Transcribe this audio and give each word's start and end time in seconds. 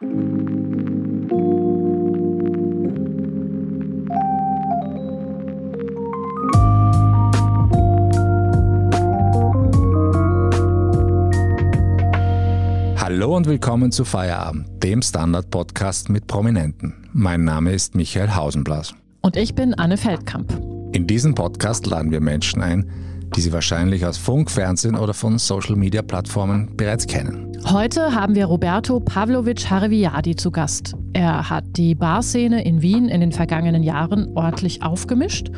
Hallo 0.00 0.08
und 13.36 13.46
willkommen 13.46 13.92
zu 13.92 14.04
Feierabend, 14.04 14.82
dem 14.82 15.00
Standard-Podcast 15.00 16.08
mit 16.08 16.26
Prominenten. 16.26 17.08
Mein 17.12 17.44
Name 17.44 17.72
ist 17.72 17.94
Michael 17.94 18.34
Hausenblas. 18.34 18.96
Und 19.20 19.36
ich 19.36 19.54
bin 19.54 19.74
Anne 19.74 19.96
Feldkamp. 19.96 20.60
In 20.92 21.06
diesem 21.06 21.36
Podcast 21.36 21.86
laden 21.86 22.10
wir 22.10 22.20
Menschen 22.20 22.62
ein, 22.62 22.90
die 23.36 23.40
Sie 23.40 23.52
wahrscheinlich 23.52 24.06
aus 24.06 24.16
Funk, 24.16 24.50
Fernsehen 24.50 24.96
oder 24.96 25.12
von 25.12 25.38
Social-Media-Plattformen 25.38 26.76
bereits 26.76 27.06
kennen. 27.06 27.52
Heute 27.64 28.14
haben 28.14 28.34
wir 28.34 28.46
Roberto 28.46 29.00
Pavlovic 29.00 29.70
Hareviadi 29.70 30.36
zu 30.36 30.50
Gast. 30.50 30.94
Er 31.14 31.48
hat 31.48 31.64
die 31.76 31.94
Barszene 31.94 32.64
in 32.64 32.82
Wien 32.82 33.08
in 33.08 33.20
den 33.20 33.32
vergangenen 33.32 33.82
Jahren 33.82 34.36
ordentlich 34.36 34.82
aufgemischt 34.82 35.50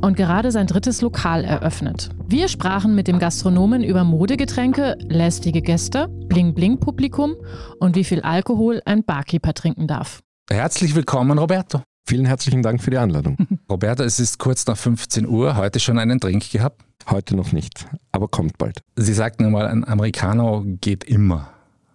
und 0.00 0.16
gerade 0.16 0.50
sein 0.50 0.66
drittes 0.66 1.02
Lokal 1.02 1.44
eröffnet. 1.44 2.10
Wir 2.26 2.48
sprachen 2.48 2.94
mit 2.94 3.06
dem 3.06 3.18
Gastronomen 3.18 3.84
über 3.84 4.04
Modegetränke, 4.04 4.96
lästige 5.08 5.62
Gäste, 5.62 6.08
Bling-Bling-Publikum 6.28 7.34
und 7.78 7.94
wie 7.94 8.04
viel 8.04 8.22
Alkohol 8.22 8.80
ein 8.86 9.04
Barkeeper 9.04 9.54
trinken 9.54 9.86
darf. 9.86 10.20
Herzlich 10.50 10.94
willkommen, 10.94 11.38
Roberto. 11.38 11.82
Vielen 12.06 12.26
herzlichen 12.26 12.62
Dank 12.62 12.82
für 12.82 12.90
die 12.90 12.98
Einladung. 12.98 13.36
Roberto, 13.70 14.02
es 14.02 14.20
ist 14.20 14.38
kurz 14.38 14.66
nach 14.66 14.76
15 14.76 15.26
Uhr. 15.26 15.56
Heute 15.56 15.80
schon 15.80 15.98
einen 15.98 16.20
Drink 16.20 16.50
gehabt? 16.50 16.82
Heute 17.10 17.36
noch 17.36 17.52
nicht, 17.52 17.86
aber 18.12 18.28
kommt 18.28 18.58
bald. 18.58 18.80
Sie 18.96 19.12
sagten 19.12 19.44
einmal, 19.44 19.66
ein 19.66 19.86
Americano 19.86 20.64
geht 20.80 21.04
immer, 21.04 21.50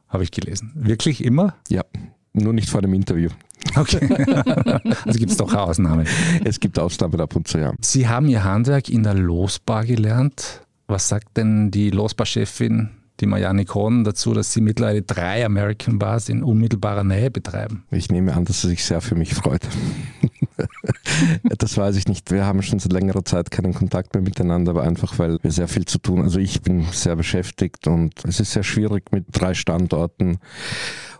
habe 0.08 0.24
ich 0.24 0.32
gelesen. 0.32 0.72
Wirklich 0.76 1.24
immer? 1.24 1.56
Ja, 1.68 1.84
nur 2.34 2.54
nicht 2.54 2.70
vor 2.70 2.82
dem 2.82 2.94
Interview. 2.94 3.30
Okay. 3.76 4.00
also 5.06 5.20
gibt 5.20 5.32
es 5.32 5.38
doch 5.38 5.50
eine 5.52 5.62
Ausnahme. 5.62 6.06
Es 6.44 6.60
gibt 6.60 6.80
Ausnahmen 6.80 7.20
ab 7.20 7.36
und 7.36 7.48
zu, 7.48 7.58
ja. 7.58 7.74
Sie 7.82 8.08
haben 8.08 8.28
Ihr 8.28 8.44
Handwerk 8.44 8.90
in 8.90 9.04
der 9.04 9.16
Losbar 9.16 9.86
gelernt. 9.86 10.62
Was 10.88 11.10
sagt 11.10 11.38
denn 11.38 11.70
die 11.72 11.92
Losbar-Chefin, 11.92 12.90
die 13.20 13.26
Marianne 13.26 13.66
Krohn, 13.66 14.04
dazu, 14.04 14.34
dass 14.34 14.54
Sie 14.54 14.62
mittlerweile 14.62 15.02
drei 15.02 15.46
American 15.46 16.00
Bars 16.00 16.30
in 16.30 16.42
unmittelbarer 16.42 17.04
Nähe 17.04 17.30
betreiben? 17.30 17.84
Ich 17.92 18.10
nehme 18.10 18.34
an, 18.34 18.46
dass 18.46 18.62
sie 18.62 18.70
sich 18.70 18.84
sehr 18.84 19.02
für 19.02 19.16
mich 19.16 19.34
freut. 19.34 19.68
das 21.44 21.78
weiß 21.78 21.96
ich 21.96 22.08
nicht. 22.08 22.32
Wir 22.32 22.46
haben 22.46 22.62
schon 22.62 22.80
seit 22.80 22.94
längerer 22.94 23.26
Zeit 23.26 23.52
keinen 23.52 23.74
Kontakt 23.74 24.14
mehr 24.14 24.24
miteinander, 24.24 24.72
aber 24.72 24.84
einfach, 24.84 25.20
weil 25.20 25.38
wir 25.42 25.52
sehr 25.52 25.68
viel 25.68 25.86
zu 25.86 26.00
tun. 26.00 26.22
Also 26.22 26.40
ich 26.40 26.62
bin 26.62 26.86
sehr 26.92 27.16
beschäftigt 27.16 27.88
und 27.88 28.14
es 28.26 28.40
ist 28.40 28.52
sehr 28.52 28.64
schwierig 28.64 29.12
mit 29.12 29.26
drei 29.32 29.54
Standorten 29.54 30.40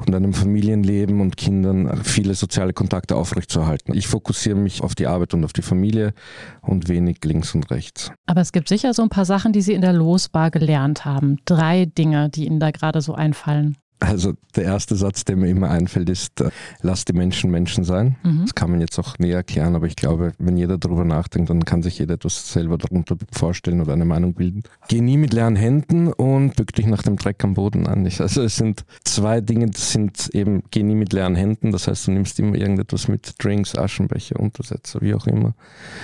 und 0.06 0.16
einem 0.16 0.34
Familienleben 0.34 1.22
und 1.22 1.38
Kindern 1.38 2.04
viele 2.04 2.34
soziale 2.34 2.74
Kontakte 2.74 3.16
aufrechtzuerhalten. 3.16 3.94
Ich 3.94 4.08
fokussiere 4.08 4.58
mich 4.58 4.82
auf 4.82 4.96
die 4.96 5.08
Arbeit 5.08 5.34
und 5.34 5.44
auf 5.44 5.54
die 5.54 5.62
Familie 5.62 6.14
und 6.62 6.88
wenig 6.88 7.18
links 7.24 7.54
und 7.54 7.70
rechts. 7.72 8.12
Aber 8.26 8.42
es 8.42 8.52
gibt 8.52 8.70
sicher 8.70 8.94
so 8.94 9.02
ein 9.02 9.10
paar 9.10 9.26
Sachen, 9.26 9.52
die 9.54 9.62
Sie 9.62 9.74
in 9.74 9.82
der 9.82 9.94
Losbar 9.94 10.52
gelernt 10.52 11.06
haben. 11.06 11.38
Drei 11.46 11.86
Dinge, 11.86 12.30
die 12.30 12.46
Ihnen 12.46 12.60
da 12.60 12.72
gerade 12.72 13.02
so 13.02 13.14
einfallen. 13.14 13.78
Also 14.00 14.34
der 14.56 14.64
erste 14.64 14.96
Satz, 14.96 15.26
der 15.26 15.36
mir 15.36 15.50
immer 15.50 15.70
einfällt, 15.70 16.10
ist, 16.10 16.40
äh, 16.40 16.52
lass 16.82 17.04
die 17.04 17.14
Menschen 17.14 17.52
Menschen 17.52 17.84
sein. 17.84 18.16
Mhm. 18.24 18.42
Das 18.44 18.56
kann 18.56 18.72
man 18.72 18.80
jetzt 18.80 18.98
auch 18.98 19.20
näher 19.20 19.38
erklären, 19.38 19.76
aber 19.76 19.88
ich 19.88 19.96
glaube, 19.98 20.32
wenn 20.38 20.58
jeder 20.58 20.78
darüber 20.78 21.04
nachdenkt, 21.04 21.50
dann 21.50 21.66
kann 21.66 21.84
sich 21.84 22.00
jeder 22.00 22.14
etwas 22.14 22.52
selber 22.52 22.78
darunter 22.78 23.18
vorstellen 23.32 23.82
oder 23.82 23.94
eine 23.94 24.06
Meinung 24.06 24.36
bilden. 24.36 24.64
Geh 24.88 25.02
nie 25.02 25.18
mit 25.18 25.34
leeren 25.34 25.58
Händen 25.58 26.14
und 26.14 26.56
bück 26.56 26.74
dich 26.74 26.86
nach 26.86 27.04
dem 27.04 27.18
Dreck 27.18 27.44
am 27.44 27.56
Boden 27.56 27.88
an. 27.88 28.06
Also 28.06 28.42
es 28.42 28.56
sind 28.56 28.86
zwei 29.04 29.42
Dinge, 29.42 29.68
das 29.68 29.92
sind 29.92 30.30
eben, 30.34 30.64
geh 30.72 30.84
nie 30.84 30.96
mit 30.96 31.12
leeren 31.12 31.36
Händen, 31.36 31.72
das 31.72 31.88
heißt, 31.88 32.08
du 32.08 32.12
nimmst 32.12 32.40
immer 32.40 32.56
irgendetwas 32.56 33.08
mit, 33.10 33.36
Drinks, 33.44 33.76
Aschenbecher, 33.78 34.40
Untersetzer, 34.40 35.02
wie 35.02 35.14
auch 35.14 35.28
immer. 35.28 35.54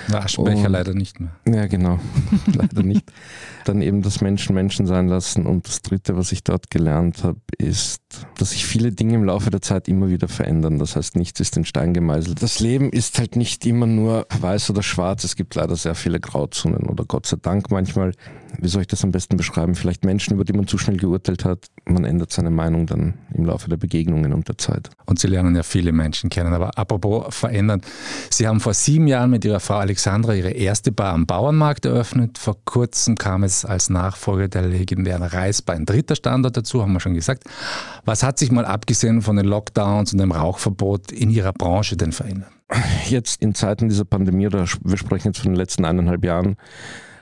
Na, 0.08 0.18
Aschenbecher 0.18 0.66
und, 0.66 0.72
leider 0.72 0.94
nicht 0.94 1.18
mehr. 1.18 1.30
Ja, 1.48 1.66
genau, 1.66 1.98
leider 2.54 2.82
nicht. 2.82 3.10
Dann 3.64 3.80
eben 3.80 4.02
das 4.02 4.20
Menschen 4.20 4.54
Menschen 4.54 4.86
sein 4.86 5.08
lassen 5.08 5.46
und 5.46 5.66
das 5.66 5.82
dritte, 5.82 6.16
was 6.16 6.32
ich 6.32 6.44
dort 6.44 6.70
gelernt 6.70 7.24
habe, 7.24 7.40
ist, 7.58 7.85
ist, 7.86 8.26
dass 8.38 8.50
sich 8.50 8.66
viele 8.66 8.92
Dinge 8.92 9.14
im 9.14 9.24
Laufe 9.24 9.50
der 9.50 9.62
Zeit 9.62 9.88
immer 9.88 10.08
wieder 10.08 10.28
verändern. 10.28 10.78
Das 10.78 10.96
heißt, 10.96 11.16
nichts 11.16 11.40
ist 11.40 11.56
in 11.56 11.64
Stein 11.64 11.94
gemeißelt. 11.94 12.42
Das 12.42 12.60
Leben 12.60 12.90
ist 12.90 13.18
halt 13.18 13.36
nicht 13.36 13.64
immer 13.64 13.86
nur 13.86 14.26
weiß 14.40 14.70
oder 14.70 14.82
schwarz. 14.82 15.24
Es 15.24 15.36
gibt 15.36 15.54
leider 15.54 15.76
sehr 15.76 15.94
viele 15.94 16.20
Grauzonen 16.20 16.86
oder 16.86 17.04
Gott 17.04 17.26
sei 17.26 17.36
Dank 17.40 17.70
manchmal, 17.70 18.12
wie 18.58 18.68
soll 18.68 18.82
ich 18.82 18.88
das 18.88 19.04
am 19.04 19.10
besten 19.10 19.36
beschreiben? 19.36 19.74
Vielleicht 19.74 20.04
Menschen, 20.04 20.34
über 20.34 20.44
die 20.44 20.52
man 20.52 20.66
zu 20.66 20.78
schnell 20.78 20.96
geurteilt 20.96 21.44
hat. 21.44 21.66
Man 21.84 22.04
ändert 22.04 22.32
seine 22.32 22.50
Meinung 22.50 22.86
dann 22.86 23.14
im 23.32 23.44
Laufe 23.44 23.68
der 23.68 23.76
Begegnungen 23.76 24.32
und 24.32 24.48
der 24.48 24.58
Zeit. 24.58 24.90
Und 25.04 25.18
Sie 25.18 25.26
lernen 25.26 25.54
ja 25.54 25.62
viele 25.62 25.92
Menschen 25.92 26.30
kennen. 26.30 26.52
Aber 26.52 26.76
apropos 26.78 27.34
verändern. 27.34 27.82
Sie 28.30 28.46
haben 28.46 28.60
vor 28.60 28.74
sieben 28.74 29.06
Jahren 29.06 29.30
mit 29.30 29.44
Ihrer 29.44 29.60
Frau 29.60 29.76
Alexandra 29.76 30.34
Ihre 30.34 30.50
erste 30.50 30.92
Bar 30.92 31.12
am 31.12 31.26
Bauernmarkt 31.26 31.84
eröffnet. 31.84 32.38
Vor 32.38 32.56
kurzem 32.64 33.16
kam 33.16 33.42
es 33.42 33.64
als 33.64 33.90
Nachfolger 33.90 34.48
der 34.48 34.62
legendären 34.62 35.22
Reisbar 35.22 35.76
ein 35.76 35.86
dritter 35.86 36.16
Standort 36.16 36.56
dazu, 36.56 36.82
haben 36.82 36.92
wir 36.92 37.00
schon 37.00 37.14
gesagt. 37.14 37.44
Was 38.04 38.22
hat 38.22 38.38
sich 38.38 38.52
mal 38.52 38.64
abgesehen 38.64 39.22
von 39.22 39.36
den 39.36 39.46
Lockdowns 39.46 40.12
und 40.12 40.20
dem 40.20 40.32
Rauchverbot 40.32 41.12
in 41.12 41.30
Ihrer 41.30 41.52
Branche 41.52 41.96
denn 41.96 42.12
verändert? 42.12 42.50
Jetzt 43.08 43.42
in 43.42 43.54
Zeiten 43.54 43.88
dieser 43.88 44.04
Pandemie, 44.04 44.46
oder 44.46 44.66
wir 44.82 44.96
sprechen 44.96 45.28
jetzt 45.28 45.38
von 45.38 45.52
den 45.52 45.56
letzten 45.56 45.84
eineinhalb 45.84 46.24
Jahren, 46.24 46.56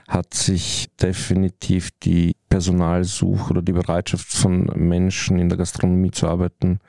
hat 0.07 0.33
sich 0.33 0.87
definitiv 1.01 1.89
die 2.03 2.35
Personalsuche 2.49 3.51
oder 3.51 3.61
die 3.61 3.71
Bereitschaft 3.71 4.27
von 4.27 4.65
Menschen 4.75 5.39
in 5.39 5.49
der 5.49 5.57
Gastronomie 5.57 6.11
zu 6.11 6.27
arbeiten 6.27 6.79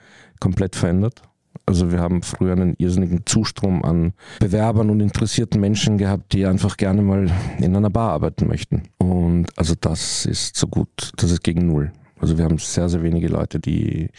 komplett 0.40 0.76
verändert. 0.76 1.22
Also 1.64 1.90
wir 1.90 2.00
haben 2.00 2.22
früher 2.22 2.52
einen 2.52 2.74
irrsinnigen 2.76 3.22
Zustrom 3.24 3.82
an 3.84 4.12
Bewerbern 4.38 4.90
und 4.90 5.00
interessierten 5.00 5.60
Menschen 5.60 5.96
gehabt, 5.96 6.32
die 6.32 6.46
einfach 6.46 6.76
gerne 6.76 7.02
mal 7.02 7.30
in 7.58 7.74
einer 7.74 7.90
Bar 7.90 8.12
arbeiten 8.12 8.46
möchten. 8.46 8.82
Und 8.98 9.46
also 9.56 9.74
das 9.80 10.26
ist 10.26 10.56
so 10.56 10.68
gut, 10.68 11.12
das 11.16 11.30
ist 11.30 11.42
gegen 11.42 11.66
Null. 11.66 11.92
Also 12.18 12.38
wir 12.38 12.44
haben 12.44 12.58
sehr, 12.58 12.88
sehr 12.88 13.02
wenige 13.02 13.28
Leute, 13.28 13.60
die 13.60 14.10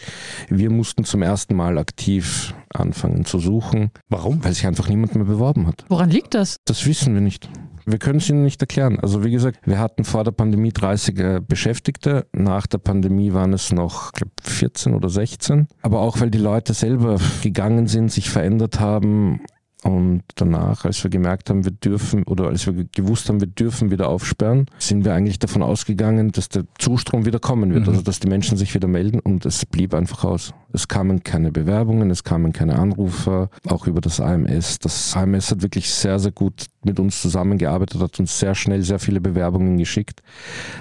wir 0.49 0.69
mussten 0.69 1.03
zum 1.03 1.21
ersten 1.21 1.55
Mal 1.55 1.77
aktiv 1.77 2.53
anfangen 2.73 3.25
zu 3.25 3.39
suchen. 3.39 3.91
Warum? 4.09 4.43
Weil 4.43 4.53
sich 4.53 4.67
einfach 4.67 4.87
niemand 4.87 5.15
mehr 5.15 5.25
beworben 5.25 5.67
hat. 5.67 5.85
Woran 5.89 6.09
liegt 6.09 6.33
das? 6.33 6.57
Das 6.65 6.85
wissen 6.85 7.13
wir 7.13 7.21
nicht. 7.21 7.49
Wir 7.85 7.99
können 7.99 8.17
es 8.17 8.29
Ihnen 8.29 8.43
nicht 8.43 8.61
erklären. 8.61 8.99
Also 8.99 9.23
wie 9.23 9.31
gesagt, 9.31 9.59
wir 9.65 9.79
hatten 9.79 10.03
vor 10.03 10.25
der 10.25 10.31
Pandemie 10.31 10.73
30 10.73 11.41
Beschäftigte. 11.47 12.27
Nach 12.33 12.67
der 12.67 12.79
Pandemie 12.79 13.31
waren 13.31 13.53
es 13.53 13.71
noch, 13.71 14.07
ich 14.07 14.13
glaube, 14.13 14.33
14 14.41 14.93
oder 14.93 15.09
16. 15.09 15.67
Aber 15.83 16.01
auch 16.01 16.19
weil 16.19 16.29
die 16.29 16.37
Leute 16.37 16.73
selber 16.73 17.17
gegangen 17.41 17.87
sind, 17.87 18.11
sich 18.11 18.29
verändert 18.29 18.81
haben 18.81 19.39
und 19.83 20.23
danach, 20.35 20.85
als 20.85 21.03
wir 21.03 21.11
gemerkt 21.11 21.49
haben, 21.49 21.63
wir 21.63 21.71
dürfen 21.71 22.23
oder 22.23 22.47
als 22.47 22.65
wir 22.65 22.85
gewusst 22.85 23.29
haben, 23.29 23.39
wir 23.39 23.47
dürfen 23.47 23.91
wieder 23.91 24.09
aufsperren, 24.09 24.65
sind 24.79 25.05
wir 25.05 25.13
eigentlich 25.13 25.37
davon 25.37 25.61
ausgegangen, 25.61 26.31
dass 26.31 26.49
der 26.49 26.63
Zustrom 26.79 27.25
wieder 27.25 27.39
kommen 27.39 27.71
wird, 27.73 27.83
mhm. 27.83 27.89
also 27.89 28.01
dass 28.01 28.19
die 28.19 28.27
Menschen 28.27 28.57
sich 28.57 28.73
wieder 28.73 28.87
melden 28.87 29.19
und 29.19 29.45
es 29.45 29.65
blieb 29.67 29.93
einfach 29.93 30.23
aus. 30.23 30.53
Es 30.73 30.87
kamen 30.87 31.23
keine 31.23 31.51
Bewerbungen, 31.51 32.09
es 32.09 32.23
kamen 32.23 32.53
keine 32.53 32.79
Anrufer, 32.79 33.49
auch 33.67 33.85
über 33.85 34.01
das 34.01 34.19
AMS. 34.19 34.79
Das 34.79 35.15
AMS 35.15 35.51
hat 35.51 35.61
wirklich 35.61 35.91
sehr, 35.91 36.17
sehr 36.17 36.31
gut 36.31 36.65
mit 36.83 36.99
uns 36.99 37.21
zusammengearbeitet, 37.21 38.01
hat 38.01 38.19
uns 38.19 38.39
sehr 38.39 38.55
schnell 38.55 38.81
sehr 38.81 38.99
viele 38.99 39.21
Bewerbungen 39.21 39.77
geschickt, 39.77 40.21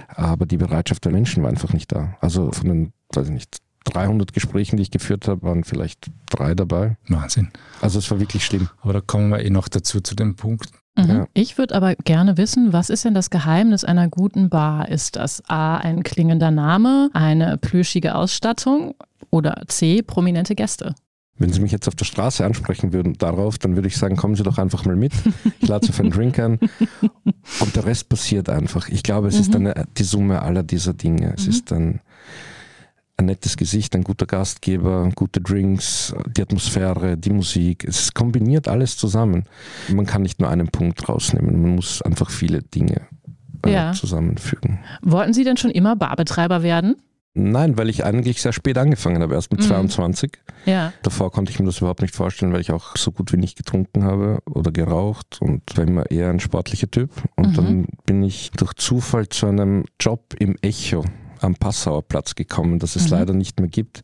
aber 0.08 0.46
die 0.46 0.56
Bereitschaft 0.56 1.04
der 1.04 1.12
Menschen 1.12 1.42
war 1.42 1.50
einfach 1.50 1.74
nicht 1.74 1.92
da. 1.92 2.16
Also 2.20 2.50
von 2.50 2.68
den, 2.68 2.92
weiß 3.12 3.26
ich 3.26 3.34
nicht, 3.34 3.58
300 3.86 4.32
Gesprächen, 4.32 4.76
die 4.76 4.82
ich 4.82 4.90
geführt 4.90 5.28
habe, 5.28 5.42
waren 5.42 5.64
vielleicht 5.64 6.10
drei 6.28 6.54
dabei. 6.54 6.96
Wahnsinn. 7.08 7.50
Also 7.80 7.98
es 7.98 8.10
war 8.10 8.20
wirklich 8.20 8.44
schlimm. 8.44 8.68
Aber 8.82 8.92
da 8.92 9.00
kommen 9.00 9.30
wir 9.30 9.40
eh 9.40 9.50
noch 9.50 9.68
dazu 9.68 10.00
zu 10.00 10.14
dem 10.14 10.36
Punkt. 10.36 10.70
Mhm. 10.96 11.08
Ja. 11.08 11.26
Ich 11.34 11.58
würde 11.58 11.74
aber 11.74 11.94
gerne 11.94 12.36
wissen, 12.36 12.72
was 12.72 12.90
ist 12.90 13.04
denn 13.04 13.14
das 13.14 13.30
Geheimnis 13.30 13.84
einer 13.84 14.08
guten 14.08 14.48
Bar? 14.48 14.88
Ist 14.88 15.16
das 15.16 15.42
A, 15.48 15.76
ein 15.76 16.02
klingender 16.02 16.50
Name, 16.50 17.10
eine 17.12 17.58
plüschige 17.58 18.14
Ausstattung 18.14 18.94
oder 19.30 19.62
C, 19.68 20.02
prominente 20.02 20.54
Gäste? 20.54 20.94
Wenn 21.38 21.52
Sie 21.52 21.60
mich 21.60 21.72
jetzt 21.72 21.86
auf 21.86 21.94
der 21.94 22.06
Straße 22.06 22.44
ansprechen 22.46 22.94
würden 22.94 23.12
darauf, 23.18 23.58
dann 23.58 23.76
würde 23.76 23.88
ich 23.88 23.98
sagen, 23.98 24.16
kommen 24.16 24.36
Sie 24.36 24.42
doch 24.42 24.56
einfach 24.56 24.86
mal 24.86 24.96
mit. 24.96 25.12
Ich 25.60 25.68
lade 25.68 25.84
Sie 25.84 25.92
auf 25.92 26.00
einen 26.00 26.10
Drink 26.10 26.38
ein 26.38 26.58
und 27.60 27.76
der 27.76 27.84
Rest 27.84 28.08
passiert 28.08 28.48
einfach. 28.48 28.88
Ich 28.88 29.02
glaube, 29.02 29.28
es 29.28 29.34
mhm. 29.34 29.40
ist 29.40 29.54
eine, 29.54 29.84
die 29.98 30.04
Summe 30.04 30.40
aller 30.40 30.62
dieser 30.62 30.94
Dinge. 30.94 31.34
Es 31.36 31.44
mhm. 31.44 31.50
ist 31.50 31.70
dann 31.70 32.00
ein 33.16 33.26
nettes 33.26 33.56
Gesicht, 33.56 33.94
ein 33.94 34.04
guter 34.04 34.26
Gastgeber, 34.26 35.10
gute 35.14 35.40
Drinks, 35.40 36.14
die 36.36 36.42
Atmosphäre, 36.42 37.16
die 37.16 37.30
Musik. 37.30 37.84
Es 37.84 38.12
kombiniert 38.12 38.68
alles 38.68 38.96
zusammen. 38.96 39.44
Man 39.88 40.06
kann 40.06 40.22
nicht 40.22 40.40
nur 40.40 40.50
einen 40.50 40.68
Punkt 40.68 41.08
rausnehmen, 41.08 41.62
man 41.62 41.76
muss 41.76 42.02
einfach 42.02 42.30
viele 42.30 42.62
Dinge 42.62 43.06
äh, 43.64 43.72
ja. 43.72 43.92
zusammenfügen. 43.92 44.80
Wollten 45.02 45.32
Sie 45.32 45.44
denn 45.44 45.56
schon 45.56 45.70
immer 45.70 45.96
Barbetreiber 45.96 46.62
werden? 46.62 46.96
Nein, 47.38 47.76
weil 47.76 47.90
ich 47.90 48.02
eigentlich 48.02 48.40
sehr 48.40 48.54
spät 48.54 48.78
angefangen 48.78 49.20
habe, 49.22 49.34
erst 49.34 49.52
mit 49.52 49.60
mhm. 49.60 49.66
22. 49.66 50.38
Ja. 50.64 50.94
Davor 51.02 51.30
konnte 51.30 51.52
ich 51.52 51.58
mir 51.58 51.66
das 51.66 51.78
überhaupt 51.78 52.00
nicht 52.00 52.14
vorstellen, 52.14 52.52
weil 52.52 52.62
ich 52.62 52.72
auch 52.72 52.96
so 52.96 53.12
gut 53.12 53.30
wie 53.32 53.36
nicht 53.36 53.58
getrunken 53.58 54.04
habe 54.04 54.38
oder 54.46 54.72
geraucht 54.72 55.38
und 55.40 55.62
war 55.76 55.84
immer 55.84 56.10
eher 56.10 56.30
ein 56.30 56.40
sportlicher 56.40 56.90
Typ. 56.90 57.10
Und 57.34 57.50
mhm. 57.50 57.54
dann 57.54 57.86
bin 58.06 58.22
ich 58.22 58.52
durch 58.52 58.72
Zufall 58.74 59.28
zu 59.28 59.46
einem 59.46 59.84
Job 60.00 60.34
im 60.38 60.56
Echo 60.62 61.04
am 61.40 61.54
Passauer 61.54 62.02
Platz 62.02 62.34
gekommen, 62.34 62.78
das 62.78 62.96
es 62.96 63.04
mhm. 63.04 63.10
leider 63.10 63.34
nicht 63.34 63.60
mehr 63.60 63.68
gibt. 63.68 64.02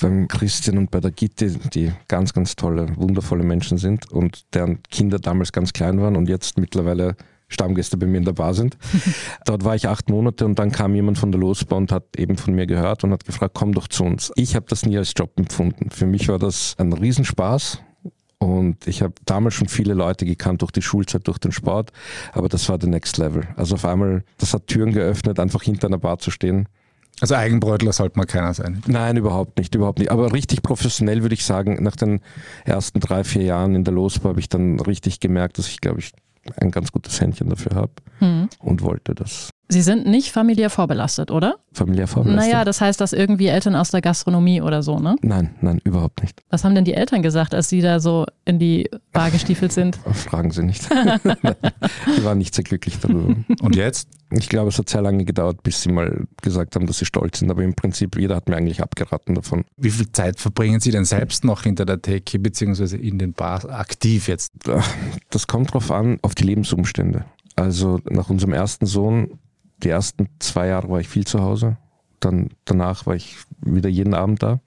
Beim 0.00 0.28
Christian 0.28 0.78
und 0.78 0.90
bei 0.90 1.00
der 1.00 1.10
Gitte, 1.10 1.50
die 1.50 1.92
ganz, 2.08 2.32
ganz 2.32 2.56
tolle, 2.56 2.96
wundervolle 2.96 3.44
Menschen 3.44 3.78
sind 3.78 4.10
und 4.10 4.44
deren 4.54 4.82
Kinder 4.90 5.18
damals 5.18 5.52
ganz 5.52 5.72
klein 5.72 6.00
waren 6.00 6.16
und 6.16 6.28
jetzt 6.28 6.58
mittlerweile 6.58 7.16
Stammgäste 7.48 7.96
bei 7.96 8.06
mir 8.06 8.18
in 8.18 8.24
der 8.24 8.32
Bar 8.32 8.54
sind. 8.54 8.78
Dort 9.44 9.64
war 9.64 9.74
ich 9.74 9.88
acht 9.88 10.08
Monate 10.08 10.46
und 10.46 10.58
dann 10.58 10.70
kam 10.70 10.94
jemand 10.94 11.18
von 11.18 11.32
der 11.32 11.40
Losbar 11.40 11.78
und 11.78 11.92
hat 11.92 12.04
eben 12.16 12.36
von 12.36 12.54
mir 12.54 12.66
gehört 12.66 13.04
und 13.04 13.12
hat 13.12 13.24
gefragt, 13.24 13.54
komm 13.54 13.74
doch 13.74 13.88
zu 13.88 14.04
uns. 14.04 14.32
Ich 14.36 14.54
habe 14.54 14.66
das 14.68 14.86
nie 14.86 14.96
als 14.96 15.12
Job 15.16 15.32
empfunden. 15.36 15.90
Für 15.90 16.06
mich 16.06 16.28
war 16.28 16.38
das 16.38 16.76
ein 16.78 16.92
Riesenspaß. 16.92 17.82
Und 18.42 18.86
ich 18.86 19.02
habe 19.02 19.12
damals 19.26 19.54
schon 19.54 19.68
viele 19.68 19.92
Leute 19.92 20.24
gekannt 20.24 20.62
durch 20.62 20.72
die 20.72 20.80
Schulzeit, 20.80 21.28
durch 21.28 21.36
den 21.36 21.52
Sport, 21.52 21.92
aber 22.32 22.48
das 22.48 22.68
war 22.70 22.78
der 22.78 22.88
Next 22.88 23.18
Level. 23.18 23.46
Also 23.56 23.74
auf 23.74 23.84
einmal, 23.84 24.24
das 24.38 24.54
hat 24.54 24.66
Türen 24.66 24.92
geöffnet, 24.92 25.38
einfach 25.38 25.62
hinter 25.62 25.88
einer 25.88 25.98
Bar 25.98 26.18
zu 26.18 26.30
stehen. 26.30 26.66
Also 27.20 27.34
Eigenbräutler 27.34 27.92
sollte 27.92 28.18
man 28.18 28.26
keiner 28.26 28.54
sein. 28.54 28.82
Nein, 28.86 29.18
überhaupt 29.18 29.58
nicht, 29.58 29.74
überhaupt 29.74 29.98
nicht. 29.98 30.10
Aber 30.10 30.32
richtig 30.32 30.62
professionell 30.62 31.20
würde 31.20 31.34
ich 31.34 31.44
sagen, 31.44 31.82
nach 31.82 31.96
den 31.96 32.20
ersten 32.64 33.00
drei, 33.00 33.24
vier 33.24 33.42
Jahren 33.42 33.74
in 33.74 33.84
der 33.84 33.92
Losbar 33.92 34.30
habe 34.30 34.40
ich 34.40 34.48
dann 34.48 34.80
richtig 34.80 35.20
gemerkt, 35.20 35.58
dass 35.58 35.68
ich, 35.68 35.82
glaube 35.82 36.00
ich, 36.00 36.12
ein 36.56 36.70
ganz 36.70 36.92
gutes 36.92 37.20
Händchen 37.20 37.50
dafür 37.50 37.76
habe 37.76 37.92
mhm. 38.20 38.48
und 38.58 38.80
wollte 38.80 39.14
das. 39.14 39.50
Sie 39.70 39.82
sind 39.82 40.04
nicht 40.04 40.32
familiär 40.32 40.68
vorbelastet, 40.68 41.30
oder? 41.30 41.56
Familiär 41.72 42.08
vorbelastet? 42.08 42.52
Naja, 42.52 42.64
das 42.64 42.80
heißt, 42.80 43.00
dass 43.00 43.12
irgendwie 43.12 43.46
Eltern 43.46 43.76
aus 43.76 43.92
der 43.92 44.00
Gastronomie 44.00 44.60
oder 44.60 44.82
so, 44.82 44.98
ne? 44.98 45.14
Nein, 45.22 45.54
nein, 45.60 45.80
überhaupt 45.84 46.22
nicht. 46.22 46.42
Was 46.50 46.64
haben 46.64 46.74
denn 46.74 46.84
die 46.84 46.94
Eltern 46.94 47.22
gesagt, 47.22 47.54
als 47.54 47.68
sie 47.68 47.80
da 47.80 48.00
so 48.00 48.26
in 48.44 48.58
die 48.58 48.90
Bar 49.12 49.30
gestiefelt 49.30 49.72
sind? 49.72 49.96
Fragen 50.12 50.50
Sie 50.50 50.64
nicht. 50.64 50.90
die 52.18 52.24
waren 52.24 52.38
nicht 52.38 52.54
sehr 52.54 52.64
glücklich 52.64 52.98
darüber. 52.98 53.36
Und 53.62 53.76
jetzt? 53.76 54.08
Ich 54.32 54.48
glaube, 54.48 54.70
es 54.70 54.78
hat 54.78 54.88
sehr 54.88 55.02
lange 55.02 55.24
gedauert, 55.24 55.62
bis 55.62 55.82
sie 55.82 55.90
mal 55.90 56.24
gesagt 56.42 56.74
haben, 56.74 56.86
dass 56.86 56.98
sie 56.98 57.04
stolz 57.04 57.38
sind. 57.38 57.50
Aber 57.50 57.62
im 57.62 57.74
Prinzip, 57.74 58.16
jeder 58.16 58.36
hat 58.36 58.48
mir 58.48 58.56
eigentlich 58.56 58.82
abgeraten 58.82 59.36
davon. 59.36 59.64
Wie 59.76 59.90
viel 59.90 60.10
Zeit 60.10 60.40
verbringen 60.40 60.80
Sie 60.80 60.90
denn 60.90 61.04
selbst 61.04 61.44
noch 61.44 61.62
hinter 61.62 61.84
der 61.84 62.02
Theke 62.02 62.38
beziehungsweise 62.38 62.96
in 62.96 63.18
den 63.18 63.32
Bars 63.32 63.66
aktiv 63.66 64.28
jetzt? 64.28 64.52
Das 65.30 65.46
kommt 65.46 65.72
drauf 65.72 65.90
an, 65.90 66.18
auf 66.22 66.34
die 66.34 66.44
Lebensumstände. 66.44 67.24
Also 67.56 68.00
nach 68.08 68.30
unserem 68.30 68.52
ersten 68.52 68.86
Sohn 68.86 69.38
die 69.82 69.88
ersten 69.88 70.28
zwei 70.38 70.68
Jahre 70.68 70.88
war 70.90 71.00
ich 71.00 71.08
viel 71.08 71.26
zu 71.26 71.40
Hause. 71.40 71.76
Dann 72.20 72.50
danach 72.66 73.06
war 73.06 73.14
ich 73.14 73.36
wieder 73.62 73.88
jeden 73.88 74.14
Abend 74.14 74.42
da. 74.42 74.60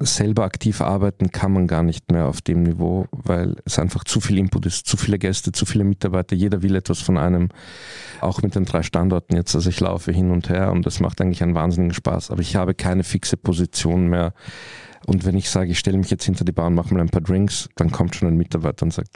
Selber 0.00 0.42
aktiv 0.42 0.80
arbeiten 0.80 1.30
kann 1.30 1.52
man 1.52 1.68
gar 1.68 1.84
nicht 1.84 2.10
mehr 2.10 2.26
auf 2.26 2.40
dem 2.40 2.64
Niveau, 2.64 3.06
weil 3.12 3.56
es 3.64 3.78
einfach 3.78 4.02
zu 4.02 4.20
viel 4.20 4.38
Input 4.38 4.66
ist, 4.66 4.86
zu 4.86 4.96
viele 4.96 5.18
Gäste, 5.18 5.52
zu 5.52 5.64
viele 5.64 5.84
Mitarbeiter. 5.84 6.34
Jeder 6.34 6.62
will 6.62 6.74
etwas 6.74 7.00
von 7.00 7.18
einem. 7.18 7.50
Auch 8.20 8.42
mit 8.42 8.56
den 8.56 8.64
drei 8.64 8.82
Standorten 8.82 9.36
jetzt. 9.36 9.54
Also 9.54 9.70
ich 9.70 9.78
laufe 9.78 10.10
hin 10.10 10.32
und 10.32 10.48
her 10.48 10.72
und 10.72 10.84
das 10.84 10.98
macht 10.98 11.20
eigentlich 11.20 11.42
einen 11.42 11.54
wahnsinnigen 11.54 11.94
Spaß. 11.94 12.32
Aber 12.32 12.40
ich 12.40 12.56
habe 12.56 12.74
keine 12.74 13.04
fixe 13.04 13.36
Position 13.36 14.08
mehr. 14.08 14.34
Und 15.06 15.24
wenn 15.24 15.36
ich 15.36 15.50
sage, 15.50 15.70
ich 15.70 15.78
stelle 15.78 15.98
mich 15.98 16.10
jetzt 16.10 16.24
hinter 16.24 16.44
die 16.44 16.52
Bahn, 16.52 16.74
mache 16.74 16.94
mal 16.94 17.00
ein 17.00 17.08
paar 17.08 17.22
Drinks, 17.22 17.68
dann 17.76 17.90
kommt 17.90 18.16
schon 18.16 18.28
ein 18.28 18.36
Mitarbeiter 18.36 18.84
und 18.84 18.92
sagt, 18.92 19.10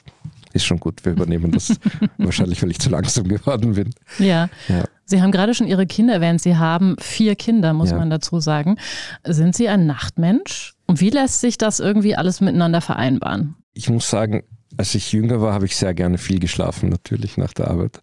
ist 0.53 0.65
schon 0.65 0.81
gut, 0.81 1.05
wir 1.05 1.13
übernehmen 1.13 1.53
das. 1.53 1.75
Wahrscheinlich, 2.19 2.63
weil 2.63 2.71
ich 2.71 2.79
zu 2.79 2.91
langsam 2.91 3.29
geworden 3.29 3.75
bin. 3.75 3.91
Ja. 4.19 4.49
ja. 4.69 4.85
Sie 5.05 5.23
haben 5.23 5.31
gerade 5.31 5.55
schon 5.55 5.67
Ihre 5.67 5.87
Kinder 5.87 6.15
erwähnt. 6.15 6.41
Sie 6.41 6.57
haben 6.57 6.97
vier 7.01 7.37
Kinder, 7.37 7.73
muss 7.73 7.91
ja. 7.91 7.99
man 7.99 8.11
dazu 8.11 8.41
sagen. 8.41 8.77
Sind 9.25 9.55
Sie 9.55 9.69
ein 9.69 9.87
Nachtmensch? 9.87 10.75
Und 10.87 11.01
wie 11.01 11.11
lässt 11.11 11.41
sich 11.41 11.59
das 11.59 11.81
irgendwie 11.81 12.17
alles 12.17 12.41
miteinander 12.41 12.81
vereinbaren? 12.81 13.55
Ich 13.75 13.89
muss 13.89 14.09
sagen, 14.09 14.43
als 14.77 14.95
ich 14.95 15.13
jünger 15.13 15.41
war, 15.41 15.55
habe 15.55 15.67
ich 15.67 15.77
sehr 15.77 15.95
gerne 15.95 16.19
viel 16.19 16.39
geschlafen, 16.39 16.89
natürlich 16.91 17.37
nach 17.37 17.53
der 17.53 17.69
Arbeit. 17.69 18.01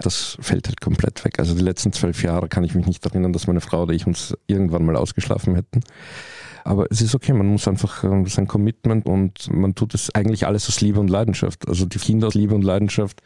Das 0.00 0.36
fällt 0.40 0.68
halt 0.68 0.80
komplett 0.80 1.24
weg. 1.24 1.38
Also 1.38 1.54
die 1.54 1.62
letzten 1.62 1.92
zwölf 1.92 2.22
Jahre 2.22 2.48
kann 2.48 2.64
ich 2.64 2.74
mich 2.74 2.86
nicht 2.86 3.04
erinnern, 3.06 3.32
dass 3.32 3.46
meine 3.46 3.60
Frau 3.60 3.82
oder 3.82 3.94
ich 3.94 4.06
uns 4.06 4.36
irgendwann 4.46 4.84
mal 4.84 4.96
ausgeschlafen 4.96 5.54
hätten. 5.54 5.80
Aber 6.64 6.86
es 6.90 7.00
ist 7.00 7.14
okay, 7.14 7.32
man 7.32 7.46
muss 7.46 7.68
einfach 7.68 8.04
äh, 8.04 8.24
sein 8.26 8.46
Commitment 8.46 9.06
und 9.06 9.52
man 9.52 9.74
tut 9.74 9.94
es 9.94 10.14
eigentlich 10.14 10.46
alles 10.46 10.68
aus 10.68 10.80
Liebe 10.80 11.00
und 11.00 11.08
Leidenschaft. 11.08 11.68
Also 11.68 11.86
die 11.86 11.98
Kinder 11.98 12.28
aus 12.28 12.34
Liebe 12.34 12.54
und 12.54 12.62
Leidenschaft, 12.62 13.22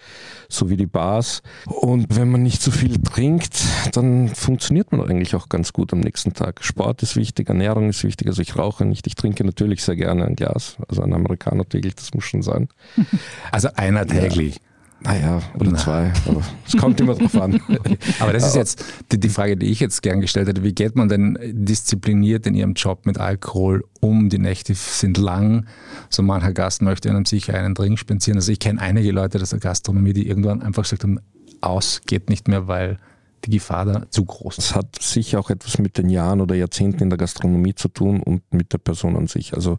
so 0.49 0.71
wie 0.71 0.77
die 0.77 0.87
Bars. 0.87 1.43
Und 1.67 2.17
wenn 2.17 2.31
man 2.31 2.43
nicht 2.43 2.63
so 2.63 2.71
viel 2.71 3.03
trinkt, 3.03 3.63
dann 3.93 4.29
funktioniert 4.29 4.93
man 4.93 5.01
eigentlich 5.01 5.35
auch 5.35 5.49
ganz 5.49 5.73
gut 5.73 5.93
am 5.93 6.01
nächsten 6.01 6.33
Tag. 6.33 6.65
Sport 6.65 7.03
ist 7.03 7.17
wichtig, 7.17 7.49
Ernährung 7.49 7.89
ist 7.89 8.05
wichtig. 8.05 8.29
Also 8.29 8.43
ich 8.43 8.57
rauche 8.57 8.85
nicht, 8.85 9.07
ich 9.07 9.15
trinke 9.15 9.45
natürlich 9.45 9.83
sehr 9.83 9.97
gerne 9.97 10.25
ein 10.25 10.37
Glas. 10.37 10.77
Also 10.89 11.03
ein 11.03 11.13
Amerikaner 11.13 11.69
täglich, 11.69 11.95
das 11.95 12.15
muss 12.15 12.25
schon 12.25 12.43
sein. 12.43 12.69
Also 13.53 13.69
einer 13.77 14.07
täglich. 14.07 14.57
Ja. 14.57 14.74
Naja, 15.00 15.43
oder 15.58 15.73
Na. 15.73 15.79
zwei. 15.79 16.12
Aber 16.26 16.43
es 16.67 16.76
kommt 16.76 16.99
immer 17.00 17.14
drauf 17.14 17.35
an. 17.37 17.61
Aber 18.20 18.32
das 18.32 18.46
ist 18.46 18.56
jetzt 18.56 18.85
die, 19.12 19.20
die, 19.20 19.29
Frage, 19.29 19.56
die 19.56 19.67
ich 19.67 19.81
jetzt 19.81 20.02
gern 20.02 20.20
gestellt 20.20 20.49
hätte. 20.49 20.62
Wie 20.62 20.73
geht 20.73 20.96
man 20.96 21.08
denn 21.08 21.38
diszipliniert 21.43 22.46
in 22.46 22.55
Ihrem 22.55 22.73
Job 22.73 23.05
mit 23.05 23.19
Alkohol 23.19 23.85
um? 24.00 24.31
Die 24.31 24.38
Nächte 24.38 24.75
sind 24.75 25.19
lang. 25.19 25.67
So 26.08 26.23
mancher 26.23 26.52
Gast 26.52 26.81
möchte 26.81 27.11
einem 27.11 27.26
sicher 27.26 27.55
einen 27.55 27.75
Drink 27.75 27.99
spendieren. 27.99 28.38
Also 28.38 28.50
ich 28.50 28.61
kenne 28.61 28.81
einige 28.81 29.12
Leute 29.12 29.41
aus 29.43 29.50
der 29.50 29.58
Gastronomie, 29.58 30.14
die 30.14 30.26
irgendwann 30.26 30.62
einfach 30.62 30.85
gesagt 30.85 31.02
haben, 31.02 31.20
aus 31.61 32.00
geht 32.06 32.31
nicht 32.31 32.49
mehr, 32.49 32.67
weil 32.67 32.99
die 33.44 33.58
Gefahr 33.58 33.85
da 33.85 34.11
zu 34.11 34.25
groß 34.25 34.58
ist. 34.58 34.64
Es 34.70 34.75
hat 34.75 35.00
sicher 35.00 35.41
auch 35.41 35.50
etwas 35.50 35.79
mit 35.79 35.99
den 35.99 36.08
Jahren 36.08 36.41
oder 36.41 36.55
Jahrzehnten 36.55 37.02
in 37.02 37.11
der 37.11 37.19
Gastronomie 37.19 37.75
zu 37.75 37.88
tun 37.88 38.20
und 38.20 38.43
mit 38.52 38.73
der 38.73 38.79
Person 38.79 39.17
an 39.17 39.26
sich. 39.26 39.55
Also 39.55 39.79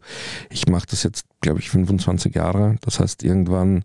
ich 0.50 0.68
mache 0.68 0.86
das 0.90 1.02
jetzt, 1.02 1.26
glaube 1.40 1.60
ich, 1.60 1.70
25 1.70 2.34
Jahre. 2.34 2.76
Das 2.82 3.00
heißt, 3.00 3.22
irgendwann 3.22 3.84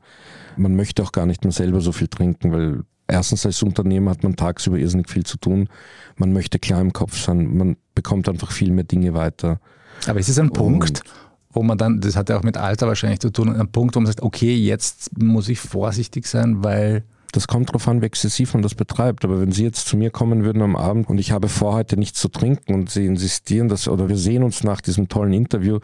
man 0.57 0.75
möchte 0.75 1.03
auch 1.03 1.11
gar 1.11 1.25
nicht 1.25 1.43
mehr 1.43 1.51
selber 1.51 1.81
so 1.81 1.91
viel 1.91 2.07
trinken, 2.07 2.51
weil 2.51 2.83
erstens 3.07 3.45
als 3.45 3.61
Unternehmer 3.63 4.11
hat 4.11 4.23
man 4.23 4.35
tagsüber 4.35 4.77
irrsinnig 4.77 5.09
viel 5.09 5.25
zu 5.25 5.37
tun. 5.37 5.69
Man 6.15 6.33
möchte 6.33 6.59
klar 6.59 6.81
im 6.81 6.93
Kopf 6.93 7.17
sein, 7.17 7.57
man 7.57 7.77
bekommt 7.95 8.29
einfach 8.29 8.51
viel 8.51 8.71
mehr 8.71 8.83
Dinge 8.83 9.13
weiter. 9.13 9.59
Aber 10.07 10.19
ist 10.19 10.29
es 10.29 10.39
ein 10.39 10.51
Punkt, 10.51 11.03
wo 11.51 11.63
man 11.63 11.77
dann, 11.77 11.99
das 11.99 12.15
hat 12.15 12.29
ja 12.29 12.37
auch 12.37 12.43
mit 12.43 12.57
Alter 12.57 12.87
wahrscheinlich 12.87 13.19
zu 13.19 13.31
tun, 13.31 13.53
ein 13.53 13.71
Punkt, 13.71 13.95
wo 13.95 13.99
man 13.99 14.07
sagt, 14.07 14.21
okay, 14.21 14.55
jetzt 14.55 15.17
muss 15.17 15.49
ich 15.49 15.59
vorsichtig 15.59 16.25
sein, 16.25 16.63
weil 16.63 17.03
das 17.31 17.47
kommt 17.47 17.69
darauf 17.69 17.87
an, 17.87 18.01
wie 18.01 18.05
exzessiv 18.05 18.53
man 18.53 18.63
das 18.63 18.75
betreibt. 18.75 19.23
Aber 19.25 19.39
wenn 19.39 19.51
Sie 19.51 19.63
jetzt 19.63 19.87
zu 19.87 19.97
mir 19.97 20.11
kommen 20.11 20.43
würden 20.43 20.61
am 20.61 20.75
Abend 20.75 21.09
und 21.09 21.17
ich 21.17 21.31
habe 21.31 21.47
vor, 21.47 21.73
heute 21.73 21.97
nichts 21.97 22.19
zu 22.19 22.29
trinken 22.29 22.73
und 22.73 22.89
Sie 22.89 23.05
insistieren, 23.05 23.67
dass, 23.69 23.87
oder 23.87 24.09
wir 24.09 24.17
sehen 24.17 24.43
uns 24.43 24.63
nach 24.63 24.81
diesem 24.81 25.07
tollen 25.07 25.33
Interview, 25.33 25.79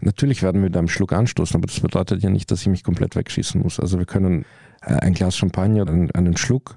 natürlich 0.00 0.42
werden 0.42 0.62
wir 0.62 0.70
da 0.70 0.78
einen 0.78 0.88
Schluck 0.88 1.12
anstoßen, 1.12 1.56
aber 1.56 1.66
das 1.66 1.80
bedeutet 1.80 2.22
ja 2.22 2.30
nicht, 2.30 2.50
dass 2.50 2.62
ich 2.62 2.68
mich 2.68 2.84
komplett 2.84 3.16
wegschießen 3.16 3.60
muss. 3.60 3.80
Also 3.80 3.98
wir 3.98 4.06
können 4.06 4.44
äh, 4.82 4.94
ein 4.94 5.14
Glas 5.14 5.36
Champagner, 5.36 5.86
einen, 5.88 6.10
einen 6.12 6.36
Schluck 6.36 6.76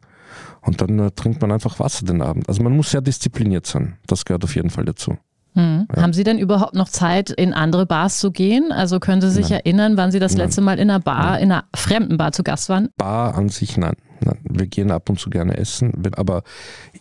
und 0.61 0.81
dann 0.81 0.99
äh, 0.99 1.11
trinkt 1.11 1.41
man 1.41 1.51
einfach 1.51 1.79
Wasser 1.79 2.05
den 2.05 2.21
Abend. 2.21 2.49
Also 2.49 2.63
man 2.63 2.75
muss 2.75 2.91
sehr 2.91 3.01
diszipliniert 3.01 3.65
sein. 3.65 3.97
Das 4.07 4.25
gehört 4.25 4.43
auf 4.43 4.55
jeden 4.55 4.69
Fall 4.69 4.85
dazu. 4.85 5.17
Hm. 5.55 5.87
Ja. 5.95 6.01
Haben 6.01 6.13
Sie 6.13 6.23
denn 6.23 6.37
überhaupt 6.37 6.75
noch 6.75 6.89
Zeit, 6.89 7.29
in 7.29 7.53
andere 7.53 7.85
Bars 7.85 8.19
zu 8.19 8.31
gehen? 8.31 8.71
Also 8.71 8.99
können 8.99 9.21
Sie 9.21 9.31
sich 9.31 9.49
nein. 9.49 9.59
erinnern, 9.59 9.97
wann 9.97 10.11
Sie 10.11 10.19
das 10.19 10.33
nein. 10.33 10.47
letzte 10.47 10.61
Mal 10.61 10.79
in 10.79 10.89
einer 10.89 10.99
Bar, 10.99 11.31
nein. 11.31 11.43
in 11.43 11.51
einer 11.51 11.63
fremden 11.75 12.17
Bar 12.17 12.33
zu 12.33 12.43
Gast 12.43 12.69
waren? 12.69 12.89
Bar 12.97 13.35
an 13.35 13.49
sich, 13.49 13.77
nein. 13.77 13.95
Wir 14.43 14.67
gehen 14.67 14.91
ab 14.91 15.09
und 15.09 15.19
zu 15.19 15.29
gerne 15.29 15.57
essen, 15.57 15.93
aber 16.15 16.43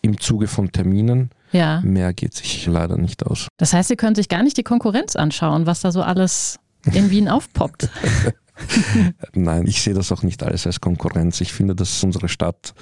im 0.02 0.18
Zuge 0.20 0.46
von 0.46 0.72
Terminen. 0.72 1.30
Ja. 1.52 1.80
Mehr 1.82 2.12
geht 2.12 2.34
sich 2.34 2.66
leider 2.66 2.96
nicht 2.96 3.24
aus. 3.24 3.48
Das 3.56 3.72
heißt, 3.72 3.88
Sie 3.88 3.96
können 3.96 4.14
sich 4.14 4.28
gar 4.28 4.42
nicht 4.42 4.56
die 4.56 4.62
Konkurrenz 4.62 5.16
anschauen, 5.16 5.66
was 5.66 5.80
da 5.80 5.92
so 5.92 6.02
alles 6.02 6.58
in 6.92 7.10
Wien 7.10 7.28
aufpoppt. 7.30 7.88
Nein, 9.34 9.66
ich 9.66 9.82
sehe 9.82 9.94
das 9.94 10.12
auch 10.12 10.22
nicht 10.22 10.42
alles 10.42 10.66
als 10.66 10.80
Konkurrenz. 10.80 11.40
Ich 11.40 11.52
finde, 11.52 11.74
dass 11.74 12.02
unsere 12.04 12.28
Stadt 12.28 12.74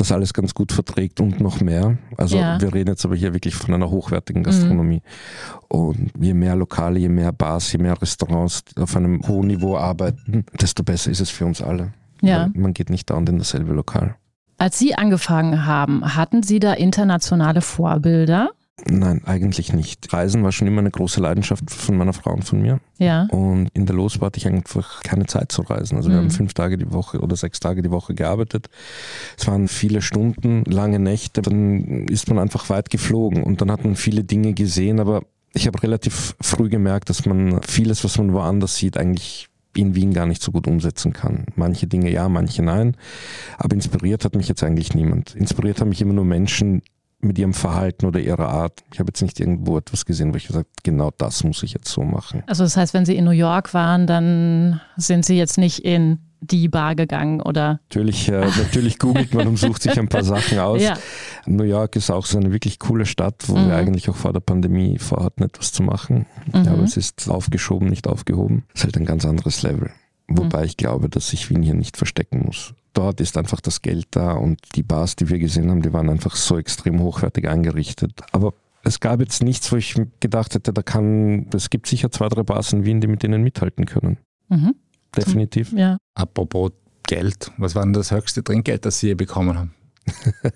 das 0.00 0.12
alles 0.12 0.34
ganz 0.34 0.54
gut 0.54 0.72
verträgt 0.72 1.20
und 1.20 1.40
noch 1.40 1.60
mehr. 1.60 1.98
Also 2.16 2.38
ja. 2.38 2.60
wir 2.60 2.72
reden 2.72 2.90
jetzt 2.90 3.04
aber 3.04 3.16
hier 3.16 3.34
wirklich 3.34 3.54
von 3.54 3.74
einer 3.74 3.90
hochwertigen 3.90 4.42
Gastronomie. 4.42 5.02
Mhm. 5.02 5.78
Und 5.78 6.10
je 6.18 6.34
mehr 6.34 6.56
Lokale, 6.56 6.98
je 6.98 7.08
mehr 7.08 7.32
Bars, 7.32 7.72
je 7.72 7.78
mehr 7.78 8.00
Restaurants 8.00 8.64
auf 8.76 8.96
einem 8.96 9.26
hohen 9.26 9.48
Niveau 9.48 9.76
arbeiten, 9.76 10.44
desto 10.60 10.82
besser 10.82 11.10
ist 11.10 11.20
es 11.20 11.30
für 11.30 11.46
uns 11.46 11.60
alle. 11.62 11.92
Ja. 12.20 12.50
Man 12.54 12.74
geht 12.74 12.90
nicht 12.90 13.10
dauernd 13.10 13.28
in 13.28 13.38
dasselbe 13.38 13.72
Lokal. 13.72 14.16
Als 14.56 14.78
Sie 14.78 14.94
angefangen 14.96 15.66
haben, 15.66 16.16
hatten 16.16 16.42
Sie 16.42 16.58
da 16.58 16.72
internationale 16.72 17.60
Vorbilder? 17.60 18.50
Nein, 18.86 19.22
eigentlich 19.24 19.72
nicht. 19.72 20.12
Reisen 20.12 20.42
war 20.44 20.52
schon 20.52 20.68
immer 20.68 20.80
eine 20.80 20.90
große 20.90 21.20
Leidenschaft 21.20 21.70
von 21.70 21.96
meiner 21.96 22.12
Frau 22.12 22.32
und 22.32 22.44
von 22.44 22.62
mir. 22.62 22.80
Ja. 22.98 23.24
Und 23.30 23.70
in 23.74 23.86
der 23.86 23.96
Los 23.96 24.20
hatte 24.20 24.38
ich 24.38 24.46
einfach 24.46 25.02
keine 25.02 25.26
Zeit 25.26 25.50
zu 25.50 25.62
reisen. 25.62 25.96
Also 25.96 26.10
wir 26.10 26.16
mhm. 26.16 26.22
haben 26.22 26.30
fünf 26.30 26.54
Tage 26.54 26.78
die 26.78 26.92
Woche 26.92 27.20
oder 27.20 27.34
sechs 27.36 27.58
Tage 27.58 27.82
die 27.82 27.90
Woche 27.90 28.14
gearbeitet. 28.14 28.68
Es 29.36 29.46
waren 29.46 29.66
viele 29.68 30.00
Stunden, 30.00 30.64
lange 30.64 31.00
Nächte. 31.00 31.42
Dann 31.42 32.06
ist 32.06 32.28
man 32.28 32.38
einfach 32.38 32.70
weit 32.70 32.90
geflogen 32.90 33.42
und 33.42 33.60
dann 33.60 33.70
hat 33.72 33.84
man 33.84 33.96
viele 33.96 34.22
Dinge 34.22 34.52
gesehen. 34.52 35.00
Aber 35.00 35.22
ich 35.54 35.66
habe 35.66 35.82
relativ 35.82 36.36
früh 36.40 36.68
gemerkt, 36.68 37.10
dass 37.10 37.26
man 37.26 37.60
vieles, 37.62 38.04
was 38.04 38.16
man 38.16 38.32
woanders 38.32 38.76
sieht, 38.76 38.96
eigentlich 38.96 39.48
in 39.76 39.94
Wien 39.94 40.12
gar 40.14 40.26
nicht 40.26 40.42
so 40.42 40.52
gut 40.52 40.66
umsetzen 40.66 41.12
kann. 41.12 41.46
Manche 41.56 41.86
Dinge 41.86 42.10
ja, 42.10 42.28
manche 42.28 42.62
nein. 42.62 42.96
Aber 43.58 43.74
inspiriert 43.74 44.24
hat 44.24 44.34
mich 44.34 44.48
jetzt 44.48 44.62
eigentlich 44.62 44.94
niemand. 44.94 45.34
Inspiriert 45.34 45.80
haben 45.80 45.90
mich 45.90 46.00
immer 46.00 46.14
nur 46.14 46.24
Menschen 46.24 46.82
mit 47.20 47.38
ihrem 47.38 47.54
Verhalten 47.54 48.06
oder 48.06 48.20
ihrer 48.20 48.48
Art. 48.48 48.84
Ich 48.92 49.00
habe 49.00 49.08
jetzt 49.08 49.22
nicht 49.22 49.40
irgendwo 49.40 49.76
etwas 49.76 50.04
gesehen, 50.04 50.32
wo 50.32 50.36
ich 50.36 50.46
gesagt 50.46 50.66
habe, 50.66 50.82
genau 50.84 51.10
das 51.18 51.42
muss 51.42 51.62
ich 51.62 51.72
jetzt 51.72 51.88
so 51.88 52.02
machen. 52.02 52.44
Also 52.46 52.62
das 52.62 52.76
heißt, 52.76 52.94
wenn 52.94 53.04
Sie 53.04 53.16
in 53.16 53.24
New 53.24 53.32
York 53.32 53.74
waren, 53.74 54.06
dann 54.06 54.80
sind 54.96 55.24
Sie 55.24 55.36
jetzt 55.36 55.58
nicht 55.58 55.80
in 55.80 56.18
die 56.40 56.68
Bar 56.68 56.94
gegangen 56.94 57.40
oder? 57.40 57.80
Natürlich, 57.88 58.28
äh, 58.28 58.46
natürlich 58.56 58.98
googelt 58.98 59.34
man 59.34 59.48
und 59.48 59.56
sucht 59.56 59.82
sich 59.82 59.98
ein 59.98 60.08
paar 60.08 60.22
Sachen 60.24 60.58
aus. 60.58 60.80
Ja. 60.80 60.94
New 61.46 61.64
York 61.64 61.96
ist 61.96 62.10
auch 62.10 62.26
so 62.26 62.38
eine 62.38 62.52
wirklich 62.52 62.78
coole 62.78 63.06
Stadt, 63.06 63.48
wo 63.48 63.56
mhm. 63.56 63.68
wir 63.68 63.76
eigentlich 63.76 64.08
auch 64.08 64.16
vor 64.16 64.32
der 64.32 64.40
Pandemie 64.40 64.98
vorhatten, 64.98 65.42
etwas 65.42 65.72
zu 65.72 65.82
machen. 65.82 66.26
Mhm. 66.52 66.68
Aber 66.68 66.82
es 66.82 66.96
ist 66.96 67.28
aufgeschoben, 67.28 67.88
nicht 67.88 68.06
aufgehoben. 68.06 68.64
Es 68.72 68.80
ist 68.80 68.84
halt 68.84 68.96
ein 68.98 69.04
ganz 69.04 69.24
anderes 69.24 69.62
Level. 69.62 69.90
Wobei 70.28 70.60
mhm. 70.60 70.66
ich 70.66 70.76
glaube, 70.76 71.08
dass 71.08 71.30
sich 71.30 71.50
Wien 71.50 71.62
hier 71.62 71.74
nicht 71.74 71.96
verstecken 71.96 72.44
muss. 72.46 72.74
Dort 72.98 73.20
ist 73.20 73.38
einfach 73.38 73.60
das 73.60 73.80
Geld 73.80 74.08
da 74.10 74.32
und 74.32 74.58
die 74.74 74.82
Bars, 74.82 75.14
die 75.14 75.28
wir 75.28 75.38
gesehen 75.38 75.70
haben, 75.70 75.82
die 75.82 75.92
waren 75.92 76.10
einfach 76.10 76.34
so 76.34 76.58
extrem 76.58 77.00
hochwertig 77.00 77.48
eingerichtet. 77.48 78.22
Aber 78.32 78.54
es 78.82 78.98
gab 78.98 79.20
jetzt 79.20 79.40
nichts, 79.40 79.70
wo 79.70 79.76
ich 79.76 79.94
gedacht 80.18 80.56
hätte, 80.56 80.72
da 80.72 80.82
kann, 80.82 81.46
es 81.54 81.70
gibt 81.70 81.86
sicher 81.86 82.10
zwei, 82.10 82.28
drei 82.28 82.42
Bars 82.42 82.72
in 82.72 82.84
Wien, 82.84 83.00
die 83.00 83.06
mit 83.06 83.22
denen 83.22 83.44
mithalten 83.44 83.86
können. 83.86 84.18
Mhm. 84.48 84.74
Definitiv. 85.16 85.72
Ja. 85.74 85.98
Apropos 86.14 86.72
Geld, 87.06 87.52
was 87.56 87.76
war 87.76 87.84
denn 87.84 87.92
das 87.92 88.10
höchste 88.10 88.42
Trinkgeld, 88.42 88.84
das 88.84 88.98
Sie 88.98 89.06
je 89.06 89.14
bekommen 89.14 89.56
haben? 89.56 89.74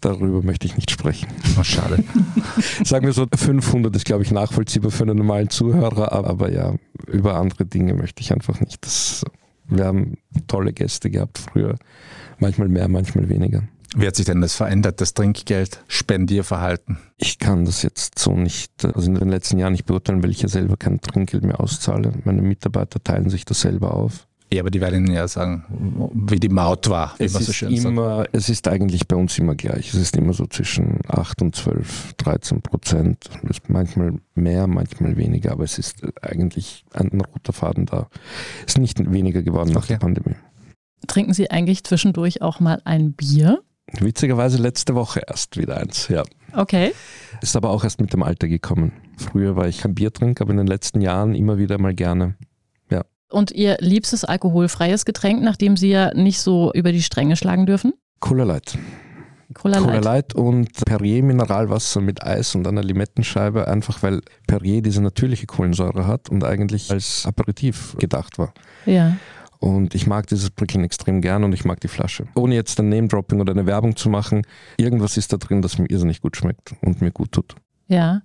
Darüber 0.00 0.42
möchte 0.42 0.66
ich 0.66 0.76
nicht 0.76 0.90
sprechen. 0.90 1.28
Oh, 1.60 1.62
schade. 1.62 2.04
Sagen 2.84 3.04
wir 3.04 3.12
so, 3.12 3.26
500 3.30 3.94
ist, 3.94 4.06
glaube 4.06 4.22
ich, 4.22 4.30
nachvollziehbar 4.30 4.90
für 4.90 5.02
einen 5.02 5.18
normalen 5.18 5.50
Zuhörer, 5.50 6.10
aber 6.10 6.50
ja, 6.50 6.74
über 7.06 7.34
andere 7.34 7.66
Dinge 7.66 7.92
möchte 7.92 8.22
ich 8.22 8.32
einfach 8.32 8.60
nicht. 8.60 8.82
Das, 8.86 9.26
wir 9.68 9.86
haben 9.86 10.18
tolle 10.46 10.72
Gäste 10.72 11.10
gehabt 11.10 11.38
früher, 11.38 11.76
manchmal 12.38 12.68
mehr, 12.68 12.88
manchmal 12.88 13.28
weniger. 13.28 13.62
Wie 13.96 14.06
hat 14.06 14.16
sich 14.16 14.26
denn 14.26 14.42
das 14.42 14.54
verändert, 14.54 15.00
das 15.00 15.14
Trinkgeld, 15.14 15.82
Spendierverhalten? 15.88 16.98
Ich 17.16 17.38
kann 17.38 17.64
das 17.64 17.82
jetzt 17.82 18.18
so 18.18 18.36
nicht, 18.36 18.84
also 18.84 19.08
in 19.08 19.14
den 19.14 19.30
letzten 19.30 19.58
Jahren 19.58 19.72
nicht 19.72 19.86
beurteilen, 19.86 20.22
weil 20.22 20.30
ich 20.30 20.42
ja 20.42 20.48
selber 20.48 20.76
kein 20.76 21.00
Trinkgeld 21.00 21.42
mehr 21.42 21.58
auszahle. 21.58 22.12
Meine 22.24 22.42
Mitarbeiter 22.42 23.02
teilen 23.02 23.30
sich 23.30 23.46
das 23.46 23.62
selber 23.62 23.94
auf. 23.94 24.27
Ja, 24.52 24.62
aber 24.62 24.70
die 24.70 24.80
werden 24.80 25.06
Ihnen 25.06 25.14
ja 25.14 25.28
sagen, 25.28 26.10
wie 26.14 26.40
die 26.40 26.48
Maut 26.48 26.88
war. 26.88 27.14
Es 27.18 27.34
ist, 27.34 27.58
so 27.58 27.66
immer, 27.66 28.24
es 28.32 28.48
ist 28.48 28.66
eigentlich 28.66 29.06
bei 29.06 29.14
uns 29.14 29.38
immer 29.38 29.54
gleich. 29.54 29.88
Es 29.88 29.94
ist 29.94 30.16
immer 30.16 30.32
so 30.32 30.46
zwischen 30.46 31.00
8 31.06 31.42
und 31.42 31.54
12, 31.54 32.14
13 32.14 32.62
Prozent. 32.62 33.28
Es 33.44 33.50
ist 33.50 33.68
manchmal 33.68 34.14
mehr, 34.34 34.66
manchmal 34.66 35.18
weniger, 35.18 35.52
aber 35.52 35.64
es 35.64 35.78
ist 35.78 36.02
eigentlich 36.22 36.86
ein 36.94 37.20
roter 37.20 37.52
Faden 37.52 37.84
da. 37.84 38.08
Es 38.66 38.74
ist 38.74 38.78
nicht 38.78 39.12
weniger 39.12 39.42
geworden 39.42 39.72
nach 39.72 39.84
okay. 39.84 39.94
der 39.94 39.98
Pandemie. 39.98 40.36
Trinken 41.06 41.34
Sie 41.34 41.50
eigentlich 41.50 41.84
zwischendurch 41.84 42.40
auch 42.40 42.58
mal 42.58 42.80
ein 42.84 43.12
Bier? 43.12 43.62
Witzigerweise 44.00 44.58
letzte 44.58 44.94
Woche 44.94 45.22
erst 45.26 45.56
wieder 45.56 45.76
eins, 45.78 46.08
ja. 46.08 46.22
Okay. 46.54 46.92
Ist 47.42 47.56
aber 47.56 47.70
auch 47.70 47.84
erst 47.84 48.00
mit 48.00 48.12
dem 48.12 48.22
Alter 48.22 48.48
gekommen. 48.48 48.92
Früher 49.16 49.56
war 49.56 49.68
ich 49.68 49.78
kein 49.78 49.94
Biertrinker, 49.94 50.42
aber 50.42 50.52
in 50.52 50.58
den 50.58 50.66
letzten 50.66 51.00
Jahren 51.00 51.34
immer 51.34 51.58
wieder 51.58 51.78
mal 51.78 51.94
gerne. 51.94 52.34
Und 53.30 53.50
Ihr 53.52 53.76
liebstes 53.80 54.24
alkoholfreies 54.24 55.04
Getränk, 55.04 55.42
nachdem 55.42 55.76
Sie 55.76 55.90
ja 55.90 56.14
nicht 56.14 56.40
so 56.40 56.72
über 56.72 56.92
die 56.92 57.02
Stränge 57.02 57.36
schlagen 57.36 57.66
dürfen? 57.66 57.92
Cola 58.20 58.44
Light. 58.44 58.78
Cola 59.54 59.78
Light. 59.78 59.86
Cola 59.86 59.98
Light 59.98 60.34
und 60.34 60.84
Perrier 60.84 61.22
Mineralwasser 61.22 62.00
mit 62.00 62.22
Eis 62.22 62.54
und 62.54 62.66
einer 62.66 62.82
Limettenscheibe, 62.82 63.68
einfach 63.68 64.02
weil 64.02 64.20
Perrier 64.46 64.82
diese 64.82 65.02
natürliche 65.02 65.46
Kohlensäure 65.46 66.06
hat 66.06 66.28
und 66.28 66.44
eigentlich 66.44 66.90
als 66.90 67.24
Aperitif 67.26 67.96
gedacht 67.98 68.38
war. 68.38 68.52
Ja. 68.86 69.16
Und 69.58 69.94
ich 69.94 70.06
mag 70.06 70.26
dieses 70.28 70.50
Brickeln 70.50 70.84
extrem 70.84 71.20
gern 71.20 71.44
und 71.44 71.52
ich 71.52 71.64
mag 71.64 71.80
die 71.80 71.88
Flasche. 71.88 72.26
Ohne 72.34 72.54
jetzt 72.54 72.78
ein 72.78 72.88
Name-Dropping 72.88 73.40
oder 73.40 73.52
eine 73.52 73.66
Werbung 73.66 73.96
zu 73.96 74.08
machen, 74.08 74.42
irgendwas 74.76 75.16
ist 75.16 75.32
da 75.32 75.36
drin, 75.36 75.62
das 75.62 75.78
mir 75.78 75.90
irrsinnig 75.90 76.20
gut 76.20 76.36
schmeckt 76.36 76.74
und 76.80 77.00
mir 77.00 77.10
gut 77.10 77.32
tut. 77.32 77.56
Ja. 77.88 78.22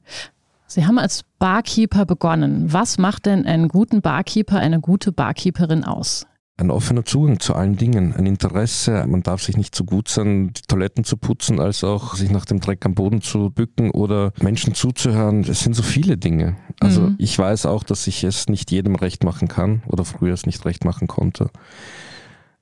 Sie 0.74 0.88
haben 0.88 0.98
als 0.98 1.24
Barkeeper 1.38 2.06
begonnen. 2.08 2.74
Was 2.74 2.98
macht 2.98 3.28
denn 3.28 3.46
einen 3.46 3.68
guten 3.68 4.02
Barkeeper, 4.02 4.58
eine 4.58 4.80
gute 4.80 5.12
Barkeeperin 5.12 5.84
aus? 5.84 6.26
ein 6.56 6.70
offener 6.70 7.04
Zugang 7.04 7.40
zu 7.40 7.56
allen 7.56 7.78
Dingen, 7.78 8.14
ein 8.14 8.28
Interesse. 8.28 9.06
Man 9.08 9.24
darf 9.24 9.42
sich 9.42 9.58
nicht 9.58 9.74
zu 9.74 9.86
gut 9.86 10.08
sein, 10.08 10.54
die 10.54 10.62
Toiletten 10.62 11.04
zu 11.04 11.18
putzen, 11.18 11.60
als 11.60 11.84
auch 11.84 12.16
sich 12.16 12.30
nach 12.30 12.46
dem 12.46 12.60
Dreck 12.60 12.86
am 12.86 12.94
Boden 12.94 13.22
zu 13.22 13.50
bücken 13.50 13.90
oder 13.90 14.32
Menschen 14.40 14.76
zuzuhören. 14.76 15.42
Es 15.42 15.62
sind 15.62 15.76
so 15.76 15.82
viele 15.82 16.16
Dinge. 16.16 16.56
Also 16.80 17.02
mhm. 17.02 17.16
ich 17.18 17.38
weiß 17.38 17.66
auch, 17.66 17.84
dass 17.84 18.06
ich 18.06 18.24
es 18.24 18.50
nicht 18.50 18.70
jedem 18.70 18.96
recht 18.96 19.24
machen 19.24 19.48
kann 19.48 19.82
oder 19.88 20.06
früher 20.06 20.34
es 20.34 20.46
nicht 20.46 20.64
recht 20.66 20.86
machen 20.86 21.08
konnte. 21.08 21.50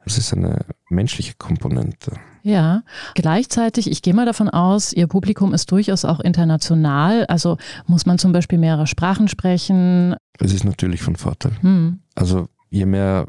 Es 0.05 0.17
ist 0.17 0.33
eine 0.33 0.65
menschliche 0.89 1.33
Komponente. 1.37 2.13
Ja, 2.43 2.83
gleichzeitig, 3.13 3.89
ich 3.89 4.01
gehe 4.01 4.13
mal 4.13 4.25
davon 4.25 4.49
aus, 4.49 4.93
Ihr 4.93 5.07
Publikum 5.07 5.53
ist 5.53 5.71
durchaus 5.71 6.05
auch 6.05 6.19
international. 6.19 7.25
Also 7.27 7.57
muss 7.85 8.05
man 8.05 8.17
zum 8.17 8.31
Beispiel 8.31 8.57
mehrere 8.57 8.87
Sprachen 8.87 9.27
sprechen. 9.27 10.15
Es 10.39 10.53
ist 10.53 10.63
natürlich 10.63 11.01
von 11.01 11.15
Vorteil. 11.15 11.51
Hm. 11.61 11.99
Also 12.15 12.47
je 12.71 12.85
mehr, 12.85 13.27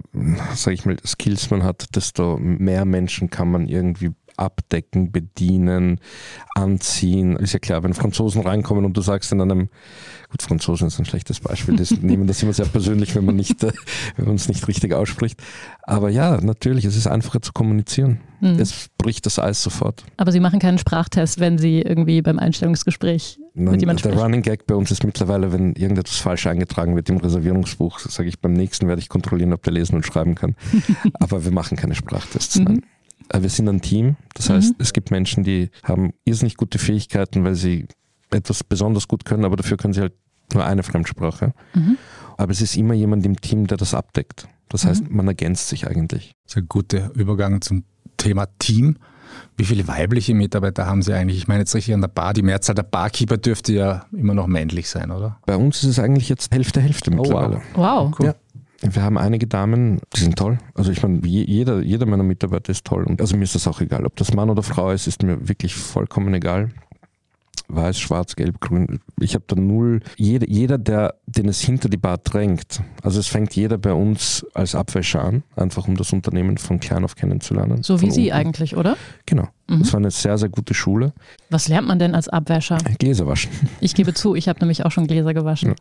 sage 0.54 0.74
ich 0.74 0.86
mal, 0.86 0.96
Skills 1.04 1.50
man 1.50 1.62
hat, 1.62 1.94
desto 1.94 2.38
mehr 2.38 2.84
Menschen 2.84 3.28
kann 3.28 3.50
man 3.50 3.68
irgendwie 3.68 4.12
abdecken, 4.36 5.12
bedienen, 5.12 6.00
anziehen. 6.54 7.36
Ist 7.36 7.52
ja 7.52 7.58
klar, 7.58 7.82
wenn 7.82 7.94
Franzosen 7.94 8.42
reinkommen 8.42 8.84
und 8.84 8.96
du 8.96 9.00
sagst 9.00 9.32
in 9.32 9.40
einem, 9.40 9.68
gut, 10.30 10.42
Franzosen 10.42 10.88
ist 10.88 10.98
ein 10.98 11.04
schlechtes 11.04 11.40
Beispiel, 11.40 11.76
die 11.76 11.94
nehmen 12.00 12.26
das 12.26 12.42
immer 12.42 12.52
sehr 12.52 12.66
persönlich, 12.66 13.14
wenn 13.14 13.24
man 13.24 13.36
nicht, 13.36 13.62
wenn 14.16 14.26
man 14.26 14.36
es 14.36 14.48
nicht 14.48 14.66
richtig 14.68 14.94
ausspricht. 14.94 15.42
Aber 15.82 16.10
ja, 16.10 16.40
natürlich, 16.40 16.84
es 16.84 16.96
ist 16.96 17.06
einfacher 17.06 17.42
zu 17.42 17.52
kommunizieren. 17.52 18.20
Mhm. 18.40 18.58
Es 18.58 18.88
bricht 18.98 19.24
das 19.24 19.38
Eis 19.38 19.62
sofort. 19.62 20.04
Aber 20.16 20.32
Sie 20.32 20.40
machen 20.40 20.58
keinen 20.58 20.78
Sprachtest, 20.78 21.38
wenn 21.38 21.58
Sie 21.58 21.80
irgendwie 21.80 22.22
beim 22.22 22.40
Einstellungsgespräch 22.40 23.38
Nein, 23.54 23.72
mit 23.72 23.80
jemandem 23.80 24.02
Der 24.02 24.10
sprechen. 24.10 24.22
Running 24.22 24.42
Gag 24.42 24.66
bei 24.66 24.74
uns 24.74 24.90
ist 24.90 25.04
mittlerweile, 25.04 25.52
wenn 25.52 25.74
irgendetwas 25.74 26.18
falsch 26.18 26.46
eingetragen 26.46 26.96
wird 26.96 27.08
im 27.08 27.18
Reservierungsbuch, 27.18 28.00
sage 28.00 28.28
ich, 28.28 28.40
beim 28.40 28.52
nächsten 28.52 28.88
werde 28.88 29.00
ich 29.00 29.08
kontrollieren, 29.08 29.52
ob 29.52 29.62
der 29.62 29.74
lesen 29.74 29.94
und 29.94 30.04
schreiben 30.04 30.34
kann. 30.34 30.56
Aber 31.20 31.44
wir 31.44 31.52
machen 31.52 31.76
keine 31.76 31.94
Sprachtests. 31.94 32.58
Mhm. 32.58 32.82
Äh, 33.32 33.42
wir 33.42 33.48
sind 33.48 33.68
ein 33.68 33.80
Team. 33.80 34.16
Das 34.34 34.50
heißt, 34.50 34.70
mhm. 34.70 34.76
es 34.78 34.92
gibt 34.92 35.10
Menschen, 35.10 35.44
die 35.44 35.70
haben 35.82 36.12
irrsinnig 36.24 36.56
gute 36.56 36.78
Fähigkeiten, 36.78 37.44
weil 37.44 37.54
sie 37.54 37.86
etwas 38.30 38.64
besonders 38.64 39.08
gut 39.08 39.24
können, 39.24 39.44
aber 39.44 39.56
dafür 39.56 39.76
können 39.76 39.92
sie 39.92 40.00
halt 40.00 40.14
nur 40.54 40.64
eine 40.64 40.82
Fremdsprache. 40.82 41.52
Mhm. 41.74 41.98
Aber 42.36 42.52
es 42.52 42.60
ist 42.60 42.76
immer 42.76 42.94
jemand 42.94 43.26
im 43.26 43.40
Team, 43.40 43.66
der 43.66 43.76
das 43.76 43.94
abdeckt. 43.94 44.48
Das 44.68 44.84
heißt, 44.84 45.08
mhm. 45.08 45.16
man 45.16 45.28
ergänzt 45.28 45.68
sich 45.68 45.86
eigentlich. 45.86 46.34
Das 46.44 46.52
ist 46.52 46.62
ein 46.62 46.68
guter 46.68 47.10
Übergang 47.14 47.60
zum 47.60 47.84
Thema 48.16 48.46
Team. 48.58 48.96
Wie 49.56 49.64
viele 49.64 49.88
weibliche 49.88 50.34
Mitarbeiter 50.34 50.86
haben 50.86 51.00
Sie 51.00 51.14
eigentlich? 51.14 51.38
Ich 51.38 51.48
meine 51.48 51.60
jetzt 51.60 51.74
richtig 51.74 51.94
an 51.94 52.02
der 52.02 52.08
Bar. 52.08 52.34
Die 52.34 52.42
Mehrzahl 52.42 52.74
der 52.74 52.82
Barkeeper 52.82 53.38
dürfte 53.38 53.72
ja 53.72 54.06
immer 54.12 54.34
noch 54.34 54.46
männlich 54.46 54.90
sein, 54.90 55.10
oder? 55.10 55.38
Bei 55.46 55.56
uns 55.56 55.82
ist 55.82 55.90
es 55.90 55.98
eigentlich 55.98 56.28
jetzt 56.28 56.54
Hälfte, 56.54 56.80
Hälfte 56.80 57.10
mittlerweile. 57.10 57.62
Oh, 57.74 57.78
wow. 57.78 58.10
wow. 58.10 58.18
Cool. 58.18 58.26
Ja. 58.26 58.34
Wir 58.82 59.02
haben 59.02 59.16
einige 59.16 59.46
Damen, 59.46 60.00
die 60.14 60.20
sind 60.20 60.36
toll. 60.36 60.58
Also 60.74 60.90
ich 60.90 61.02
meine, 61.02 61.24
jeder, 61.26 61.80
jeder 61.82 62.04
meiner 62.06 62.24
Mitarbeiter 62.24 62.70
ist 62.70 62.84
toll. 62.84 63.04
Und 63.04 63.20
also 63.20 63.36
mir 63.36 63.44
ist 63.44 63.54
das 63.54 63.68
auch 63.68 63.80
egal. 63.80 64.04
Ob 64.06 64.16
das 64.16 64.34
Mann 64.34 64.50
oder 64.50 64.62
Frau 64.62 64.90
ist, 64.90 65.06
ist 65.06 65.22
mir 65.22 65.48
wirklich 65.48 65.74
vollkommen 65.74 66.34
egal 66.34 66.70
weiß, 67.74 67.98
schwarz, 67.98 68.36
gelb, 68.36 68.60
grün. 68.60 69.00
Ich 69.20 69.34
habe 69.34 69.44
da 69.46 69.56
null. 69.56 70.00
Jeder, 70.16 70.48
jeder, 70.48 70.78
der, 70.78 71.14
den 71.26 71.48
es 71.48 71.60
hinter 71.60 71.88
die 71.88 71.96
Bar 71.96 72.18
drängt, 72.18 72.82
also 73.02 73.20
es 73.20 73.28
fängt 73.28 73.54
jeder 73.54 73.78
bei 73.78 73.92
uns 73.92 74.46
als 74.54 74.74
Abwäscher 74.74 75.22
an, 75.22 75.42
einfach 75.56 75.88
um 75.88 75.96
das 75.96 76.12
Unternehmen 76.12 76.58
von 76.58 76.80
klein 76.80 77.04
auf 77.04 77.16
kennenzulernen. 77.16 77.82
So 77.82 78.00
wie 78.00 78.10
Sie 78.10 78.24
unten. 78.24 78.32
eigentlich, 78.32 78.76
oder? 78.76 78.96
Genau. 79.26 79.48
Mhm. 79.68 79.80
Das 79.80 79.92
war 79.92 79.98
eine 79.98 80.10
sehr, 80.10 80.38
sehr 80.38 80.48
gute 80.48 80.74
Schule. 80.74 81.12
Was 81.50 81.68
lernt 81.68 81.88
man 81.88 81.98
denn 81.98 82.14
als 82.14 82.28
Abwäscher? 82.28 82.78
Gläser 82.98 83.26
waschen. 83.26 83.50
Ich 83.80 83.94
gebe 83.94 84.14
zu, 84.14 84.34
ich 84.34 84.48
habe 84.48 84.60
nämlich 84.60 84.84
auch 84.84 84.90
schon 84.90 85.06
Gläser 85.06 85.34
gewaschen. 85.34 85.74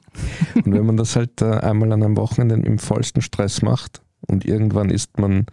Ja. 0.55 0.61
Und 0.63 0.73
wenn 0.73 0.85
man 0.85 0.97
das 0.97 1.15
halt 1.15 1.41
äh, 1.41 1.45
einmal 1.45 1.91
an 1.91 2.03
einem 2.03 2.17
Wochenende 2.17 2.55
im 2.55 2.77
vollsten 2.77 3.21
Stress 3.21 3.61
macht 3.61 4.01
und 4.27 4.45
irgendwann 4.45 4.89
ist 4.89 5.19
man 5.19 5.45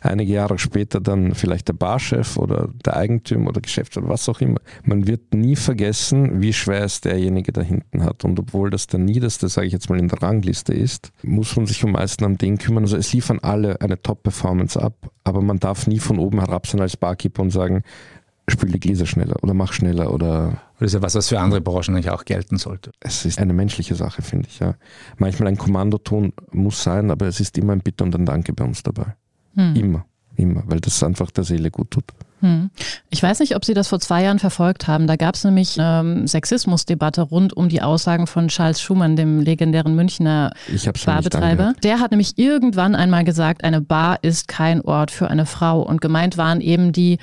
einige 0.00 0.32
Jahre 0.32 0.58
später 0.58 1.00
dann 1.00 1.34
vielleicht 1.34 1.68
der 1.68 1.72
Barchef 1.72 2.36
oder 2.36 2.68
der 2.84 2.96
Eigentümer 2.96 3.50
oder 3.50 3.60
Geschäftsführer, 3.60 4.08
was 4.08 4.28
auch 4.28 4.40
immer. 4.40 4.60
Man 4.84 5.06
wird 5.06 5.34
nie 5.34 5.56
vergessen, 5.56 6.40
wie 6.40 6.52
schwer 6.52 6.84
es 6.84 7.00
derjenige 7.00 7.52
da 7.52 7.62
hinten 7.62 8.04
hat. 8.04 8.24
Und 8.24 8.38
obwohl 8.38 8.70
das 8.70 8.86
der 8.86 9.00
niederste, 9.00 9.48
sage 9.48 9.66
ich 9.66 9.72
jetzt 9.72 9.90
mal, 9.90 9.98
in 9.98 10.08
der 10.08 10.22
Rangliste 10.22 10.74
ist, 10.74 11.12
muss 11.22 11.56
man 11.56 11.66
sich 11.66 11.82
am 11.84 11.92
meisten 11.92 12.24
um 12.24 12.38
den 12.38 12.58
kümmern. 12.58 12.84
Also 12.84 12.96
es 12.96 13.12
liefern 13.12 13.40
alle 13.40 13.80
eine 13.80 14.00
Top-Performance 14.00 14.80
ab, 14.80 15.10
aber 15.24 15.40
man 15.40 15.58
darf 15.58 15.86
nie 15.86 15.98
von 15.98 16.18
oben 16.18 16.38
herab 16.38 16.66
sein 16.66 16.80
als 16.80 16.96
Barkeeper 16.96 17.42
und 17.42 17.50
sagen, 17.50 17.82
spül 18.48 18.70
die 18.70 18.80
Gläser 18.80 19.06
schneller 19.06 19.42
oder 19.42 19.54
mach 19.54 19.72
schneller 19.72 20.12
oder. 20.12 20.58
Das 20.78 20.88
ist 20.88 20.94
ja 20.94 21.02
was, 21.02 21.14
was 21.14 21.28
für 21.28 21.40
andere 21.40 21.60
Branchen 21.60 21.94
eigentlich 21.94 22.10
auch 22.10 22.24
gelten 22.24 22.58
sollte. 22.58 22.90
Es 23.00 23.24
ist 23.24 23.38
eine 23.38 23.52
menschliche 23.52 23.94
Sache, 23.94 24.22
finde 24.22 24.48
ich. 24.48 24.58
Ja. 24.58 24.74
Manchmal 25.16 25.48
ein 25.48 25.56
Kommandoton 25.56 26.32
muss 26.52 26.82
sein, 26.82 27.10
aber 27.10 27.26
es 27.26 27.40
ist 27.40 27.56
immer 27.56 27.72
ein 27.72 27.80
Bitte 27.80 28.04
und 28.04 28.14
ein 28.14 28.26
Danke 28.26 28.52
bei 28.52 28.64
uns 28.64 28.82
dabei. 28.82 29.14
Hm. 29.54 29.76
Immer, 29.76 30.04
immer, 30.36 30.62
weil 30.66 30.80
das 30.80 31.02
einfach 31.02 31.30
der 31.30 31.44
Seele 31.44 31.70
gut 31.70 31.90
tut. 31.92 32.04
Hm. 32.44 32.70
Ich 33.08 33.22
weiß 33.22 33.40
nicht, 33.40 33.56
ob 33.56 33.64
Sie 33.64 33.72
das 33.72 33.88
vor 33.88 34.00
zwei 34.00 34.24
Jahren 34.24 34.38
verfolgt 34.38 34.86
haben. 34.86 35.06
Da 35.06 35.16
gab 35.16 35.34
es 35.34 35.44
nämlich 35.44 35.80
eine 35.80 36.00
ähm, 36.00 36.26
Sexismusdebatte 36.26 37.22
rund 37.22 37.56
um 37.56 37.70
die 37.70 37.80
Aussagen 37.80 38.26
von 38.26 38.48
Charles 38.48 38.82
Schumann, 38.82 39.16
dem 39.16 39.40
legendären 39.40 39.94
Münchner 39.94 40.52
Barbetreiber. 41.06 41.72
Der 41.82 42.00
hat 42.00 42.10
nämlich 42.10 42.36
irgendwann 42.36 42.94
einmal 42.94 43.24
gesagt, 43.24 43.64
eine 43.64 43.80
Bar 43.80 44.18
ist 44.20 44.46
kein 44.46 44.82
Ort 44.82 45.10
für 45.10 45.28
eine 45.28 45.46
Frau. 45.46 45.80
Und 45.80 46.02
gemeint 46.02 46.36
waren 46.36 46.60
eben 46.60 46.92
die 46.92 47.18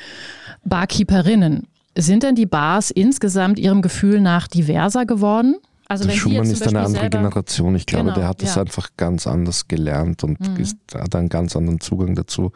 Barkeeperinnen. 0.63 1.67
Sind 1.97 2.23
denn 2.23 2.35
die 2.35 2.45
Bars 2.45 2.91
insgesamt 2.91 3.59
Ihrem 3.59 3.81
Gefühl 3.81 4.21
nach 4.21 4.47
diverser 4.47 5.05
geworden? 5.05 5.55
Also 5.87 6.05
der 6.05 6.13
Schumann 6.13 6.49
ist 6.49 6.65
eine 6.65 6.79
andere 6.79 7.09
Generation. 7.09 7.75
Ich 7.75 7.85
glaube, 7.85 8.05
genau, 8.05 8.15
der 8.15 8.27
hat 8.29 8.41
das 8.41 8.55
ja. 8.55 8.61
einfach 8.61 8.91
ganz 8.95 9.27
anders 9.27 9.67
gelernt 9.67 10.23
und 10.23 10.39
Mhm. 10.39 10.55
ist, 10.55 10.77
hat 10.93 11.13
einen 11.15 11.27
ganz 11.27 11.55
anderen 11.57 11.81
Zugang 11.81 12.15
dazu. 12.15 12.53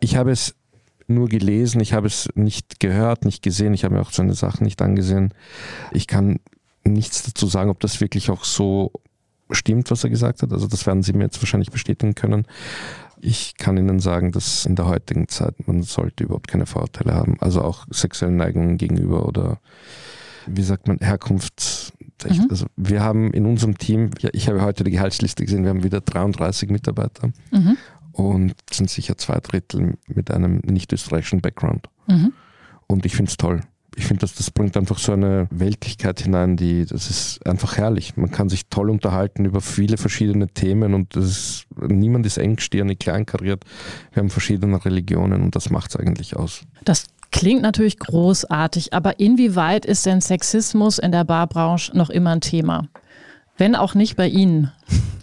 Ich 0.00 0.16
habe 0.16 0.30
es 0.30 0.54
nur 1.08 1.28
gelesen, 1.28 1.80
ich 1.80 1.92
habe 1.92 2.06
es 2.06 2.28
nicht 2.34 2.80
gehört, 2.80 3.26
nicht 3.26 3.42
gesehen, 3.42 3.74
ich 3.74 3.84
habe 3.84 3.94
mir 3.94 4.00
auch 4.00 4.12
seine 4.12 4.34
Sachen 4.34 4.64
nicht 4.64 4.80
angesehen. 4.80 5.34
Ich 5.92 6.06
kann 6.06 6.40
nichts 6.84 7.22
dazu 7.22 7.46
sagen, 7.46 7.68
ob 7.68 7.80
das 7.80 8.00
wirklich 8.00 8.30
auch 8.30 8.44
so 8.44 8.92
stimmt, 9.50 9.90
was 9.90 10.04
er 10.04 10.10
gesagt 10.10 10.42
hat. 10.42 10.52
Also 10.52 10.66
das 10.66 10.86
werden 10.86 11.02
Sie 11.02 11.12
mir 11.12 11.24
jetzt 11.24 11.42
wahrscheinlich 11.42 11.70
bestätigen 11.70 12.14
können. 12.14 12.46
Ich 13.20 13.56
kann 13.56 13.76
Ihnen 13.76 14.00
sagen, 14.00 14.32
dass 14.32 14.64
in 14.64 14.76
der 14.76 14.86
heutigen 14.86 15.28
Zeit 15.28 15.66
man 15.66 15.82
sollte 15.82 16.24
überhaupt 16.24 16.48
keine 16.48 16.66
Vorurteile 16.66 17.14
haben. 17.14 17.36
Also 17.40 17.62
auch 17.62 17.86
sexuellen 17.90 18.36
Neigungen 18.36 18.76
gegenüber 18.78 19.26
oder 19.26 19.58
wie 20.46 20.62
sagt 20.62 20.88
man, 20.88 20.98
Herkunft. 20.98 21.92
Mhm. 22.24 22.46
Also 22.50 22.66
wir 22.76 23.02
haben 23.02 23.32
in 23.32 23.46
unserem 23.46 23.76
Team, 23.78 24.10
ja, 24.20 24.30
ich 24.32 24.48
habe 24.48 24.62
heute 24.62 24.82
die 24.84 24.90
Gehaltsliste 24.90 25.44
gesehen, 25.44 25.62
wir 25.62 25.70
haben 25.70 25.84
wieder 25.84 26.00
33 26.00 26.70
Mitarbeiter 26.70 27.30
Mhm. 27.50 27.76
und 28.12 28.54
sind 28.72 28.90
sicher 28.90 29.16
zwei 29.18 29.38
Drittel 29.40 29.96
mit 30.06 30.30
einem 30.30 30.60
nicht 30.64 30.92
österreichischen 30.92 31.40
Background. 31.40 31.88
Mhm. 32.08 32.32
Und 32.86 33.04
ich 33.06 33.14
finde 33.14 33.30
es 33.30 33.36
toll. 33.36 33.60
Ich 33.98 34.06
finde, 34.06 34.20
dass 34.20 34.34
das 34.34 34.52
bringt 34.52 34.76
einfach 34.76 34.98
so 34.98 35.12
eine 35.12 35.48
Weltlichkeit 35.50 36.20
hinein, 36.20 36.56
die, 36.56 36.86
das 36.86 37.10
ist 37.10 37.44
einfach 37.44 37.76
herrlich. 37.76 38.16
Man 38.16 38.30
kann 38.30 38.48
sich 38.48 38.68
toll 38.68 38.90
unterhalten 38.90 39.44
über 39.44 39.60
viele 39.60 39.96
verschiedene 39.96 40.46
Themen 40.46 40.94
und 40.94 41.16
ist, 41.16 41.66
niemand 41.76 42.24
ist 42.24 42.38
engstirnig, 42.38 43.00
kleinkariert. 43.00 43.64
Wir 44.12 44.20
haben 44.20 44.30
verschiedene 44.30 44.84
Religionen 44.84 45.42
und 45.42 45.56
das 45.56 45.70
macht 45.70 45.90
es 45.90 45.96
eigentlich 45.96 46.36
aus. 46.36 46.62
Das 46.84 47.06
klingt 47.32 47.62
natürlich 47.62 47.98
großartig, 47.98 48.92
aber 48.92 49.18
inwieweit 49.18 49.84
ist 49.84 50.06
denn 50.06 50.20
Sexismus 50.20 51.00
in 51.00 51.10
der 51.10 51.24
Barbranche 51.24 51.96
noch 51.96 52.08
immer 52.08 52.30
ein 52.30 52.40
Thema? 52.40 52.86
Wenn 53.56 53.74
auch 53.74 53.94
nicht 53.94 54.14
bei 54.14 54.28
Ihnen. 54.28 54.70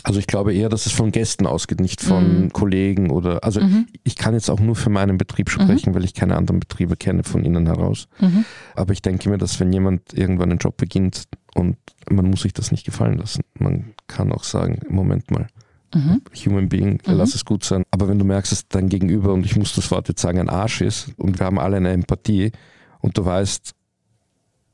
Also 0.06 0.20
ich 0.20 0.28
glaube 0.28 0.54
eher, 0.54 0.70
dass 0.70 0.86
es 0.86 0.92
von 0.92 1.12
Gästen 1.12 1.48
ausgeht, 1.48 1.80
nicht 1.82 2.00
von 2.02 2.44
Mhm. 2.44 2.54
Kollegen 2.54 3.10
oder 3.10 3.44
also 3.44 3.60
ich 4.04 4.16
kann 4.16 4.34
jetzt 4.36 4.50
auch 4.50 4.60
nur 4.60 4.76
für 4.76 4.92
meinen 4.92 5.18
Betrieb 5.18 5.50
sprechen, 5.50 5.96
weil 5.96 6.06
ich 6.06 6.14
keine 6.14 6.36
anderen 6.38 6.60
Betriebe 6.60 6.96
kenne 6.96 7.24
von 7.24 7.44
innen 7.44 7.66
heraus. 7.66 8.08
Mhm. 8.20 8.46
Aber 8.76 8.94
ich 8.94 9.02
denke 9.02 9.30
mir, 9.30 9.38
dass 9.40 9.60
wenn 9.60 9.74
jemand 9.74 10.14
irgendwann 10.14 10.52
einen 10.52 10.60
Job 10.60 10.78
beginnt 10.78 11.24
und 11.56 11.78
man 12.10 12.30
muss 12.30 12.42
sich 12.44 12.54
das 12.54 12.72
nicht 12.72 12.86
gefallen 12.86 13.18
lassen, 13.18 13.42
man 13.58 13.94
kann 14.08 14.32
auch 14.32 14.44
sagen, 14.44 14.80
Moment 14.90 15.32
mal, 15.32 15.48
Mhm. 15.94 16.22
Human 16.46 16.68
Being, 16.70 17.00
lass 17.06 17.36
es 17.36 17.46
gut 17.46 17.64
sein. 17.64 17.84
Aber 17.90 18.10
wenn 18.10 18.20
du 18.20 18.26
merkst, 18.26 18.52
dass 18.52 18.68
dein 18.68 18.90
Gegenüber, 18.90 19.32
und 19.32 19.46
ich 19.46 19.56
muss 19.56 19.74
das 19.76 19.90
Wort 19.92 20.10
jetzt 20.10 20.22
sagen, 20.22 20.40
ein 20.40 20.50
Arsch 20.50 20.82
ist 20.82 21.12
und 21.18 21.40
wir 21.40 21.46
haben 21.46 21.58
alle 21.58 21.78
eine 21.78 21.92
Empathie 21.94 22.52
und 23.00 23.18
du 23.18 23.24
weißt, 23.24 23.72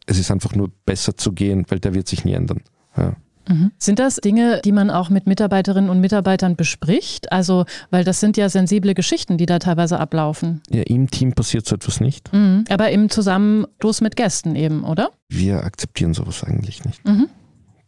es 0.07 0.17
ist 0.17 0.31
einfach 0.31 0.55
nur 0.55 0.71
besser 0.85 1.15
zu 1.15 1.31
gehen, 1.33 1.65
weil 1.69 1.79
der 1.79 1.93
wird 1.93 2.07
sich 2.07 2.25
nie 2.25 2.33
ändern. 2.33 2.61
Ja. 2.97 3.13
Mhm. 3.51 3.72
Sind 3.77 4.00
das 4.00 4.15
Dinge, 4.17 4.62
die 4.63 4.72
man 4.72 4.89
auch 4.89 5.10
mit 5.10 5.27
Mitarbeiterinnen 5.27 5.89
und 5.89 6.00
Mitarbeitern 6.00 6.55
bespricht? 6.55 7.31
Also, 7.31 7.65
weil 7.89 8.03
das 8.03 8.20
sind 8.20 8.38
ja 8.38 8.50
sensible 8.50 8.93
Geschichten, 8.93 9.38
die 9.38 9.46
da 9.46 9.60
teilweise 9.60 10.00
ablaufen. 10.00 10.62
Ja, 10.70 10.84
im 10.84 11.10
Team 11.12 11.34
passiert 11.34 11.65
so 11.67 11.75
etwas 11.75 12.00
nicht. 12.00 12.31
Mhm. 12.34 12.65
Aber 12.70 12.89
im 12.91 13.10
Zusammenstoß 13.10 14.01
mit 14.01 14.15
Gästen 14.15 14.55
eben, 14.55 14.84
oder? 14.84 15.12
Wir 15.29 15.63
akzeptieren 15.63 16.13
sowas 16.13 16.43
eigentlich 16.43 16.84
nicht. 16.86 17.05
Mhm. 17.05 17.27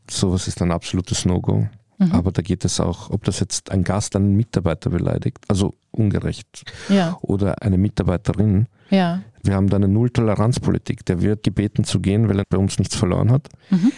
Sowas 0.10 0.48
ist 0.48 0.62
ein 0.62 0.72
absolutes 0.72 1.26
No-Go. 1.26 1.68
Aber 2.12 2.34
da 2.34 2.42
geht 2.42 2.66
es 2.66 2.82
auch, 2.82 3.12
ob 3.12 3.24
das 3.24 3.40
jetzt 3.40 3.72
ein 3.72 3.86
Gast 3.86 4.18
einen 4.18 4.36
Mitarbeiter 4.36 4.90
beleidigt, 4.90 5.38
also 5.48 5.74
ungerecht, 5.92 6.64
Ja, 6.90 7.18
oder 7.22 7.62
eine 7.62 7.78
Mitarbeiterin. 7.78 8.68
ja. 8.90 9.22
Wir 9.46 9.56
haben 9.56 9.70
da 9.70 9.76
eine 9.78 9.88
Null-Toleranz-Politik. 9.90 11.06
Der 11.06 11.22
wird 11.22 11.44
gebeten 11.44 11.84
zu 11.84 12.00
gehen, 12.00 12.28
weil 12.30 12.40
er 12.40 12.46
bei 12.50 12.58
uns 12.58 12.80
nichts 12.80 12.96
verloren 12.96 13.30
hat. 13.32 13.48
Mhm. 13.70 13.92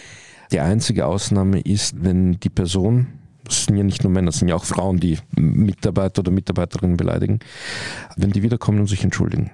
Die 0.52 0.60
einzige 0.60 1.06
Ausnahme 1.06 1.60
ist, 1.60 2.02
wenn 2.02 2.38
die 2.40 2.50
Person, 2.50 3.06
das 3.44 3.64
sind 3.64 3.76
ja 3.76 3.84
nicht 3.84 4.02
nur 4.02 4.12
Männer, 4.12 4.26
das 4.26 4.38
sind 4.38 4.48
ja 4.48 4.56
auch 4.56 4.64
Frauen, 4.64 4.98
die 4.98 5.18
Mitarbeiter 5.36 6.20
oder 6.20 6.30
Mitarbeiterinnen 6.30 6.96
beleidigen, 6.96 7.40
wenn 8.16 8.30
die 8.30 8.42
wiederkommen 8.42 8.80
und 8.80 8.88
sich 8.88 9.04
entschuldigen. 9.04 9.50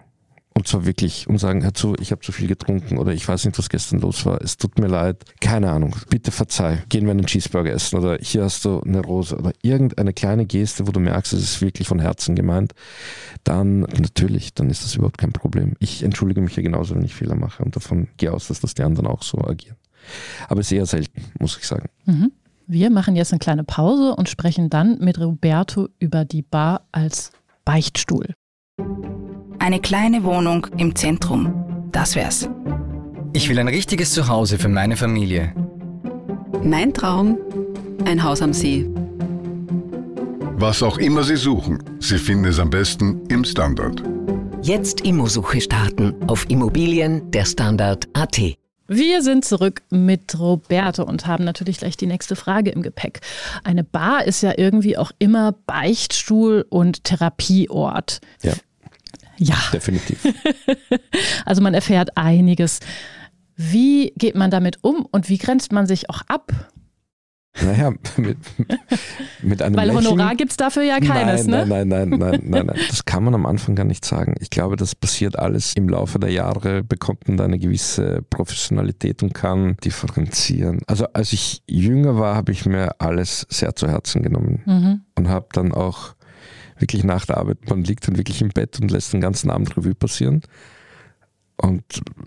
Und 0.54 0.68
zwar 0.68 0.84
wirklich 0.84 1.26
und 1.28 1.38
sagen, 1.38 1.62
hör 1.62 1.72
zu, 1.72 1.94
ich 1.98 2.10
habe 2.10 2.20
zu 2.20 2.30
viel 2.30 2.46
getrunken 2.46 2.98
oder 2.98 3.12
ich 3.12 3.26
weiß 3.26 3.46
nicht, 3.46 3.58
was 3.58 3.70
gestern 3.70 4.00
los 4.00 4.26
war. 4.26 4.40
Es 4.42 4.58
tut 4.58 4.78
mir 4.78 4.86
leid. 4.86 5.24
Keine 5.40 5.70
Ahnung. 5.70 5.96
Bitte 6.10 6.30
verzeih. 6.30 6.84
Gehen 6.90 7.04
wir 7.04 7.12
einen 7.12 7.24
Cheeseburger 7.24 7.72
essen 7.72 7.98
oder 7.98 8.18
hier 8.20 8.44
hast 8.44 8.64
du 8.66 8.80
eine 8.80 9.00
Rose 9.00 9.36
oder 9.36 9.52
irgendeine 9.62 10.12
kleine 10.12 10.44
Geste, 10.44 10.86
wo 10.86 10.92
du 10.92 11.00
merkst, 11.00 11.32
es 11.32 11.42
ist 11.42 11.62
wirklich 11.62 11.88
von 11.88 12.00
Herzen 12.00 12.34
gemeint. 12.34 12.74
Dann 13.44 13.80
natürlich, 13.80 14.52
dann 14.52 14.68
ist 14.68 14.84
das 14.84 14.94
überhaupt 14.94 15.18
kein 15.18 15.32
Problem. 15.32 15.74
Ich 15.78 16.02
entschuldige 16.02 16.42
mich 16.42 16.54
ja 16.54 16.62
genauso, 16.62 16.94
wenn 16.94 17.04
ich 17.04 17.14
Fehler 17.14 17.34
mache 17.34 17.64
und 17.64 17.74
davon 17.74 18.08
gehe 18.18 18.32
aus, 18.32 18.48
dass 18.48 18.60
das 18.60 18.74
die 18.74 18.82
anderen 18.82 19.06
auch 19.06 19.22
so 19.22 19.38
agieren. 19.38 19.76
Aber 20.48 20.62
eher 20.70 20.86
selten, 20.86 21.24
muss 21.38 21.56
ich 21.58 21.66
sagen. 21.66 21.88
Mhm. 22.06 22.32
Wir 22.66 22.90
machen 22.90 23.16
jetzt 23.16 23.32
eine 23.32 23.40
kleine 23.40 23.64
Pause 23.64 24.14
und 24.14 24.28
sprechen 24.28 24.70
dann 24.70 24.98
mit 24.98 25.18
Roberto 25.18 25.88
über 25.98 26.24
die 26.24 26.42
Bar 26.42 26.86
als 26.92 27.32
Beichtstuhl. 27.64 28.34
Eine 29.58 29.80
kleine 29.80 30.24
Wohnung 30.24 30.66
im 30.76 30.94
Zentrum. 30.94 31.88
Das 31.92 32.16
wär's. 32.16 32.48
Ich 33.32 33.48
will 33.48 33.58
ein 33.58 33.68
richtiges 33.68 34.12
Zuhause 34.12 34.58
für 34.58 34.68
meine 34.68 34.96
Familie. 34.96 35.54
Mein 36.62 36.92
Traum, 36.94 37.38
ein 38.04 38.22
Haus 38.22 38.42
am 38.42 38.52
See. 38.52 38.88
Was 40.56 40.82
auch 40.82 40.98
immer 40.98 41.24
Sie 41.24 41.36
suchen, 41.36 41.82
Sie 41.98 42.18
finden 42.18 42.44
es 42.44 42.58
am 42.58 42.70
besten 42.70 43.20
im 43.28 43.44
Standard. 43.44 44.02
Jetzt 44.62 45.00
Immosuche 45.00 45.60
starten 45.60 46.14
auf 46.28 46.48
Immobilien 46.48 47.30
der 47.32 47.44
Standard.at. 47.44 48.61
Wir 48.88 49.22
sind 49.22 49.44
zurück 49.44 49.82
mit 49.90 50.38
Roberto 50.38 51.04
und 51.04 51.26
haben 51.26 51.44
natürlich 51.44 51.78
gleich 51.78 51.96
die 51.96 52.06
nächste 52.06 52.36
Frage 52.36 52.70
im 52.70 52.82
Gepäck. 52.82 53.20
Eine 53.64 53.84
Bar 53.84 54.24
ist 54.24 54.42
ja 54.42 54.52
irgendwie 54.56 54.96
auch 54.96 55.12
immer 55.18 55.52
Beichtstuhl 55.66 56.66
und 56.68 57.04
Therapieort. 57.04 58.20
Ja, 58.42 58.52
Ja, 59.38 59.56
definitiv. 59.72 60.26
also 61.44 61.62
man 61.62 61.74
erfährt 61.74 62.16
einiges. 62.16 62.80
Wie 63.56 64.12
geht 64.16 64.34
man 64.34 64.50
damit 64.50 64.78
um 64.82 65.06
und 65.10 65.28
wie 65.28 65.38
grenzt 65.38 65.72
man 65.72 65.86
sich 65.86 66.10
auch 66.10 66.22
ab? 66.26 66.52
Naja, 67.60 67.92
mit, 68.16 68.38
mit 69.42 69.60
einem 69.62 69.76
Weil 69.76 69.88
Lächeln. 69.88 70.06
Honorar 70.06 70.34
gibt 70.36 70.52
es 70.52 70.56
dafür 70.56 70.82
ja 70.84 70.98
keines, 71.00 71.46
nein, 71.46 71.68
ne? 71.68 71.84
nein, 71.84 71.88
nein, 71.88 72.08
nein, 72.08 72.18
nein, 72.18 72.40
nein, 72.44 72.66
nein. 72.66 72.78
Das 72.88 73.04
kann 73.04 73.24
man 73.24 73.34
am 73.34 73.44
Anfang 73.44 73.74
gar 73.74 73.84
nicht 73.84 74.04
sagen. 74.04 74.34
Ich 74.40 74.48
glaube, 74.48 74.76
das 74.76 74.94
passiert 74.94 75.38
alles 75.38 75.74
im 75.76 75.88
Laufe 75.88 76.18
der 76.18 76.30
Jahre, 76.30 76.82
bekommt 76.82 77.28
man 77.28 77.36
da 77.36 77.44
eine 77.44 77.58
gewisse 77.58 78.22
Professionalität 78.30 79.22
und 79.22 79.34
kann 79.34 79.76
differenzieren. 79.84 80.80
Also 80.86 81.06
als 81.12 81.32
ich 81.34 81.62
jünger 81.68 82.16
war, 82.18 82.34
habe 82.36 82.52
ich 82.52 82.64
mir 82.64 83.00
alles 83.00 83.46
sehr 83.50 83.74
zu 83.76 83.86
Herzen 83.88 84.22
genommen 84.22 84.62
Mhm. 84.64 85.00
und 85.16 85.28
habe 85.28 85.48
dann 85.52 85.72
auch 85.72 86.14
wirklich 86.78 87.04
nach 87.04 87.26
der 87.26 87.36
Arbeit, 87.36 87.68
man 87.68 87.84
liegt 87.84 88.08
dann 88.08 88.16
wirklich 88.16 88.40
im 88.40 88.48
Bett 88.48 88.80
und 88.80 88.90
lässt 88.90 89.12
den 89.12 89.20
ganzen 89.20 89.50
Abend 89.50 89.76
Revue 89.76 89.94
passieren. 89.94 90.40
Und 91.56 91.84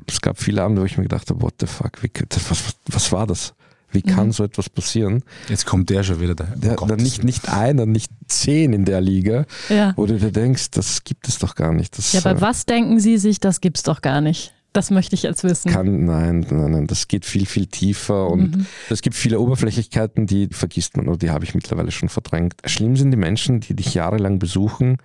es 0.08 0.22
gab 0.22 0.40
viele 0.40 0.62
Abende, 0.64 0.82
wo 0.82 0.86
ich 0.86 0.98
mir 0.98 1.04
gedacht 1.04 1.30
habe, 1.30 1.42
what 1.42 1.56
the 1.60 1.66
fuck, 1.66 2.04
wie, 2.04 2.12
was, 2.30 2.52
was, 2.52 2.76
was 2.86 3.12
war 3.12 3.26
das? 3.28 3.55
Wie 3.96 4.02
kann 4.04 4.28
Mhm. 4.28 4.32
so 4.34 4.44
etwas 4.44 4.70
passieren? 4.70 5.24
Jetzt 5.50 5.66
kommt 5.66 5.90
der 5.90 6.04
schon 6.04 6.20
wieder. 6.20 6.36
Der, 6.36 6.48
Der, 6.56 6.82
oh 6.84 6.86
der 6.86 6.98
nicht, 6.98 7.24
nicht 7.24 7.50
einer, 7.50 7.86
nicht 7.88 8.12
zehn 8.28 8.74
in 8.74 8.86
der 8.86 9.02
Liga, 9.02 9.46
Ja. 9.70 9.94
wo 9.96 10.06
du 10.06 10.18
dir 10.20 10.32
denkst, 10.32 10.70
das 10.72 11.04
gibt 11.04 11.28
es 11.28 11.40
doch 11.40 11.56
gar 11.56 11.74
nicht. 11.74 11.98
Das 11.98 12.14
ja, 12.14 12.20
aber 12.24 12.38
äh, 12.38 12.42
was 12.42 12.66
denken 12.66 13.00
Sie 13.00 13.18
sich, 13.18 13.40
das 13.40 13.62
gibt's 13.62 13.82
doch 13.84 14.02
gar 14.02 14.22
nicht? 14.22 14.54
Das 14.74 14.92
möchte 14.92 15.16
ich 15.16 15.24
jetzt 15.24 15.46
wissen. 15.46 15.72
kann, 15.72 16.04
nein, 16.04 16.46
nein, 16.52 16.72
nein, 16.72 16.88
das 16.88 17.08
geht 17.08 17.24
viel, 17.26 17.46
viel 17.46 17.66
tiefer 17.68 18.30
und 18.30 18.58
Mhm. 18.58 18.66
es 18.90 19.02
gibt 19.02 19.16
viele 19.16 19.40
Oberflächlichkeiten, 19.40 20.28
die 20.28 20.50
vergisst 20.52 20.98
man 20.98 21.08
oder 21.08 21.18
die 21.18 21.30
habe 21.30 21.46
ich 21.46 21.56
mittlerweile 21.56 21.92
schon 21.92 22.10
verdrängt. 22.10 22.56
Schlimm 22.66 22.98
sind 22.98 23.12
die 23.12 23.18
Menschen, 23.18 23.62
die 23.62 23.74
dich 23.74 23.94
jahrelang 23.94 24.38
besuchen 24.38 24.98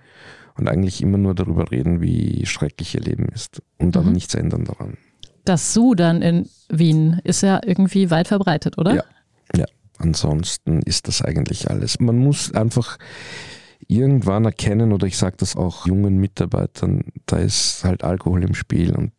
und 0.57 0.67
eigentlich 0.67 1.01
immer 1.01 1.17
nur 1.17 1.33
darüber 1.35 1.71
reden, 1.71 2.01
wie 2.01 2.45
schrecklich 2.45 2.95
ihr 2.95 3.01
Leben 3.01 3.29
ist 3.33 3.61
und 3.77 3.95
aber 3.95 4.07
Mhm. 4.07 4.11
nichts 4.11 4.35
ändern 4.35 4.65
daran. 4.65 4.97
Das 5.45 5.73
Su 5.73 5.95
dann 5.95 6.21
in 6.21 6.49
Wien 6.71 7.19
ist 7.23 7.41
ja 7.41 7.59
irgendwie 7.63 8.09
weit 8.09 8.27
verbreitet, 8.27 8.77
oder? 8.77 8.95
Ja. 8.95 9.03
Ja, 9.55 9.65
ansonsten 9.97 10.81
ist 10.81 11.07
das 11.07 11.21
eigentlich 11.21 11.69
alles. 11.69 11.99
Man 11.99 12.17
muss 12.17 12.53
einfach 12.53 12.97
irgendwann 13.87 14.45
erkennen, 14.45 14.93
oder 14.93 15.07
ich 15.07 15.17
sage 15.17 15.35
das 15.37 15.55
auch 15.55 15.85
jungen 15.85 16.17
Mitarbeitern, 16.17 17.03
da 17.25 17.37
ist 17.37 17.83
halt 17.83 18.03
Alkohol 18.03 18.43
im 18.43 18.53
Spiel 18.53 18.95
und 18.95 19.11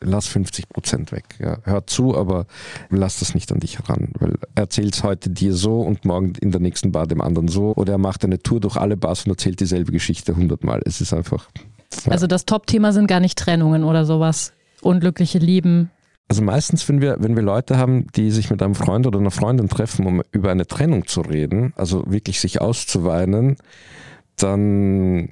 lass 0.00 0.26
50 0.28 0.68
Prozent 0.68 1.12
weg. 1.12 1.24
Ja. 1.40 1.58
Hör 1.64 1.86
zu, 1.86 2.16
aber 2.16 2.46
lass 2.90 3.20
das 3.20 3.34
nicht 3.34 3.50
an 3.52 3.60
dich 3.60 3.78
heran, 3.78 4.10
weil 4.18 4.34
er 4.54 4.64
erzählt 4.64 4.94
es 4.94 5.02
heute 5.02 5.30
dir 5.30 5.54
so 5.54 5.80
und 5.80 6.04
morgen 6.04 6.34
in 6.40 6.50
der 6.50 6.60
nächsten 6.60 6.92
Bar 6.92 7.06
dem 7.06 7.20
anderen 7.20 7.48
so. 7.48 7.74
Oder 7.74 7.94
er 7.94 7.98
macht 7.98 8.24
eine 8.24 8.38
Tour 8.38 8.60
durch 8.60 8.76
alle 8.76 8.96
Bars 8.96 9.24
und 9.24 9.30
erzählt 9.30 9.60
dieselbe 9.60 9.92
Geschichte 9.92 10.36
hundertmal. 10.36 10.82
Es 10.84 11.00
ist 11.00 11.12
einfach. 11.12 11.48
Ja. 12.04 12.12
Also 12.12 12.26
das 12.26 12.46
Top-Thema 12.46 12.92
sind 12.92 13.06
gar 13.06 13.20
nicht 13.20 13.38
Trennungen 13.38 13.84
oder 13.84 14.04
sowas. 14.04 14.52
Unglückliche 14.80 15.38
Lieben. 15.38 15.90
Also 16.32 16.42
meistens, 16.42 16.88
wenn 16.88 17.02
wir, 17.02 17.16
wenn 17.18 17.36
wir 17.36 17.42
Leute 17.42 17.76
haben, 17.76 18.06
die 18.16 18.30
sich 18.30 18.48
mit 18.48 18.62
einem 18.62 18.74
Freund 18.74 19.06
oder 19.06 19.18
einer 19.18 19.30
Freundin 19.30 19.68
treffen, 19.68 20.06
um 20.06 20.22
über 20.32 20.50
eine 20.50 20.66
Trennung 20.66 21.06
zu 21.06 21.20
reden, 21.20 21.74
also 21.76 22.10
wirklich 22.10 22.40
sich 22.40 22.58
auszuweinen, 22.58 23.58
dann 24.38 25.28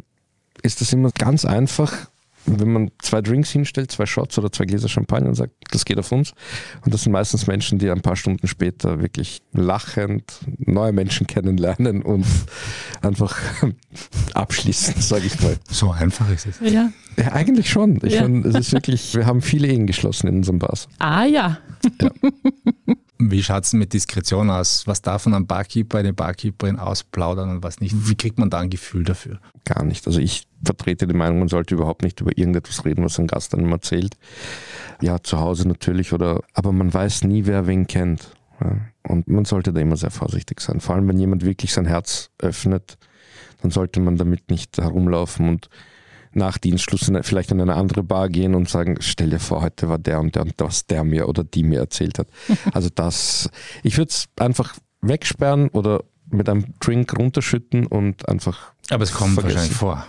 ist 0.60 0.82
das 0.82 0.92
immer 0.92 1.10
ganz 1.12 1.46
einfach. 1.46 2.10
Wenn 2.46 2.72
man 2.72 2.90
zwei 3.00 3.20
Drinks 3.20 3.50
hinstellt, 3.50 3.90
zwei 3.92 4.06
Shots 4.06 4.38
oder 4.38 4.50
zwei 4.50 4.64
Gläser 4.64 4.88
Champagner 4.88 5.28
und 5.28 5.34
sagt, 5.34 5.52
das 5.70 5.84
geht 5.84 5.98
auf 5.98 6.10
uns. 6.10 6.32
Und 6.84 6.92
das 6.94 7.02
sind 7.02 7.12
meistens 7.12 7.46
Menschen, 7.46 7.78
die 7.78 7.90
ein 7.90 8.00
paar 8.00 8.16
Stunden 8.16 8.46
später 8.46 9.00
wirklich 9.00 9.42
lachend 9.52 10.34
neue 10.58 10.92
Menschen 10.92 11.26
kennenlernen 11.26 12.02
und 12.02 12.26
einfach 13.02 13.36
abschließen, 14.34 14.94
sage 15.00 15.26
ich 15.26 15.40
mal. 15.40 15.56
So 15.68 15.90
einfach 15.90 16.30
ist 16.30 16.46
es. 16.46 16.60
Ja. 16.60 16.90
Ja, 17.16 17.32
eigentlich 17.32 17.68
schon. 17.70 17.98
Ich 18.04 18.14
Ja. 18.14 18.22
meine, 18.22 18.46
es 18.48 18.54
ist 18.54 18.72
wirklich, 18.72 19.14
wir 19.14 19.26
haben 19.26 19.42
viele 19.42 19.68
Ehen 19.68 19.86
geschlossen 19.86 20.28
in 20.28 20.36
unserem 20.36 20.58
Bars. 20.58 20.88
Ah 20.98 21.24
ja. 21.24 21.58
Wie 23.18 23.42
schaut 23.42 23.64
es 23.64 23.72
mit 23.74 23.92
Diskretion 23.92 24.48
aus? 24.48 24.86
Was 24.86 25.02
darf 25.02 25.26
man 25.26 25.34
am 25.34 25.46
Barkeeper, 25.46 25.98
eine 25.98 26.14
Barkeeperin 26.14 26.78
ausplaudern 26.78 27.50
und 27.50 27.62
was 27.62 27.80
nicht? 27.80 27.94
Wie 28.08 28.14
kriegt 28.14 28.38
man 28.38 28.48
da 28.48 28.60
ein 28.60 28.70
Gefühl 28.70 29.04
dafür? 29.04 29.40
Gar 29.66 29.84
nicht. 29.84 30.06
Also 30.06 30.20
ich 30.20 30.44
vertrete 30.62 31.06
die 31.06 31.14
Meinung, 31.14 31.38
man 31.38 31.48
sollte 31.48 31.74
überhaupt 31.74 32.02
nicht 32.02 32.20
über 32.20 32.36
irgendetwas 32.36 32.84
reden, 32.84 33.04
was 33.04 33.18
ein 33.18 33.26
Gast 33.26 33.54
einem 33.54 33.72
erzählt. 33.72 34.16
Ja, 35.00 35.22
zu 35.22 35.40
Hause 35.40 35.66
natürlich 35.66 36.12
oder, 36.12 36.42
aber 36.54 36.72
man 36.72 36.92
weiß 36.92 37.24
nie, 37.24 37.46
wer 37.46 37.66
wen 37.66 37.86
kennt. 37.86 38.32
Ja. 38.60 38.76
Und 39.02 39.28
man 39.28 39.46
sollte 39.46 39.72
da 39.72 39.80
immer 39.80 39.96
sehr 39.96 40.10
vorsichtig 40.10 40.60
sein. 40.60 40.80
Vor 40.80 40.94
allem, 40.94 41.08
wenn 41.08 41.18
jemand 41.18 41.44
wirklich 41.44 41.72
sein 41.72 41.86
Herz 41.86 42.30
öffnet, 42.38 42.98
dann 43.62 43.70
sollte 43.70 44.00
man 44.00 44.16
damit 44.16 44.50
nicht 44.50 44.76
herumlaufen 44.78 45.48
und 45.48 45.68
nach 46.32 46.58
Dienstschluss 46.58 47.10
vielleicht 47.22 47.50
in 47.50 47.60
eine 47.60 47.74
andere 47.74 48.02
Bar 48.02 48.28
gehen 48.28 48.54
und 48.54 48.68
sagen, 48.68 48.96
stell 49.00 49.30
dir 49.30 49.40
vor, 49.40 49.62
heute 49.62 49.88
war 49.88 49.98
der 49.98 50.20
und 50.20 50.36
der 50.36 50.42
und 50.42 50.54
was 50.58 50.86
der 50.86 51.02
mir 51.02 51.28
oder 51.28 51.42
die 51.42 51.64
mir 51.64 51.80
erzählt 51.80 52.18
hat. 52.18 52.28
Also 52.72 52.88
das, 52.94 53.50
ich 53.82 53.96
würde 53.96 54.10
es 54.10 54.28
einfach 54.38 54.76
wegsperren 55.00 55.68
oder 55.70 56.04
mit 56.30 56.48
einem 56.48 56.66
Drink 56.78 57.18
runterschütten 57.18 57.86
und 57.86 58.28
einfach 58.28 58.72
Aber 58.90 59.02
es 59.02 59.12
kommt 59.12 59.34
Vergessen. 59.34 59.56
wahrscheinlich 59.56 59.76
vor. 59.76 60.06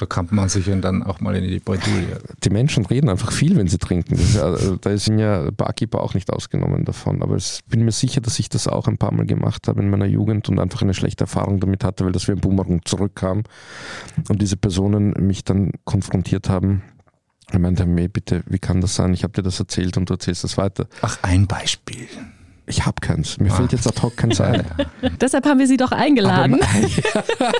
Da 0.00 0.06
kann 0.06 0.28
man 0.30 0.48
sich 0.48 0.64
dann 0.80 1.02
auch 1.02 1.20
mal 1.20 1.36
in 1.36 1.44
die 1.44 1.60
Bredouille. 1.60 2.22
die 2.42 2.48
Menschen 2.48 2.86
reden 2.86 3.10
einfach 3.10 3.32
viel, 3.32 3.54
wenn 3.56 3.68
sie 3.68 3.76
trinken. 3.76 4.16
Das 4.16 4.30
ist 4.30 4.38
also 4.38 4.76
da 4.76 4.96
sind 4.96 5.18
ja 5.18 5.50
Barkeeper 5.50 6.00
auch 6.00 6.14
nicht 6.14 6.32
ausgenommen 6.32 6.86
davon. 6.86 7.22
Aber 7.22 7.36
ich 7.36 7.60
bin 7.68 7.84
mir 7.84 7.92
sicher, 7.92 8.22
dass 8.22 8.38
ich 8.38 8.48
das 8.48 8.66
auch 8.66 8.88
ein 8.88 8.96
paar 8.96 9.12
Mal 9.12 9.26
gemacht 9.26 9.68
habe 9.68 9.82
in 9.82 9.90
meiner 9.90 10.06
Jugend 10.06 10.48
und 10.48 10.58
einfach 10.58 10.80
eine 10.80 10.94
schlechte 10.94 11.24
Erfahrung 11.24 11.60
damit 11.60 11.84
hatte, 11.84 12.06
weil 12.06 12.12
das 12.12 12.28
wie 12.28 12.32
ein 12.32 12.40
Boomerang 12.40 12.80
zurückkam 12.86 13.42
und 14.30 14.40
diese 14.40 14.56
Personen 14.56 15.10
mich 15.20 15.44
dann 15.44 15.72
konfrontiert 15.84 16.48
haben. 16.48 16.82
Ich 17.52 17.58
meinte, 17.58 17.84
hey, 17.84 18.08
bitte, 18.08 18.42
wie 18.46 18.58
kann 18.58 18.80
das 18.80 18.94
sein? 18.94 19.12
Ich 19.12 19.22
habe 19.22 19.34
dir 19.34 19.42
das 19.42 19.60
erzählt 19.60 19.98
und 19.98 20.08
du 20.08 20.14
erzählst 20.14 20.44
das 20.44 20.56
weiter. 20.56 20.86
Ach, 21.02 21.18
ein 21.20 21.46
Beispiel. 21.46 22.08
Ich 22.70 22.86
habe 22.86 23.00
keins. 23.00 23.38
Mir 23.40 23.50
fällt 23.50 23.72
jetzt 23.72 23.88
ad 23.88 24.00
hoc 24.00 24.16
keins 24.16 24.40
ein. 24.40 24.64
Deshalb 25.20 25.44
haben 25.44 25.58
wir 25.58 25.66
Sie 25.66 25.76
doch 25.76 25.90
eingeladen. 25.90 26.60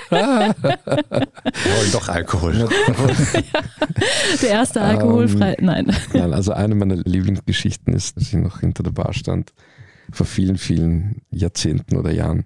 Wir 0.09 0.21
wollen 0.21 0.55
doch 1.93 2.09
Alkohol. 2.09 2.69
Der 4.41 4.49
erste 4.49 4.81
alkoholfrei. 4.81 5.57
Nein. 5.61 5.93
Nein, 6.13 6.33
also 6.33 6.53
eine 6.53 6.77
meiner 6.77 6.95
Lieblingsgeschichten 6.95 7.93
ist, 7.93 8.17
dass 8.17 8.29
ich 8.29 8.35
noch 8.35 8.61
hinter 8.61 8.85
der 8.85 8.93
Bar 8.93 9.13
stand, 9.13 9.53
vor 10.13 10.27
vielen, 10.27 10.59
vielen 10.59 11.23
Jahrzehnten 11.31 11.97
oder 11.97 12.13
Jahren. 12.13 12.45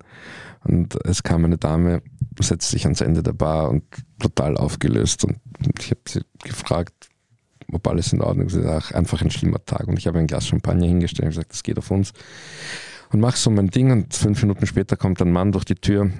Und 0.65 0.97
es 1.05 1.23
kam 1.23 1.45
eine 1.45 1.59
Dame, 1.59 2.01
setzte 2.41 2.71
sich 2.71 2.85
ans 2.87 3.03
Ende 3.03 3.23
der 3.23 3.35
Bar 3.35 3.69
und 3.69 3.85
total 4.19 4.57
aufgelöst. 4.57 5.25
Und 5.25 5.37
ich 5.79 5.91
habe 5.91 6.01
sie 6.09 6.23
gefragt, 6.43 7.11
ob 7.75 7.87
alles 7.89 8.13
in 8.13 8.21
Ordnung 8.23 8.47
ist. 8.47 8.57
Ach, 8.57 8.93
einfach 8.93 9.23
ein 9.23 9.31
schlimmer 9.31 9.65
Tag. 9.65 9.89
Und 9.89 9.99
ich 9.99 10.07
habe 10.07 10.19
ein 10.19 10.27
Glas 10.27 10.47
Champagner 10.47 10.87
hingestellt 10.87 11.27
und 11.27 11.31
gesagt, 11.31 11.53
das 11.53 11.63
geht 11.63 11.79
auf 11.79 11.91
uns. 11.91 12.13
Und 13.13 13.21
mach 13.21 13.37
so 13.37 13.51
mein 13.51 13.69
Ding. 13.69 13.91
Und 13.91 14.15
fünf 14.15 14.43
Minuten 14.43 14.67
später 14.67 14.97
kommt 14.97 15.21
ein 15.23 15.33
Mann 15.33 15.53
durch 15.53 15.65
die 15.65 15.75
Tür, 15.75 16.11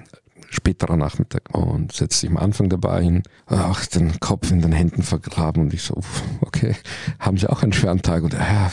späterer 0.49 0.97
Nachmittag, 0.97 1.43
und 1.53 1.91
setzt 1.91 2.19
sich 2.19 2.29
am 2.29 2.37
Anfang 2.37 2.69
Bar 2.69 3.01
hin, 3.01 3.23
ach, 3.47 3.85
den 3.87 4.19
Kopf 4.19 4.51
in 4.51 4.61
den 4.61 4.71
Händen 4.71 5.03
vergraben. 5.03 5.63
Und 5.63 5.73
ich 5.73 5.83
so, 5.83 5.99
okay, 6.41 6.75
haben 7.19 7.37
Sie 7.37 7.49
auch 7.49 7.63
einen 7.63 7.73
schweren 7.73 8.01
Tag? 8.01 8.23
Und 8.23 8.33
ja, 8.33 8.71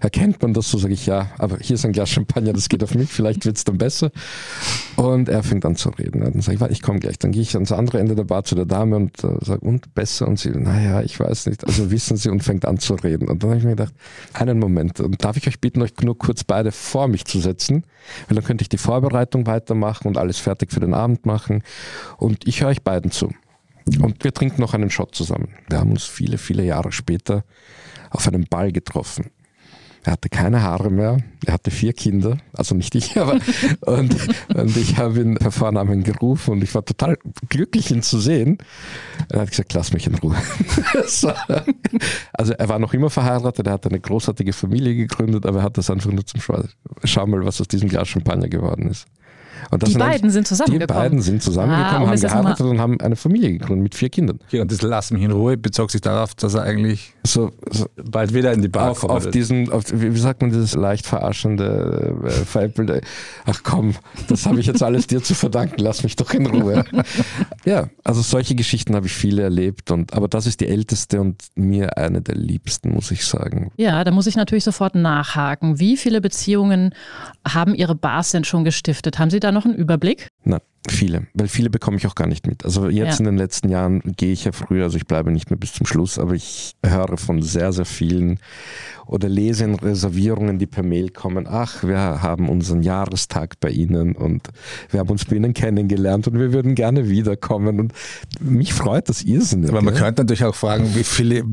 erkennt 0.00 0.42
man 0.42 0.54
das 0.54 0.70
so? 0.70 0.78
Sage 0.78 0.94
ich, 0.94 1.06
ja, 1.06 1.30
aber 1.38 1.58
hier 1.58 1.74
ist 1.74 1.84
ein 1.84 1.92
Glas 1.92 2.10
Champagner, 2.10 2.52
das 2.52 2.68
geht 2.68 2.82
auf 2.82 2.94
mich, 2.94 3.10
vielleicht 3.10 3.44
wird's 3.44 3.64
dann 3.64 3.78
besser. 3.78 4.10
Und 4.96 5.28
er 5.28 5.42
fängt 5.42 5.64
an 5.64 5.76
zu 5.76 5.90
reden. 5.90 6.20
Dann 6.20 6.40
sage 6.40 6.58
ich, 6.60 6.70
ich 6.70 6.82
komme 6.82 7.00
gleich. 7.00 7.18
Dann 7.18 7.32
gehe 7.32 7.42
ich 7.42 7.54
ans 7.54 7.72
andere 7.72 7.98
Ende 7.98 8.14
der 8.14 8.24
Bar 8.24 8.44
zu 8.44 8.54
der 8.54 8.66
Dame 8.66 8.96
und 8.96 9.22
äh, 9.24 9.28
sage, 9.42 9.60
und 9.60 9.94
besser? 9.94 10.28
Und 10.28 10.38
sie, 10.38 10.50
naja, 10.50 11.02
ich 11.02 11.18
weiß 11.18 11.46
nicht. 11.46 11.66
Also 11.66 11.90
wissen 11.90 12.16
Sie 12.16 12.28
und 12.30 12.42
fängt 12.42 12.64
an 12.64 12.78
zu 12.78 12.94
reden. 12.94 13.28
Und 13.28 13.42
dann 13.42 13.50
habe 13.50 13.58
ich 13.58 13.64
mir 13.64 13.70
gedacht, 13.70 13.94
einen 14.32 14.58
Moment, 14.58 15.00
und 15.00 15.22
darf 15.24 15.36
ich 15.36 15.46
euch 15.48 15.60
bitten, 15.60 15.82
euch 15.82 15.92
nur 16.02 16.18
kurz 16.18 16.44
beide 16.44 16.72
vor 16.72 17.08
mich 17.08 17.24
zu 17.24 17.40
setzen? 17.40 17.84
Weil 18.28 18.36
dann 18.36 18.44
könnte 18.44 18.62
ich 18.62 18.68
die 18.68 18.78
Vorbereitung 18.78 19.46
weitermachen 19.46 20.08
und 20.08 20.16
alles 20.16 20.38
fertig 20.38 20.72
für 20.72 20.80
den 20.80 20.89
Abend 20.94 21.26
machen. 21.26 21.62
Und 22.16 22.46
ich 22.46 22.60
höre 22.62 22.68
euch 22.68 22.82
beiden 22.82 23.10
zu. 23.10 23.32
Und 24.00 24.22
wir 24.24 24.32
trinken 24.32 24.60
noch 24.60 24.74
einen 24.74 24.90
Shot 24.90 25.14
zusammen. 25.14 25.48
Wir 25.68 25.80
haben 25.80 25.90
uns 25.90 26.04
viele, 26.04 26.38
viele 26.38 26.64
Jahre 26.64 26.92
später 26.92 27.44
auf 28.10 28.26
einem 28.28 28.44
Ball 28.44 28.72
getroffen. 28.72 29.30
Er 30.02 30.12
hatte 30.12 30.30
keine 30.30 30.62
Haare 30.62 30.90
mehr, 30.90 31.18
er 31.44 31.52
hatte 31.52 31.70
vier 31.70 31.92
Kinder, 31.92 32.38
also 32.54 32.74
nicht 32.74 32.94
ich, 32.94 33.16
aber 33.20 33.38
und, 33.82 34.16
und 34.54 34.76
ich 34.78 34.96
habe 34.96 35.20
ihn 35.20 35.34
per 35.34 35.50
Vornamen 35.50 36.04
gerufen 36.04 36.52
und 36.52 36.62
ich 36.62 36.74
war 36.74 36.84
total 36.84 37.18
glücklich, 37.50 37.90
ihn 37.90 38.02
zu 38.02 38.18
sehen. 38.18 38.58
Er 39.28 39.40
hat 39.40 39.50
gesagt, 39.50 39.74
lass 39.74 39.92
mich 39.92 40.06
in 40.06 40.14
Ruhe. 40.14 40.36
So. 41.06 41.32
also 42.32 42.52
er 42.52 42.68
war 42.68 42.78
noch 42.78 42.94
immer 42.94 43.10
verheiratet, 43.10 43.66
er 43.66 43.74
hat 43.74 43.86
eine 43.86 44.00
großartige 44.00 44.52
Familie 44.52 44.94
gegründet, 44.94 45.44
aber 45.44 45.58
er 45.58 45.64
hat 45.64 45.78
das 45.78 45.90
einfach 45.90 46.10
nur 46.10 46.24
zum. 46.24 46.40
Schau 47.04 47.26
mal, 47.26 47.44
was 47.44 47.60
aus 47.60 47.68
diesem 47.68 47.88
Glas 47.88 48.08
Champagner 48.08 48.48
geworden 48.48 48.88
ist. 48.88 49.06
Und 49.70 49.82
das 49.82 49.88
Die 49.88 49.92
sind 49.94 49.98
beiden 50.00 50.30
sind 50.30 50.44
Die 50.46 50.48
zusammengekommen. 50.48 50.86
beiden 51.02 51.22
sind 51.22 51.42
zusammengekommen, 51.42 52.08
Ah, 52.08 52.10
haben 52.10 52.20
geheiratet 52.20 52.66
und 52.66 52.80
haben 52.80 53.00
eine 53.00 53.16
Familie 53.16 53.52
gegründet 53.52 53.82
mit 53.82 53.94
vier 53.94 54.08
Kindern. 54.10 54.38
Ja, 54.50 54.62
und 54.62 54.70
das 54.72 54.82
Lass 54.82 55.10
mich 55.10 55.22
in 55.22 55.30
Ruhe 55.30 55.56
bezog 55.56 55.90
sich 55.90 56.00
darauf, 56.00 56.34
dass 56.34 56.54
er 56.54 56.62
eigentlich 56.62 57.14
So, 57.24 57.50
so 57.70 57.86
bald 58.02 58.32
wieder 58.34 58.52
in 58.52 58.62
die 58.62 58.68
Bar 58.68 58.90
auf, 58.90 59.00
kommt. 59.00 59.12
auf 59.12 59.30
diesen, 59.30 59.70
auf, 59.70 59.84
wie 59.92 60.14
wie 60.14 60.18
sagt 60.18 60.40
man, 60.42 60.50
dieses 60.50 60.74
leicht 60.74 61.06
verarschende, 61.06 62.14
äh, 62.24 62.30
veräppelte, 62.30 63.00
ach 63.46 63.60
komm, 63.62 63.94
das 64.28 64.46
habe 64.46 64.60
ich 64.60 64.66
jetzt 64.66 64.82
alles 64.82 65.06
dir 65.06 65.22
zu 65.22 65.34
verdanken, 65.34 65.76
lass 65.78 66.02
mich 66.02 66.16
doch 66.16 66.32
in 66.32 66.46
Ruhe. 66.46 66.84
ja, 67.64 67.88
also 68.04 68.22
solche 68.22 68.54
Geschichten 68.54 68.94
habe 68.94 69.06
ich 69.06 69.12
viele 69.14 69.42
erlebt, 69.42 69.90
und, 69.90 70.12
aber 70.14 70.28
das 70.28 70.46
ist 70.46 70.60
die 70.60 70.68
älteste 70.68 71.20
und 71.20 71.42
mir 71.54 71.96
eine 71.98 72.22
der 72.22 72.34
liebsten, 72.36 72.92
muss 72.92 73.10
ich 73.10 73.24
sagen. 73.24 73.70
Ja, 73.76 74.02
da 74.04 74.10
muss 74.10 74.26
ich 74.26 74.36
natürlich 74.36 74.64
sofort 74.64 74.94
nachhaken. 74.94 75.78
Wie 75.78 75.96
viele 75.96 76.20
Beziehungen 76.20 76.94
haben 77.46 77.74
Ihre 77.74 77.94
Bars 77.94 78.30
denn 78.32 78.44
schon 78.44 78.64
gestiftet? 78.64 79.18
Haben 79.18 79.30
Sie 79.30 79.40
da 79.40 79.49
noch 79.52 79.64
einen 79.64 79.74
Überblick? 79.74 80.28
Na, 80.44 80.60
viele, 80.88 81.26
weil 81.34 81.48
viele 81.48 81.68
bekomme 81.70 81.96
ich 81.98 82.06
auch 82.06 82.14
gar 82.14 82.26
nicht 82.26 82.46
mit. 82.46 82.64
Also 82.64 82.88
jetzt 82.88 83.14
Ja. 83.14 83.18
in 83.20 83.24
den 83.26 83.36
letzten 83.36 83.68
Jahren 83.68 84.00
gehe 84.16 84.32
ich 84.32 84.44
ja 84.44 84.52
früher, 84.52 84.84
also 84.84 84.96
ich 84.96 85.06
bleibe 85.06 85.30
nicht 85.30 85.50
mehr 85.50 85.58
bis 85.58 85.74
zum 85.74 85.86
Schluss, 85.86 86.18
aber 86.18 86.34
ich 86.34 86.74
höre 86.84 87.16
von 87.18 87.42
sehr, 87.42 87.72
sehr 87.72 87.84
vielen 87.84 88.38
oder 89.06 89.28
lese 89.28 89.64
in 89.64 89.74
Reservierungen, 89.74 90.58
die 90.58 90.66
per 90.66 90.82
Mail 90.84 91.10
kommen, 91.10 91.46
ach, 91.48 91.82
wir 91.82 91.98
haben 92.22 92.48
unseren 92.48 92.82
Jahrestag 92.82 93.58
bei 93.60 93.70
Ihnen 93.70 94.14
und 94.14 94.48
wir 94.90 95.00
haben 95.00 95.10
uns 95.10 95.24
bei 95.24 95.36
Ihnen 95.36 95.52
kennengelernt 95.52 96.28
und 96.28 96.38
wir 96.38 96.52
würden 96.52 96.74
gerne 96.76 97.08
wiederkommen 97.08 97.80
und 97.80 97.92
mich 98.40 98.72
freut 98.72 99.08
das 99.08 99.22
irrsinnig. 99.22 99.68
Aber 99.70 99.82
man 99.82 99.94
gell? 99.94 100.02
könnte 100.04 100.22
natürlich 100.22 100.44
auch 100.44 100.54
fragen, 100.54 100.94
wie 100.94 101.04
viele 101.04 101.44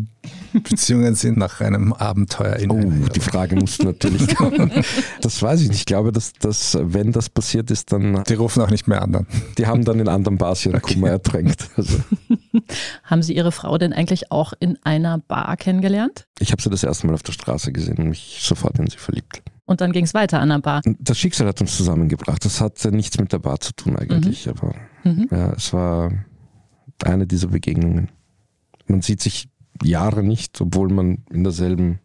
Beziehungen 0.54 1.16
sind 1.16 1.38
nach 1.38 1.60
einem 1.62 1.94
Abenteuer 1.94 2.58
in 2.58 2.72
Oh, 2.72 2.76
einer- 2.78 3.10
die 3.10 3.20
Frage 3.20 3.56
musste 3.56 3.86
natürlich 3.86 4.28
kommen. 4.36 4.72
Das 5.22 5.42
weiß 5.42 5.62
ich 5.62 5.70
nicht. 5.70 5.80
Ich 5.80 5.86
glaube, 5.86 6.12
dass, 6.12 6.34
dass 6.34 6.78
wenn 6.82 7.12
das 7.12 7.30
passiert 7.30 7.72
ist, 7.72 7.92
dann 7.92 8.24
Die 8.28 8.34
rufen 8.36 8.62
auch 8.62 8.70
nicht 8.70 8.88
mehr 8.88 9.02
an. 9.02 9.17
Dann. 9.18 9.28
die 9.58 9.68
haben 9.68 9.84
dann 9.86 10.00
in 10.00 10.08
anderen 10.08 10.38
Bars 10.38 10.66
ihren 10.66 10.82
Kummer 10.82 11.10
ertränkt. 11.10 11.70
Also, 11.76 12.00
Haben 13.04 13.22
Sie 13.22 13.36
Ihre 13.36 13.52
Frau 13.52 13.78
denn 13.78 13.94
eigentlich 13.94 14.32
auch 14.32 14.54
in 14.60 14.78
einer 14.84 15.20
Bar 15.20 15.56
kennengelernt? 15.58 16.28
ich 16.40 16.52
habe 16.52 16.62
sie 16.62 16.70
das 16.70 16.84
erste 16.84 17.08
Mal 17.08 17.14
auf 17.14 17.24
der 17.24 17.34
Straße 17.34 17.72
gesehen 17.72 17.98
und 17.98 18.10
mich 18.10 18.40
sofort 18.42 18.78
in 18.80 18.88
sie 18.88 18.98
verliebt. 18.98 19.42
Und 19.66 19.82
dann 19.82 19.92
ging 19.92 20.06
es 20.06 20.14
weiter 20.14 20.40
an 20.40 20.50
der 20.50 20.60
Bar. 20.60 20.82
Das 21.00 21.18
Schicksal 21.18 21.48
hat 21.48 21.60
uns 21.62 21.76
zusammengebracht. 21.78 22.44
Das 22.46 22.62
hatte 22.62 22.92
nichts 22.92 23.20
mit 23.20 23.32
der 23.34 23.40
Bar 23.40 23.60
zu 23.60 23.74
tun 23.74 23.96
eigentlich, 23.98 24.48
aber 24.50 24.74
Mhm. 25.04 25.28
ja, 25.32 25.52
es 25.54 25.72
war 25.74 26.12
eine 27.04 27.28
dieser 27.28 27.48
Begegnungen. 27.48 28.10
Man 28.88 29.02
sieht 29.02 29.22
sich 29.22 29.50
Jahre 29.84 30.24
nicht, 30.24 30.60
obwohl 30.62 30.90
man 30.90 31.24
in 31.32 31.44
derselben, 31.44 32.00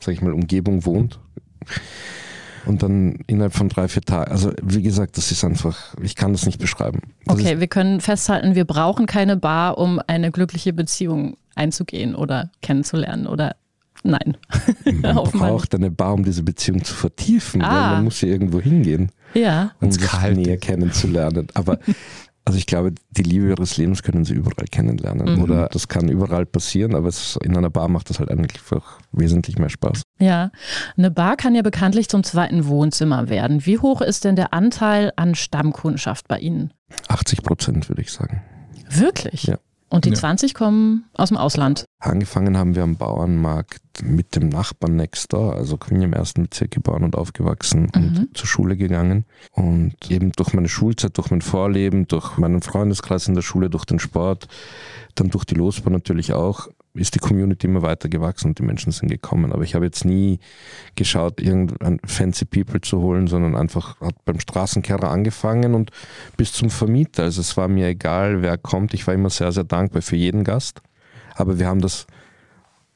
sag 0.00 0.12
ich 0.14 0.20
mal, 0.22 0.32
Umgebung 0.32 0.84
wohnt. 0.84 1.18
Und 2.68 2.82
dann 2.82 3.20
innerhalb 3.26 3.54
von 3.54 3.68
drei, 3.70 3.88
vier 3.88 4.02
Tagen, 4.02 4.30
also 4.30 4.52
wie 4.62 4.82
gesagt, 4.82 5.16
das 5.16 5.32
ist 5.32 5.42
einfach, 5.42 5.94
ich 6.02 6.14
kann 6.14 6.32
das 6.32 6.44
nicht 6.44 6.58
beschreiben. 6.58 7.00
Das 7.24 7.36
Okay, 7.36 7.60
wir 7.60 7.66
können 7.66 8.00
festhalten, 8.00 8.54
wir 8.54 8.66
brauchen 8.66 9.06
keine 9.06 9.36
Bar, 9.36 9.78
um 9.78 10.00
eine 10.06 10.30
glückliche 10.30 10.72
Beziehung 10.74 11.36
einzugehen 11.54 12.14
oder 12.14 12.50
kennenzulernen 12.60 13.26
oder 13.26 13.56
nein. 14.04 14.36
man 14.84 15.14
braucht 15.32 15.74
eine 15.74 15.90
Bar, 15.90 16.12
um 16.14 16.24
diese 16.24 16.42
Beziehung 16.42 16.84
zu 16.84 16.94
vertiefen, 16.94 17.62
Ah. 17.62 17.68
weil 17.90 17.94
man 17.96 18.04
muss 18.04 18.20
ja 18.20 18.28
irgendwo 18.28 18.60
hingehen. 18.60 19.10
Ja, 19.34 19.72
um 19.80 19.90
sich 19.90 20.02
näher 20.34 20.56
kennenzulernen. 20.58 21.48
Aber 21.54 21.78
also 22.48 22.56
ich 22.56 22.64
glaube, 22.64 22.94
die 23.10 23.22
Liebe 23.22 23.46
ihres 23.50 23.76
Lebens 23.76 24.02
können 24.02 24.24
sie 24.24 24.32
überall 24.32 24.64
kennenlernen. 24.70 25.36
Mhm. 25.36 25.42
Oder 25.42 25.68
das 25.70 25.86
kann 25.86 26.08
überall 26.08 26.46
passieren, 26.46 26.94
aber 26.94 27.08
es, 27.08 27.38
in 27.42 27.54
einer 27.54 27.68
Bar 27.68 27.88
macht 27.88 28.08
das 28.08 28.20
halt 28.20 28.30
eigentlich 28.30 28.62
einfach 28.62 29.00
wesentlich 29.12 29.58
mehr 29.58 29.68
Spaß. 29.68 30.00
ja. 30.18 30.50
Eine 30.96 31.10
Bar 31.10 31.36
kann 31.36 31.54
ja 31.54 31.60
bekanntlich 31.60 32.08
zum 32.08 32.24
zweiten 32.24 32.66
Wohnzimmer 32.66 33.28
werden. 33.28 33.66
Wie 33.66 33.78
hoch 33.78 34.00
ist 34.00 34.24
denn 34.24 34.34
der 34.34 34.54
Anteil 34.54 35.12
an 35.16 35.34
Stammkundschaft 35.34 36.26
bei 36.26 36.38
Ihnen? 36.38 36.72
80 37.08 37.42
Prozent 37.42 37.90
würde 37.90 38.00
ich 38.00 38.12
sagen. 38.12 38.40
Wirklich? 38.88 39.42
Ja. 39.42 39.58
Und 39.90 40.04
die 40.04 40.10
ja. 40.10 40.16
20 40.16 40.52
kommen 40.52 41.04
aus 41.14 41.28
dem 41.28 41.38
Ausland. 41.38 41.84
Angefangen 41.98 42.58
haben 42.58 42.74
wir 42.74 42.82
am 42.82 42.96
Bauernmarkt 42.96 44.02
mit 44.02 44.36
dem 44.36 44.48
Nachbarn 44.50 44.96
next 44.96 45.32
door. 45.32 45.54
Also 45.54 45.78
bin 45.78 45.98
ich 45.98 46.04
im 46.04 46.12
ersten 46.12 46.42
Bezirk 46.42 46.72
geboren 46.72 47.04
und 47.04 47.16
aufgewachsen 47.16 47.90
mhm. 47.94 48.02
und 48.02 48.36
zur 48.36 48.46
Schule 48.46 48.76
gegangen. 48.76 49.24
Und 49.52 49.94
eben 50.10 50.32
durch 50.32 50.52
meine 50.52 50.68
Schulzeit, 50.68 51.16
durch 51.16 51.30
mein 51.30 51.40
Vorleben, 51.40 52.06
durch 52.06 52.36
meinen 52.36 52.60
Freundeskreis 52.60 53.28
in 53.28 53.34
der 53.34 53.42
Schule, 53.42 53.70
durch 53.70 53.86
den 53.86 53.98
Sport, 53.98 54.46
dann 55.14 55.30
durch 55.30 55.44
die 55.44 55.54
Losbahn 55.54 55.94
natürlich 55.94 56.34
auch, 56.34 56.68
ist 57.00 57.14
die 57.14 57.18
Community 57.18 57.66
immer 57.66 57.82
weiter 57.82 58.08
gewachsen 58.08 58.48
und 58.48 58.58
die 58.58 58.62
Menschen 58.62 58.92
sind 58.92 59.08
gekommen. 59.08 59.52
Aber 59.52 59.62
ich 59.62 59.74
habe 59.74 59.84
jetzt 59.84 60.04
nie 60.04 60.38
geschaut, 60.94 61.40
irgendein 61.40 62.00
fancy 62.04 62.44
People 62.44 62.80
zu 62.80 63.00
holen, 63.00 63.26
sondern 63.26 63.56
einfach 63.56 64.00
hat 64.00 64.24
beim 64.24 64.40
Straßenkehrer 64.40 65.10
angefangen 65.10 65.74
und 65.74 65.90
bis 66.36 66.52
zum 66.52 66.70
Vermieter. 66.70 67.24
Also 67.24 67.40
es 67.40 67.56
war 67.56 67.68
mir 67.68 67.88
egal, 67.88 68.42
wer 68.42 68.58
kommt. 68.58 68.94
Ich 68.94 69.06
war 69.06 69.14
immer 69.14 69.30
sehr, 69.30 69.52
sehr 69.52 69.64
dankbar 69.64 70.02
für 70.02 70.16
jeden 70.16 70.44
Gast. 70.44 70.80
Aber 71.34 71.58
wir 71.58 71.66
haben 71.66 71.80
das 71.80 72.06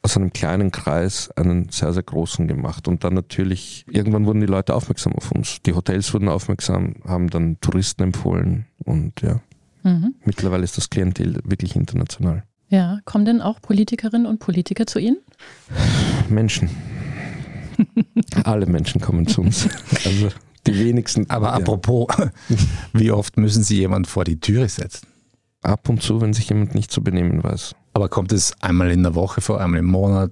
aus 0.02 0.16
einem 0.16 0.32
kleinen 0.32 0.72
Kreis 0.72 1.30
einen 1.36 1.68
sehr, 1.70 1.92
sehr 1.92 2.02
großen 2.02 2.48
gemacht. 2.48 2.88
Und 2.88 3.04
dann 3.04 3.14
natürlich, 3.14 3.86
irgendwann 3.88 4.26
wurden 4.26 4.40
die 4.40 4.46
Leute 4.46 4.74
aufmerksam 4.74 5.12
auf 5.14 5.30
uns. 5.30 5.62
Die 5.62 5.74
Hotels 5.74 6.12
wurden 6.12 6.28
aufmerksam, 6.28 6.94
haben 7.04 7.30
dann 7.30 7.60
Touristen 7.60 8.02
empfohlen 8.02 8.66
und 8.84 9.20
ja. 9.22 9.40
Mhm. 9.84 10.14
Mittlerweile 10.24 10.64
ist 10.64 10.76
das 10.76 10.90
Klientel 10.90 11.40
wirklich 11.44 11.76
international. 11.76 12.44
Ja, 12.72 13.00
kommen 13.04 13.26
denn 13.26 13.42
auch 13.42 13.60
Politikerinnen 13.60 14.26
und 14.26 14.38
Politiker 14.38 14.86
zu 14.86 14.98
Ihnen? 14.98 15.18
Menschen. 16.30 16.70
Alle 18.44 18.64
Menschen 18.64 18.98
kommen 18.98 19.26
zu 19.26 19.42
uns. 19.42 19.68
Also 20.06 20.30
die 20.66 20.78
wenigsten. 20.78 21.28
Aber 21.28 21.48
ja. 21.48 21.52
apropos, 21.52 22.06
wie 22.94 23.10
oft 23.10 23.36
müssen 23.36 23.62
Sie 23.62 23.76
jemanden 23.76 24.06
vor 24.06 24.24
die 24.24 24.40
Türe 24.40 24.70
setzen? 24.70 25.06
Ab 25.60 25.86
und 25.90 26.02
zu, 26.02 26.22
wenn 26.22 26.32
sich 26.32 26.48
jemand 26.48 26.74
nicht 26.74 26.90
zu 26.90 27.04
benehmen 27.04 27.44
weiß. 27.44 27.74
Aber 27.92 28.08
kommt 28.08 28.32
es 28.32 28.54
einmal 28.62 28.90
in 28.90 29.02
der 29.02 29.14
Woche 29.14 29.42
vor, 29.42 29.60
einmal 29.60 29.80
im 29.80 29.86
Monat? 29.88 30.30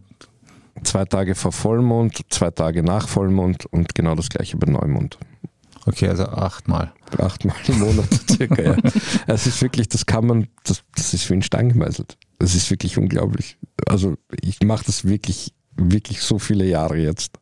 Zwei 0.82 1.04
Tage 1.04 1.34
vor 1.34 1.52
Vollmond, 1.52 2.22
zwei 2.30 2.50
Tage 2.50 2.82
nach 2.82 3.06
Vollmond 3.06 3.66
und 3.66 3.94
genau 3.94 4.14
das 4.14 4.30
gleiche 4.30 4.56
bei 4.56 4.70
Neumond. 4.72 5.18
Okay, 5.84 6.08
also 6.08 6.24
achtmal. 6.24 6.94
Achtmal 7.18 7.56
im 7.68 7.80
Monat 7.80 8.08
circa, 8.30 8.62
ja. 8.62 8.76
Es 9.26 9.46
ist 9.46 9.60
wirklich, 9.60 9.90
das 9.90 10.06
kann 10.06 10.24
man, 10.24 10.48
das, 10.64 10.82
das 10.94 11.12
ist 11.12 11.28
wie 11.28 11.34
ein 11.34 11.42
Stein 11.42 11.68
gemeißelt. 11.68 12.16
Das 12.40 12.54
ist 12.54 12.68
wirklich 12.70 12.98
unglaublich. 12.98 13.58
Also 13.86 14.16
ich 14.40 14.60
mache 14.64 14.84
das 14.86 15.04
wirklich, 15.04 15.52
wirklich 15.76 16.22
so 16.22 16.38
viele 16.38 16.64
Jahre 16.64 16.96
jetzt. 16.96 17.38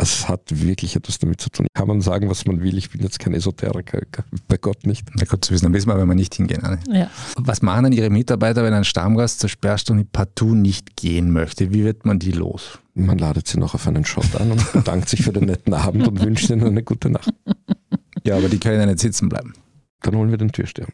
Es 0.00 0.28
hat 0.28 0.42
wirklich 0.48 0.94
etwas 0.94 1.18
damit 1.18 1.40
zu 1.40 1.50
tun. 1.50 1.66
Kann 1.74 1.88
man 1.88 2.00
sagen, 2.02 2.30
was 2.30 2.46
man 2.46 2.62
will. 2.62 2.78
Ich 2.78 2.90
bin 2.90 3.02
jetzt 3.02 3.18
kein 3.18 3.34
Esoteriker, 3.34 4.02
bei 4.46 4.56
Gott 4.56 4.86
nicht. 4.86 5.08
Na 5.14 5.24
gut 5.24 5.44
zu 5.44 5.52
wissen, 5.52 5.64
dann 5.64 5.72
wissen 5.72 5.88
wir, 5.88 5.98
wenn 5.98 6.06
wir 6.06 6.14
nicht 6.14 6.34
hingehen. 6.36 6.78
Ja. 6.92 7.10
Was 7.36 7.62
machen 7.62 7.82
dann 7.82 7.92
Ihre 7.92 8.10
Mitarbeiter, 8.10 8.62
wenn 8.62 8.74
ein 8.74 8.84
Stammgast 8.84 9.40
zur 9.40 9.48
Sperrstunde 9.48 10.04
partout 10.04 10.54
nicht 10.54 10.94
gehen 10.94 11.32
möchte? 11.32 11.72
Wie 11.72 11.82
wird 11.82 12.04
man 12.04 12.20
die 12.20 12.30
los? 12.30 12.78
Man 12.94 13.18
ladet 13.18 13.48
sie 13.48 13.58
noch 13.58 13.74
auf 13.74 13.88
einen 13.88 14.04
Shot 14.04 14.36
an 14.36 14.52
und 14.52 14.72
bedankt 14.72 15.08
sich 15.08 15.22
für 15.22 15.32
den 15.32 15.46
netten 15.46 15.74
Abend 15.74 16.06
und 16.06 16.22
wünscht 16.22 16.48
ihnen 16.50 16.64
eine 16.64 16.84
gute 16.84 17.10
Nacht. 17.10 17.32
Ja, 18.22 18.36
aber 18.36 18.48
die 18.48 18.60
können 18.60 18.78
ja 18.78 18.86
nicht 18.86 19.00
sitzen 19.00 19.28
bleiben. 19.28 19.54
Dann 20.02 20.14
holen 20.14 20.30
wir 20.30 20.38
den 20.38 20.52
Türsteher. 20.52 20.86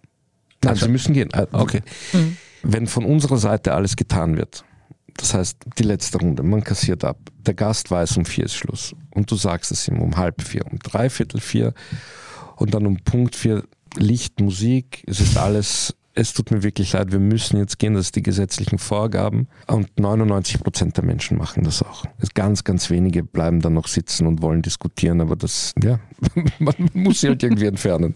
Nein, 0.62 0.76
sie 0.76 0.88
müssen 0.88 1.12
gehen. 1.12 1.28
Okay. 1.52 1.82
Mhm. 2.14 2.36
Wenn 2.64 2.86
von 2.86 3.04
unserer 3.04 3.36
Seite 3.36 3.74
alles 3.74 3.94
getan 3.94 4.36
wird, 4.36 4.64
das 5.16 5.34
heißt 5.34 5.58
die 5.78 5.82
letzte 5.82 6.18
Runde, 6.18 6.42
man 6.42 6.64
kassiert 6.64 7.04
ab, 7.04 7.18
der 7.38 7.54
Gast 7.54 7.90
weiß, 7.90 8.16
um 8.16 8.24
vier 8.24 8.46
ist 8.46 8.54
Schluss. 8.54 8.94
Und 9.14 9.30
du 9.30 9.36
sagst 9.36 9.70
es 9.70 9.86
ihm 9.86 10.00
um 10.00 10.16
halb 10.16 10.42
vier, 10.42 10.66
um 10.70 10.78
dreiviertel 10.78 11.40
vier. 11.40 11.74
Und 12.56 12.74
dann 12.74 12.86
um 12.86 12.96
Punkt 12.96 13.36
vier 13.36 13.64
Licht, 13.96 14.40
Musik, 14.40 15.04
es 15.06 15.20
ist 15.20 15.36
alles 15.36 15.94
es 16.14 16.32
tut 16.32 16.50
mir 16.50 16.62
wirklich 16.62 16.92
leid, 16.92 17.12
wir 17.12 17.18
müssen 17.18 17.58
jetzt 17.58 17.78
gehen, 17.78 17.94
das 17.94 18.06
sind 18.06 18.16
die 18.16 18.22
gesetzlichen 18.22 18.78
Vorgaben. 18.78 19.48
Und 19.66 19.98
99 19.98 20.60
Prozent 20.60 20.96
der 20.96 21.04
Menschen 21.04 21.36
machen 21.36 21.64
das 21.64 21.82
auch. 21.82 22.04
Ganz, 22.34 22.64
ganz 22.64 22.88
wenige 22.90 23.24
bleiben 23.24 23.60
dann 23.60 23.74
noch 23.74 23.88
sitzen 23.88 24.26
und 24.26 24.40
wollen 24.40 24.62
diskutieren, 24.62 25.20
aber 25.20 25.36
das, 25.36 25.72
ja, 25.82 25.98
man 26.58 26.74
muss 26.92 27.20
sie 27.20 27.28
halt 27.28 27.42
irgendwie 27.42 27.66
entfernen. 27.66 28.14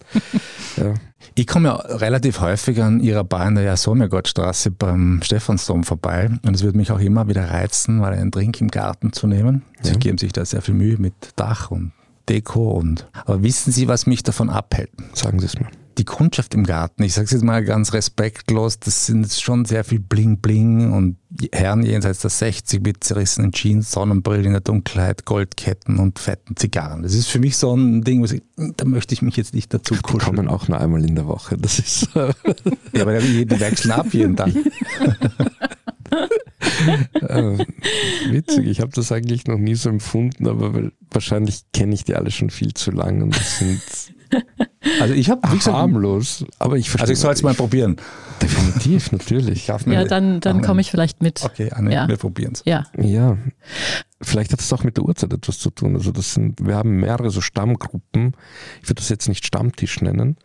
Ja. 0.76 0.94
Ich 1.34 1.46
komme 1.46 1.68
ja 1.68 1.74
relativ 1.74 2.40
häufig 2.40 2.80
an 2.80 3.00
Ihrer 3.00 3.24
Bar 3.24 3.48
in 3.48 3.56
der 3.56 3.64
Jasomirgottstraße 3.64 4.70
beim 4.70 5.20
Stephansdom 5.22 5.82
vorbei 5.82 6.30
und 6.46 6.54
es 6.54 6.62
würde 6.62 6.78
mich 6.78 6.92
auch 6.92 7.00
immer 7.00 7.28
wieder 7.28 7.50
reizen, 7.50 7.98
mal 7.98 8.12
einen 8.12 8.30
Drink 8.30 8.60
im 8.60 8.68
Garten 8.68 9.12
zu 9.12 9.26
nehmen. 9.26 9.62
Sie 9.82 9.92
ja. 9.92 9.98
geben 9.98 10.18
sich 10.18 10.32
da 10.32 10.44
sehr 10.44 10.62
viel 10.62 10.74
Mühe 10.74 10.96
mit 10.98 11.14
Dach 11.34 11.70
und 11.70 11.92
Deko 12.28 12.70
und, 12.70 13.08
aber 13.24 13.42
wissen 13.42 13.72
Sie, 13.72 13.88
was 13.88 14.06
mich 14.06 14.22
davon 14.22 14.50
abhält? 14.50 14.90
Sagen 15.14 15.40
Sie 15.40 15.46
es 15.46 15.58
mir 15.58 15.68
die 15.98 16.04
Kundschaft 16.04 16.54
im 16.54 16.64
Garten, 16.64 17.02
ich 17.02 17.12
sage 17.14 17.26
es 17.26 17.32
jetzt 17.32 17.42
mal 17.44 17.64
ganz 17.64 17.92
respektlos, 17.92 18.78
das 18.78 19.06
sind 19.06 19.30
schon 19.32 19.64
sehr 19.64 19.82
viel 19.84 19.98
Bling-Bling 19.98 20.92
und 20.92 21.16
Herren 21.52 21.82
jenseits 21.84 22.20
der 22.20 22.30
60 22.30 22.82
mit 22.82 23.02
zerrissenen 23.02 23.52
Jeans, 23.52 23.90
Sonnenbrillen 23.90 24.46
in 24.46 24.52
der 24.52 24.60
Dunkelheit, 24.60 25.24
Goldketten 25.24 25.98
und 25.98 26.18
fetten 26.18 26.56
Zigarren. 26.56 27.02
Das 27.02 27.14
ist 27.14 27.28
für 27.28 27.40
mich 27.40 27.56
so 27.56 27.74
ein 27.76 28.02
Ding, 28.02 28.24
ich, 28.24 28.42
da 28.76 28.84
möchte 28.84 29.12
ich 29.12 29.22
mich 29.22 29.36
jetzt 29.36 29.54
nicht 29.54 29.74
dazu 29.74 29.94
kuscheln. 30.00 30.20
Die 30.20 30.36
kommen 30.36 30.48
auch 30.48 30.68
nur 30.68 30.80
einmal 30.80 31.04
in 31.04 31.16
der 31.16 31.26
Woche, 31.26 31.56
das 31.58 31.78
ist... 31.80 32.08
ja, 32.14 33.02
aber 33.02 33.18
die, 33.18 33.48
wechseln 33.50 33.90
ab 33.90 34.12
jeden 34.12 34.36
Tag. 34.36 34.50
äh, 37.14 37.58
witzig, 38.30 38.66
ich 38.66 38.80
habe 38.80 38.92
das 38.94 39.10
eigentlich 39.12 39.46
noch 39.46 39.58
nie 39.58 39.74
so 39.74 39.88
empfunden, 39.88 40.46
aber 40.46 40.90
wahrscheinlich 41.10 41.64
kenne 41.72 41.94
ich 41.94 42.04
die 42.04 42.14
alle 42.14 42.30
schon 42.30 42.50
viel 42.50 42.72
zu 42.74 42.92
lang 42.92 43.22
und 43.22 43.36
das 43.36 43.58
sind 43.58 43.80
also 45.00 45.14
ich 45.14 45.30
habe 45.30 45.48
harmlos, 45.48 46.44
aber 46.58 46.76
ich 46.76 46.90
verstehe. 46.90 47.02
Also 47.02 47.12
ich 47.12 47.18
soll 47.18 47.32
es 47.32 47.42
mal 47.42 47.54
probieren. 47.54 47.96
Definitiv, 48.40 49.12
natürlich. 49.12 49.66
ja, 49.66 50.04
dann, 50.04 50.40
dann 50.40 50.62
komme 50.62 50.80
ich 50.80 50.90
vielleicht 50.90 51.22
mit. 51.22 51.42
Okay, 51.42 51.70
Anne, 51.72 51.92
ja. 51.92 52.08
wir 52.08 52.16
probieren 52.16 52.52
es. 52.54 52.62
Ja. 52.64 52.84
ja. 52.96 53.36
Vielleicht 54.20 54.52
hat 54.52 54.60
es 54.60 54.72
auch 54.72 54.84
mit 54.84 54.96
der 54.96 55.04
Uhrzeit 55.04 55.32
etwas 55.32 55.58
zu 55.58 55.70
tun. 55.70 55.96
Also 55.96 56.12
das 56.12 56.34
sind, 56.34 56.64
wir 56.64 56.76
haben 56.76 57.00
mehrere 57.00 57.30
so 57.30 57.40
Stammgruppen. 57.40 58.34
Ich 58.82 58.88
würde 58.88 59.00
das 59.00 59.08
jetzt 59.08 59.28
nicht 59.28 59.46
Stammtisch 59.46 60.00
nennen. 60.00 60.36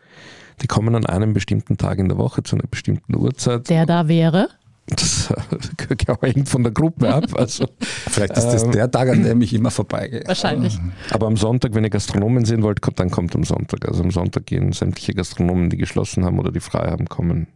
Die 0.61 0.67
kommen 0.67 0.95
an 0.95 1.05
einem 1.05 1.33
bestimmten 1.33 1.77
Tag 1.77 1.99
in 1.99 2.09
der 2.09 2.17
Woche 2.17 2.43
zu 2.43 2.55
einer 2.55 2.67
bestimmten 2.67 3.15
Uhrzeit. 3.15 3.69
Der 3.69 3.85
da 3.85 4.07
wäre? 4.07 4.49
Das 4.87 5.33
hängt 6.21 6.49
von 6.49 6.63
der 6.63 6.73
Gruppe 6.73 7.13
ab. 7.13 7.25
Also, 7.35 7.67
Vielleicht 7.79 8.37
ist 8.37 8.47
das 8.47 8.63
ähm, 8.63 8.71
der 8.71 8.91
Tag, 8.91 9.09
an 9.09 9.23
dem 9.23 9.41
ich 9.41 9.53
immer 9.53 9.71
vorbeigehe. 9.71 10.23
Wahrscheinlich. 10.25 10.77
Aber 11.11 11.27
am 11.27 11.37
Sonntag, 11.37 11.73
wenn 11.73 11.85
ihr 11.85 11.89
Gastronomen 11.89 12.43
sehen 12.43 12.63
wollt, 12.63 12.79
dann 12.97 13.09
kommt 13.09 13.33
am 13.35 13.43
Sonntag. 13.43 13.87
Also 13.87 14.03
am 14.03 14.11
Sonntag 14.11 14.45
gehen 14.45 14.73
sämtliche 14.73 15.13
Gastronomen, 15.13 15.69
die 15.69 15.77
geschlossen 15.77 16.25
haben 16.25 16.37
oder 16.37 16.51
die 16.51 16.59
frei 16.59 16.89
haben, 16.91 17.07
kommen 17.07 17.47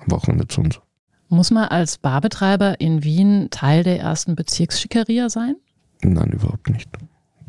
am 0.00 0.10
Wochenende 0.12 0.46
zu 0.46 0.60
uns. 0.60 0.80
Muss 1.28 1.50
man 1.50 1.64
als 1.64 1.98
Barbetreiber 1.98 2.80
in 2.80 3.02
Wien 3.02 3.48
Teil 3.50 3.82
der 3.82 3.98
ersten 3.98 4.34
Bezirksschickeria 4.34 5.28
sein? 5.28 5.56
Nein, 6.02 6.30
überhaupt 6.30 6.70
nicht. 6.70 6.88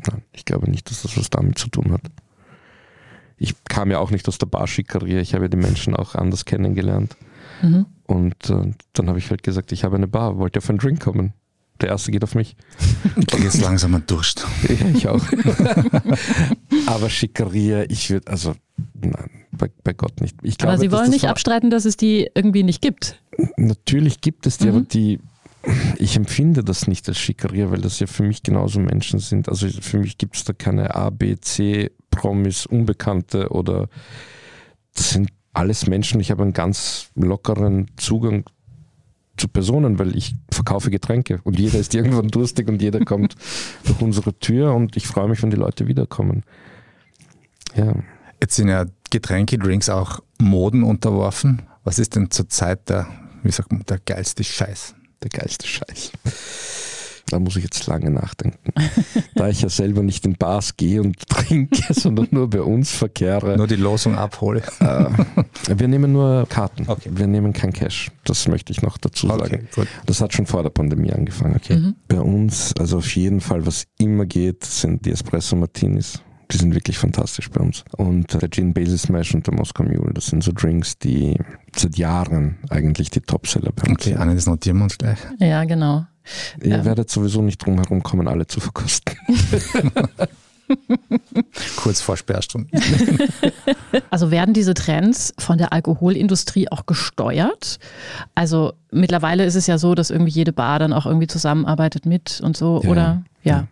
Nein, 0.06 0.22
ich 0.32 0.44
glaube 0.44 0.70
nicht, 0.70 0.90
dass 0.90 1.02
das 1.02 1.16
was 1.16 1.30
damit 1.30 1.56
zu 1.58 1.68
tun 1.68 1.92
hat. 1.92 2.02
Ich 3.36 3.54
kam 3.64 3.90
ja 3.90 3.98
auch 4.00 4.10
nicht 4.10 4.28
aus 4.28 4.36
der 4.36 4.46
Barschickeria, 4.46 5.20
ich 5.20 5.34
habe 5.34 5.44
ja 5.44 5.48
die 5.48 5.56
Menschen 5.56 5.96
auch 5.96 6.14
anders 6.14 6.44
kennengelernt. 6.44 7.16
Mhm. 7.62 7.86
Und 8.10 8.50
äh, 8.50 8.72
dann 8.92 9.08
habe 9.08 9.20
ich 9.20 9.30
halt 9.30 9.44
gesagt, 9.44 9.70
ich 9.70 9.84
habe 9.84 9.94
eine 9.94 10.08
Bar, 10.08 10.36
wollt 10.36 10.56
ihr 10.56 10.58
auf 10.58 10.68
einen 10.68 10.80
Drink 10.80 10.98
kommen? 10.98 11.32
Der 11.80 11.90
erste 11.90 12.10
geht 12.10 12.24
auf 12.24 12.34
mich. 12.34 12.56
Ich 13.16 13.26
kriege 13.28 13.44
jetzt 13.44 13.60
langsam 13.60 13.94
einen 13.94 14.04
Durst. 14.04 14.44
ja, 14.68 14.88
ich 14.92 15.06
auch. 15.06 15.24
Aber 16.86 17.08
Schickeria, 17.08 17.84
ich 17.88 18.10
würde, 18.10 18.26
also 18.26 18.54
nein, 19.00 19.30
bei, 19.52 19.70
bei, 19.84 19.92
Gott 19.92 20.20
nicht. 20.20 20.36
Ich 20.42 20.58
glaube, 20.58 20.72
aber 20.72 20.80
Sie 20.80 20.90
wollen 20.90 21.10
nicht 21.10 21.28
abstreiten, 21.28 21.70
dass 21.70 21.84
es 21.84 21.96
die 21.96 22.28
irgendwie 22.34 22.64
nicht 22.64 22.82
gibt. 22.82 23.22
Natürlich 23.56 24.20
gibt 24.20 24.46
es 24.46 24.58
die, 24.58 24.66
mhm. 24.66 24.70
aber 24.70 24.80
die, 24.86 25.20
ich 25.96 26.16
empfinde 26.16 26.64
das 26.64 26.88
nicht 26.88 27.08
als 27.08 27.18
Schickeria, 27.18 27.70
weil 27.70 27.80
das 27.80 28.00
ja 28.00 28.08
für 28.08 28.24
mich 28.24 28.42
genauso 28.42 28.80
Menschen 28.80 29.20
sind. 29.20 29.48
Also 29.48 29.68
für 29.68 29.98
mich 29.98 30.18
gibt 30.18 30.34
es 30.34 30.42
da 30.42 30.52
keine 30.52 30.96
A, 30.96 31.10
B, 31.10 31.36
C, 31.36 31.92
Promis, 32.10 32.66
Unbekannte 32.66 33.50
oder 33.50 33.88
das 34.94 35.10
sind 35.10 35.30
alles 35.52 35.86
Menschen. 35.86 36.20
Ich 36.20 36.30
habe 36.30 36.42
einen 36.42 36.52
ganz 36.52 37.10
lockeren 37.14 37.90
Zugang 37.96 38.44
zu 39.36 39.48
Personen, 39.48 39.98
weil 39.98 40.16
ich 40.16 40.36
verkaufe 40.52 40.90
Getränke 40.90 41.40
und 41.44 41.58
jeder 41.58 41.78
ist 41.78 41.94
irgendwann 41.94 42.28
durstig 42.30 42.68
und 42.68 42.82
jeder 42.82 43.04
kommt 43.04 43.36
durch 43.84 44.00
unsere 44.00 44.38
Tür 44.38 44.74
und 44.74 44.96
ich 44.96 45.06
freue 45.06 45.28
mich, 45.28 45.42
wenn 45.42 45.50
die 45.50 45.56
Leute 45.56 45.86
wiederkommen. 45.86 46.44
Ja. 47.74 47.94
Jetzt 48.40 48.56
sind 48.56 48.68
ja 48.68 48.86
Getränke, 49.10 49.58
Drinks 49.58 49.88
auch 49.88 50.20
Moden 50.38 50.82
unterworfen. 50.82 51.62
Was 51.84 51.98
ist 51.98 52.16
denn 52.16 52.30
zurzeit 52.30 52.88
der, 52.88 53.06
wie 53.42 53.50
sagt 53.50 53.72
man, 53.72 53.82
der 53.88 53.98
geilste 53.98 54.44
Scheiß? 54.44 54.94
Der 55.22 55.30
geilste 55.30 55.66
Scheiß. 55.66 56.12
Da 57.28 57.38
muss 57.38 57.56
ich 57.56 57.64
jetzt 57.64 57.86
lange 57.86 58.10
nachdenken. 58.10 58.72
da 59.34 59.48
ich 59.48 59.62
ja 59.62 59.68
selber 59.68 60.02
nicht 60.02 60.24
in 60.24 60.36
Bars 60.36 60.76
gehe 60.76 61.00
und 61.02 61.16
trinke, 61.28 61.92
sondern 61.92 62.28
nur 62.30 62.48
bei 62.50 62.62
uns 62.62 62.92
verkehre. 62.92 63.56
Nur 63.56 63.66
die 63.66 63.76
Losung 63.76 64.16
abhole. 64.16 64.62
Äh, 64.80 65.08
wir 65.76 65.88
nehmen 65.88 66.12
nur 66.12 66.46
Karten. 66.48 66.84
Okay. 66.88 67.10
Wir 67.12 67.26
nehmen 67.26 67.52
kein 67.52 67.72
Cash. 67.72 68.10
Das 68.24 68.48
möchte 68.48 68.72
ich 68.72 68.82
noch 68.82 68.98
dazu 68.98 69.28
sagen. 69.28 69.68
Okay, 69.72 69.86
das 70.06 70.20
hat 70.20 70.32
schon 70.32 70.46
vor 70.46 70.62
der 70.62 70.70
Pandemie 70.70 71.12
angefangen. 71.12 71.56
Okay. 71.56 71.76
Mhm. 71.76 71.94
Bei 72.08 72.20
uns, 72.20 72.74
also 72.78 72.98
auf 72.98 73.14
jeden 73.16 73.40
Fall, 73.40 73.66
was 73.66 73.84
immer 73.98 74.26
geht, 74.26 74.64
sind 74.64 75.04
die 75.06 75.10
Espresso 75.10 75.56
Martinis. 75.56 76.20
die 76.52 76.56
sind 76.56 76.74
wirklich 76.74 76.98
fantastisch 76.98 77.48
bei 77.50 77.60
uns. 77.60 77.84
Und 77.96 78.40
der 78.40 78.50
Gin 78.50 78.72
Basil 78.74 78.98
Smash 78.98 79.34
und 79.34 79.46
der 79.46 79.54
Moscow 79.54 79.86
Mule, 79.86 80.12
das 80.14 80.26
sind 80.26 80.42
so 80.42 80.52
Drinks, 80.52 80.98
die 80.98 81.36
seit 81.74 81.96
Jahren 81.96 82.58
eigentlich 82.70 83.10
die 83.10 83.20
Topseller 83.20 83.72
bei 83.72 83.88
uns 83.88 84.06
Okay, 84.06 84.16
Anne, 84.16 84.34
das 84.34 84.46
notieren 84.46 84.78
wir 84.78 84.84
uns 84.84 84.98
gleich. 84.98 85.18
Ja, 85.38 85.64
genau. 85.64 86.06
Ihr 86.62 86.70
Ja. 86.78 86.84
werdet 86.84 87.10
sowieso 87.10 87.42
nicht 87.42 87.58
drum 87.64 87.76
herum 87.76 88.02
kommen, 88.02 88.28
alle 88.28 88.46
zu 88.46 88.60
verkosten. 88.60 89.16
Kurz 91.76 92.00
vor 92.00 92.16
Sperrstunde. 92.16 92.68
Also 94.10 94.30
werden 94.30 94.54
diese 94.54 94.74
Trends 94.74 95.34
von 95.38 95.58
der 95.58 95.72
Alkoholindustrie 95.72 96.68
auch 96.70 96.86
gesteuert? 96.86 97.78
Also 98.34 98.72
mittlerweile 98.92 99.44
ist 99.44 99.54
es 99.56 99.66
ja 99.66 99.78
so, 99.78 99.94
dass 99.94 100.10
irgendwie 100.10 100.32
jede 100.32 100.52
Bar 100.52 100.78
dann 100.78 100.92
auch 100.92 101.06
irgendwie 101.06 101.26
zusammenarbeitet 101.26 102.06
mit 102.06 102.40
und 102.40 102.56
so, 102.56 102.80
Ja, 102.84 102.90
oder? 102.90 103.22
Ja. 103.42 103.66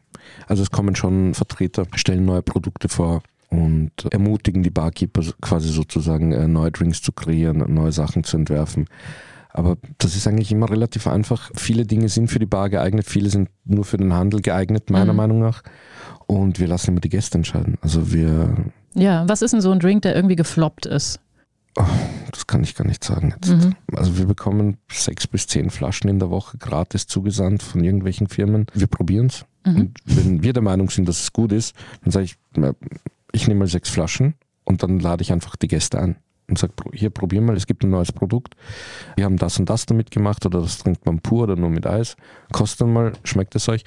Also 0.47 0.63
es 0.63 0.71
kommen 0.71 0.95
schon 0.97 1.35
Vertreter, 1.35 1.87
stellen 1.95 2.25
neue 2.25 2.43
Produkte 2.43 2.89
vor 2.89 3.23
und 3.51 3.91
ermutigen 4.11 4.63
die 4.63 4.71
Barkeeper 4.71 5.23
quasi 5.41 5.69
sozusagen 5.71 6.33
äh, 6.33 6.47
neue 6.49 6.71
Drinks 6.71 7.01
zu 7.03 7.13
kreieren, 7.13 7.65
neue 7.73 7.93
Sachen 7.93 8.25
zu 8.25 8.37
entwerfen. 8.37 8.87
Aber 9.51 9.77
das 9.99 10.15
ist 10.15 10.27
eigentlich 10.29 10.53
immer 10.53 10.71
relativ 10.71 11.07
einfach. 11.07 11.51
Viele 11.55 11.85
Dinge 11.87 12.09
sind 12.09 12.29
für 12.29 12.39
die 12.39 12.47
Bar 12.47 12.69
geeignet, 12.71 13.07
viele 13.07 13.31
sind 13.31 13.49
nur 13.65 13.85
für 13.85 13.97
den 13.97 14.13
Handel 14.13 14.41
geeignet, 14.41 14.91
meiner 14.91 15.13
Mhm. 15.13 15.17
Meinung 15.17 15.39
nach. 15.41 15.63
Und 16.27 16.59
wir 16.61 16.67
lassen 16.69 16.91
immer 16.91 17.01
die 17.01 17.09
Gäste 17.09 17.39
entscheiden. 17.39 17.77
Also 17.81 18.13
wir, 18.13 18.55
Ja, 18.95 19.27
was 19.29 19.43
ist 19.43 19.53
denn 19.53 19.61
so 19.61 19.71
ein 19.71 19.81
Drink, 19.81 20.03
der 20.03 20.15
irgendwie 20.15 20.37
gefloppt 20.37 20.87
ist? 20.87 21.21
das 22.33 22.47
kann 22.49 22.65
ich 22.65 22.75
gar 22.75 22.87
nicht 22.87 23.05
sagen 23.05 23.33
jetzt. 23.37 23.51
Mhm. 23.51 23.77
Also 23.95 24.19
wir 24.19 24.27
bekommen 24.27 24.79
sechs 24.91 25.29
bis 25.29 25.47
zehn 25.47 25.71
Flaschen 25.71 26.11
in 26.11 26.19
der 26.19 26.29
Woche 26.29 26.59
gratis 26.59 27.07
zugesandt 27.07 27.63
von 27.63 27.85
irgendwelchen 27.85 28.27
Firmen. 28.27 28.67
Wir 28.75 28.89
probieren 28.89 29.27
es. 29.27 29.45
Mhm. 29.65 29.77
Und 29.77 29.99
wenn 30.05 30.43
wir 30.43 30.53
der 30.53 30.63
Meinung 30.63 30.91
sind, 30.91 31.09
dass 31.09 31.21
es 31.21 31.33
gut 31.33 31.53
ist, 31.53 31.77
dann 32.03 32.11
sage 32.11 32.25
ich, 32.25 32.37
ich 33.33 33.47
nehme 33.47 33.61
mal 33.61 33.69
sechs 33.69 33.91
Flaschen 33.91 34.35
und 34.65 34.83
dann 34.83 34.99
lade 34.99 35.23
ich 35.23 35.31
einfach 35.33 35.55
die 35.55 35.69
Gäste 35.69 36.01
ein 36.01 36.17
und 36.49 36.77
pro- 36.77 36.91
hier 36.93 37.11
probier 37.11 37.41
mal, 37.41 37.57
es 37.57 37.67
gibt 37.67 37.85
ein 37.85 37.91
neues 37.91 38.13
Produkt. 38.13 38.55
Wir 39.17 39.25
haben 39.25 39.37
das 39.37 39.59
und 39.59 39.69
das 39.69 39.87
damit 39.87 40.11
gemacht 40.11 40.45
oder 40.47 40.61
das 40.61 40.79
trinkt 40.79 41.05
man 41.07 41.21
pur 41.21 41.45
oder 41.45 41.57
nur 41.57 41.71
mit 41.71 41.87
Eis. 41.87 42.17
Kostet 42.53 42.83
dann 42.83 42.93
mal, 42.93 43.13
schmeckt 43.25 43.55
es 43.55 43.69
euch. 43.69 43.85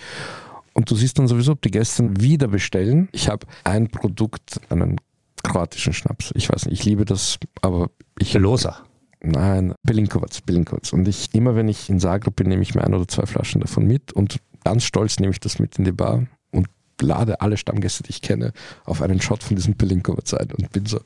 Und 0.74 0.90
du 0.90 0.96
siehst 0.96 1.20
dann 1.20 1.28
sowieso, 1.28 1.54
ob 1.54 1.62
die 1.62 1.72
Gäste 1.72 2.10
wieder 2.20 2.48
bestellen. 2.48 3.10
Ich 3.12 3.28
habe 3.30 3.46
ein 3.64 3.90
Produkt, 3.90 4.62
einen 4.70 5.02
kroatischen 5.44 5.92
Schnaps. 5.94 6.32
Ich 6.36 6.50
weiß 6.50 6.66
nicht, 6.68 6.80
ich 6.80 6.86
liebe 6.86 7.04
das, 7.04 7.40
aber 7.62 7.90
ich 8.20 8.34
Loser. 8.36 8.78
Nein, 9.24 9.74
Belinkovac, 9.84 10.46
Belinkovac. 10.46 10.94
Und 10.94 11.08
ich, 11.08 11.34
immer 11.34 11.56
wenn 11.56 11.68
ich 11.68 11.90
in 11.90 12.00
Zagreb 12.00 12.36
bin, 12.38 12.48
nehme 12.48 12.62
ich 12.64 12.74
mir 12.74 12.84
ein 12.84 12.94
oder 12.94 13.08
zwei 13.08 13.26
Flaschen 13.26 13.62
davon 13.62 13.86
mit 13.86 14.14
und 14.14 14.38
ganz 14.64 14.84
stolz 14.84 15.20
nehme 15.20 15.32
ich 15.34 15.40
das 15.40 15.60
mit 15.60 15.78
in 15.78 15.84
die 15.86 15.92
Bar 15.92 16.26
und 16.52 16.68
lade 17.02 17.42
alle 17.42 17.58
Stammgäste, 17.58 18.04
die 18.04 18.12
ich 18.12 18.22
kenne, 18.22 18.54
auf 18.86 19.02
einen 19.02 19.20
Shot 19.22 19.44
von 19.44 19.56
diesem 19.56 19.76
Belinkovac 19.76 20.40
ein 20.40 20.52
und 20.52 20.72
bin 20.72 20.86
so, 20.86 21.00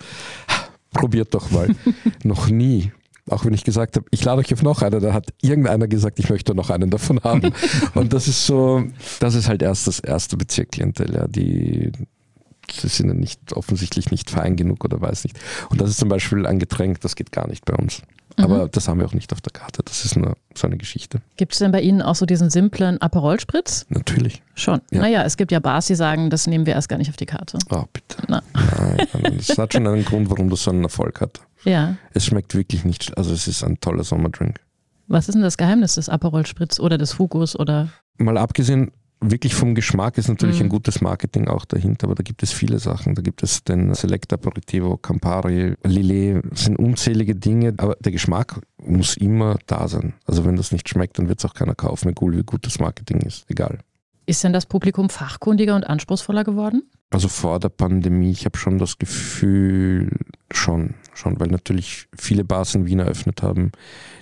"Ha, 0.49 0.64
probiert 0.95 1.33
doch 1.33 1.51
mal. 1.51 1.69
noch 2.23 2.49
nie. 2.49 2.91
Auch 3.29 3.45
wenn 3.45 3.53
ich 3.53 3.63
gesagt 3.63 3.95
habe, 3.95 4.05
ich 4.11 4.23
lade 4.23 4.39
euch 4.39 4.53
auf 4.53 4.61
noch 4.61 4.81
einen, 4.81 5.01
da 5.01 5.13
hat 5.13 5.33
irgendeiner 5.41 5.87
gesagt, 5.87 6.19
ich 6.19 6.29
möchte 6.29 6.53
noch 6.53 6.69
einen 6.69 6.89
davon 6.89 7.19
haben. 7.23 7.51
und 7.95 8.13
das 8.13 8.27
ist 8.27 8.45
so, 8.45 8.83
das 9.19 9.35
ist 9.35 9.47
halt 9.47 9.61
erst 9.61 9.87
das 9.87 9.99
erste 9.99 10.37
Bezirkklientel, 10.37 11.13
ja, 11.13 11.27
die, 11.27 11.91
die 11.91 12.87
sind 12.87 13.07
ja 13.07 13.13
nicht, 13.15 13.53
offensichtlich 13.53 14.11
nicht 14.11 14.29
fein 14.29 14.55
genug 14.55 14.85
oder 14.85 15.01
weiß 15.01 15.23
nicht. 15.23 15.39
Und 15.69 15.81
das 15.81 15.89
ist 15.89 15.99
zum 15.99 16.09
Beispiel 16.09 16.45
ein 16.45 16.59
Getränk, 16.59 17.01
das 17.01 17.15
geht 17.15 17.31
gar 17.31 17.47
nicht 17.47 17.65
bei 17.65 17.73
uns. 17.73 18.03
Aber 18.37 18.67
das 18.67 18.87
haben 18.87 18.99
wir 18.99 19.05
auch 19.05 19.13
nicht 19.13 19.31
auf 19.33 19.41
der 19.41 19.53
Karte. 19.53 19.81
Das 19.83 20.03
ist 20.03 20.15
nur 20.15 20.35
so 20.53 20.67
eine 20.67 20.77
Geschichte. 20.77 21.21
Gibt 21.37 21.53
es 21.53 21.59
denn 21.59 21.71
bei 21.71 21.81
Ihnen 21.81 22.01
auch 22.01 22.15
so 22.15 22.25
diesen 22.25 22.49
simplen 22.49 23.01
Aperol-Spritz? 23.01 23.85
Natürlich. 23.89 24.41
Schon. 24.55 24.81
Ja. 24.91 25.01
Naja, 25.01 25.23
es 25.23 25.37
gibt 25.37 25.51
ja 25.51 25.59
Bars, 25.59 25.87
die 25.87 25.95
sagen, 25.95 26.29
das 26.29 26.47
nehmen 26.47 26.65
wir 26.65 26.73
erst 26.73 26.89
gar 26.89 26.97
nicht 26.97 27.09
auf 27.09 27.15
die 27.15 27.25
Karte. 27.25 27.57
Oh, 27.69 27.83
bitte. 27.93 28.17
Na. 28.27 28.41
Nein, 28.53 29.07
nein, 29.13 29.37
das 29.37 29.57
hat 29.57 29.73
schon 29.73 29.87
einen 29.87 30.05
Grund, 30.05 30.29
warum 30.29 30.49
das 30.49 30.63
so 30.63 30.71
einen 30.71 30.83
Erfolg 30.83 31.21
hat. 31.21 31.39
Ja. 31.63 31.95
Es 32.13 32.25
schmeckt 32.25 32.53
wirklich 32.55 32.85
nicht, 32.85 33.17
also 33.17 33.33
es 33.33 33.47
ist 33.47 33.63
ein 33.63 33.79
toller 33.79 34.03
Sommerdrink. 34.03 34.59
Was 35.07 35.27
ist 35.29 35.35
denn 35.35 35.41
das 35.41 35.57
Geheimnis 35.57 35.95
des 35.95 36.09
Aperol-Spritz 36.09 36.79
oder 36.79 36.97
des 36.97 37.13
Fugos 37.13 37.57
oder? 37.57 37.89
Mal 38.17 38.37
abgesehen, 38.37 38.91
wirklich 39.31 39.55
vom 39.55 39.75
Geschmack 39.75 40.17
ist 40.17 40.27
natürlich 40.27 40.59
Mhm. 40.59 40.65
ein 40.67 40.69
gutes 40.69 41.01
Marketing 41.01 41.47
auch 41.47 41.65
dahinter, 41.65 42.07
aber 42.07 42.15
da 42.15 42.23
gibt 42.23 42.43
es 42.43 42.51
viele 42.51 42.79
Sachen. 42.79 43.15
Da 43.15 43.21
gibt 43.21 43.43
es 43.43 43.63
den 43.63 43.93
Select 43.93 44.31
Aperitivo, 44.33 44.97
Campari, 44.97 45.75
Lillet, 45.83 46.43
es 46.51 46.65
sind 46.65 46.77
unzählige 46.77 47.35
Dinge, 47.35 47.73
aber 47.77 47.95
der 47.99 48.11
Geschmack 48.11 48.61
muss 48.77 49.17
immer 49.17 49.57
da 49.67 49.87
sein. 49.87 50.13
Also 50.25 50.45
wenn 50.45 50.55
das 50.55 50.71
nicht 50.71 50.87
schmeckt, 50.89 51.17
dann 51.19 51.27
wird 51.27 51.39
es 51.39 51.45
auch 51.45 51.53
keiner 51.53 51.75
kaufen, 51.75 52.09
egal 52.09 52.33
wie 52.37 52.43
gut 52.43 52.65
das 52.65 52.79
Marketing 52.79 53.21
ist, 53.21 53.45
egal. 53.49 53.79
Ist 54.27 54.43
denn 54.43 54.53
das 54.53 54.65
Publikum 54.65 55.09
fachkundiger 55.09 55.75
und 55.75 55.85
anspruchsvoller 55.85 56.43
geworden? 56.43 56.83
Also 57.11 57.27
vor 57.27 57.59
der 57.59 57.69
Pandemie, 57.69 58.31
ich 58.31 58.45
habe 58.45 58.57
schon 58.57 58.79
das 58.79 58.97
Gefühl, 58.97 60.09
schon, 60.51 60.95
schon, 61.13 61.39
weil 61.39 61.49
natürlich 61.49 62.07
viele 62.17 62.43
Bars 62.43 62.73
in 62.73 62.87
Wien 62.87 62.99
eröffnet 62.99 63.43
haben, 63.43 63.71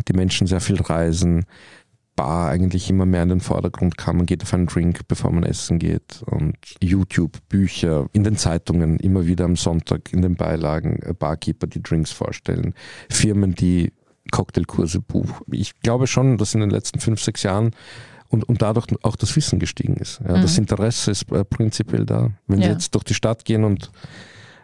die 0.08 0.14
Menschen 0.14 0.46
sehr 0.48 0.60
viel 0.60 0.82
reisen, 0.82 1.46
Bar 2.16 2.50
eigentlich 2.50 2.90
immer 2.90 3.06
mehr 3.06 3.24
in 3.24 3.30
den 3.30 3.40
Vordergrund 3.40 3.98
kam. 3.98 4.18
Man 4.18 4.26
geht 4.26 4.44
auf 4.44 4.54
einen 4.54 4.68
Drink, 4.68 5.08
bevor 5.08 5.32
man 5.32 5.44
essen 5.44 5.80
geht. 5.80 6.22
Und 6.26 6.56
YouTube, 6.82 7.38
Bücher, 7.50 8.08
in 8.14 8.24
den 8.24 8.36
Zeitungen, 8.38 9.00
immer 9.00 9.26
wieder 9.26 9.46
am 9.46 9.56
Sonntag 9.56 10.14
in 10.14 10.22
den 10.22 10.36
Beilagen, 10.36 11.00
äh, 11.02 11.14
Barkeeper, 11.14 11.68
die 11.68 11.82
Drinks 11.82 12.12
vorstellen, 12.12 12.74
Firmen, 13.10 13.56
die 13.56 13.94
Cocktailkurse 14.32 15.00
buchen. 15.02 15.44
Ich 15.52 15.80
glaube 15.82 16.08
schon, 16.08 16.38
dass 16.38 16.54
in 16.54 16.62
den 16.62 16.70
letzten 16.70 17.00
fünf, 17.00 17.22
sechs 17.22 17.44
Jahren 17.44 17.72
und, 18.30 18.44
und 18.48 18.62
dadurch 18.62 18.88
auch 19.04 19.16
das 19.16 19.36
Wissen 19.36 19.60
gestiegen 19.60 19.96
ist. 19.98 20.20
Ja, 20.28 20.40
Das 20.42 20.54
Mhm. 20.58 20.64
Interesse 20.64 21.12
ist 21.12 21.32
äh, 21.32 21.44
prinzipiell 21.44 22.06
da. 22.06 22.32
Wenn 22.48 22.60
Sie 22.60 22.66
Ja. 22.68 22.72
jetzt 22.74 22.94
durch 22.96 23.04
die 23.04 23.14
Stadt 23.14 23.44
gehen 23.46 23.64
und 23.64 23.92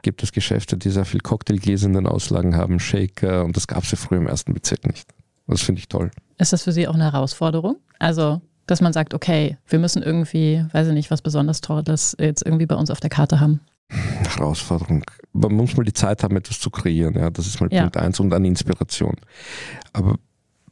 gibt 0.02 0.24
es 0.24 0.32
Geschäfte, 0.32 0.78
die 0.78 0.90
sehr 0.90 1.04
viel 1.06 1.20
Cocktailgläser 1.20 1.88
in 1.88 1.94
den 1.94 2.08
Auslagen 2.08 2.56
haben, 2.56 2.80
Shaker, 2.80 3.44
und 3.44 3.58
das 3.58 3.68
gab 3.68 3.84
es 3.84 3.92
ja 3.92 3.98
früher 3.98 4.20
im 4.20 4.28
ersten 4.28 4.54
Bezirk 4.54 4.88
nicht. 4.88 5.10
Das 5.50 5.62
finde 5.62 5.80
ich 5.80 5.88
toll. 5.88 6.12
Ist 6.38 6.54
das 6.54 6.64
für 6.64 6.72
Sie 6.72 6.88
auch 6.88 6.94
eine 6.94 7.12
Herausforderung? 7.12 7.78
Also, 7.98 8.42
dass 8.68 8.82
man 8.82 8.94
sagt, 8.94 9.14
okay, 9.14 9.58
wir 9.68 9.80
müssen 9.80 10.04
irgendwie, 10.04 10.64
weiß 10.72 10.88
ich 10.88 10.94
nicht, 10.94 11.12
was 11.12 11.22
besonders 11.22 11.62
Tolles 11.62 12.16
jetzt 12.20 12.46
irgendwie 12.46 12.68
bei 12.68 12.76
uns 12.76 12.92
auf 12.92 13.00
der 13.00 13.10
Karte 13.10 13.40
haben. 13.40 13.60
Herausforderung. 13.90 15.04
Man 15.34 15.54
muss 15.54 15.76
mal 15.76 15.84
die 15.84 15.94
Zeit 15.94 16.24
haben, 16.24 16.38
etwas 16.38 16.60
zu 16.60 16.70
kreieren. 16.70 17.16
Ja, 17.16 17.30
das 17.32 17.48
ist 17.48 17.60
mal 17.60 17.70
Ja. 17.72 17.82
Punkt 17.82 17.98
eins 17.98 18.20
und 18.20 18.34
eine 18.34 18.48
Inspiration. 18.48 19.16
Aber 19.92 20.16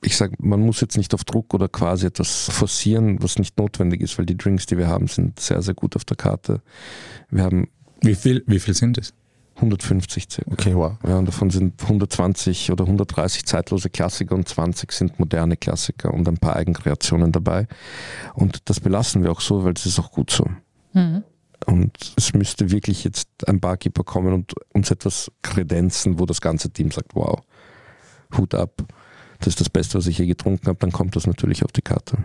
ich 0.03 0.15
sage, 0.15 0.35
man 0.39 0.61
muss 0.61 0.79
jetzt 0.81 0.95
nicht 0.97 1.13
auf 1.15 1.23
Druck 1.23 1.55
oder 1.55 1.67
quasi 1.67 2.05
etwas 2.05 2.49
forcieren, 2.51 3.21
was 3.23 3.39
nicht 3.39 3.57
notwendig 3.57 4.01
ist, 4.01 4.17
weil 4.19 4.27
die 4.27 4.37
Drinks, 4.37 4.67
die 4.67 4.77
wir 4.77 4.87
haben, 4.87 5.07
sind 5.07 5.39
sehr, 5.39 5.61
sehr 5.63 5.73
gut 5.73 5.95
auf 5.95 6.05
der 6.05 6.17
Karte. 6.17 6.61
Wir 7.31 7.43
haben 7.43 7.67
Wie 8.01 8.13
viel, 8.13 8.43
wie 8.45 8.59
viel 8.59 8.75
sind 8.75 8.99
es? 8.99 9.13
150 9.57 10.27
circa. 10.29 10.51
Okay, 10.51 10.75
wow. 10.75 10.93
Ja, 11.05 11.17
und 11.17 11.27
davon 11.27 11.49
sind 11.49 11.81
120 11.81 12.71
oder 12.71 12.85
130 12.85 13.45
zeitlose 13.45 13.89
Klassiker 13.89 14.35
und 14.35 14.47
20 14.47 14.91
sind 14.91 15.19
moderne 15.19 15.57
Klassiker 15.57 16.13
und 16.13 16.27
ein 16.27 16.37
paar 16.37 16.55
Eigenkreationen 16.55 17.31
dabei. 17.31 17.67
Und 18.33 18.69
das 18.69 18.79
belassen 18.79 19.23
wir 19.23 19.31
auch 19.31 19.41
so, 19.41 19.63
weil 19.63 19.73
es 19.73 19.85
ist 19.85 19.99
auch 19.99 20.11
gut 20.11 20.31
so. 20.31 20.45
Mhm. 20.93 21.23
Und 21.65 22.13
es 22.15 22.33
müsste 22.33 22.69
wirklich 22.69 23.03
jetzt 23.03 23.29
ein 23.47 23.59
Barkeeper 23.59 24.03
kommen 24.03 24.33
und 24.33 24.53
uns 24.73 24.91
etwas 24.91 25.31
kredenzen, 25.41 26.19
wo 26.19 26.25
das 26.25 26.39
ganze 26.39 26.69
Team 26.69 26.91
sagt, 26.91 27.15
wow, 27.15 27.41
Hut 28.37 28.53
ab, 28.53 28.83
das 29.39 29.47
ist 29.47 29.61
das 29.61 29.69
Beste, 29.69 29.97
was 29.97 30.07
ich 30.07 30.17
je 30.19 30.27
getrunken 30.27 30.67
habe, 30.67 30.79
dann 30.79 30.91
kommt 30.91 31.15
das 31.15 31.25
natürlich 31.25 31.63
auf 31.63 31.71
die 31.71 31.81
Karte. 31.81 32.17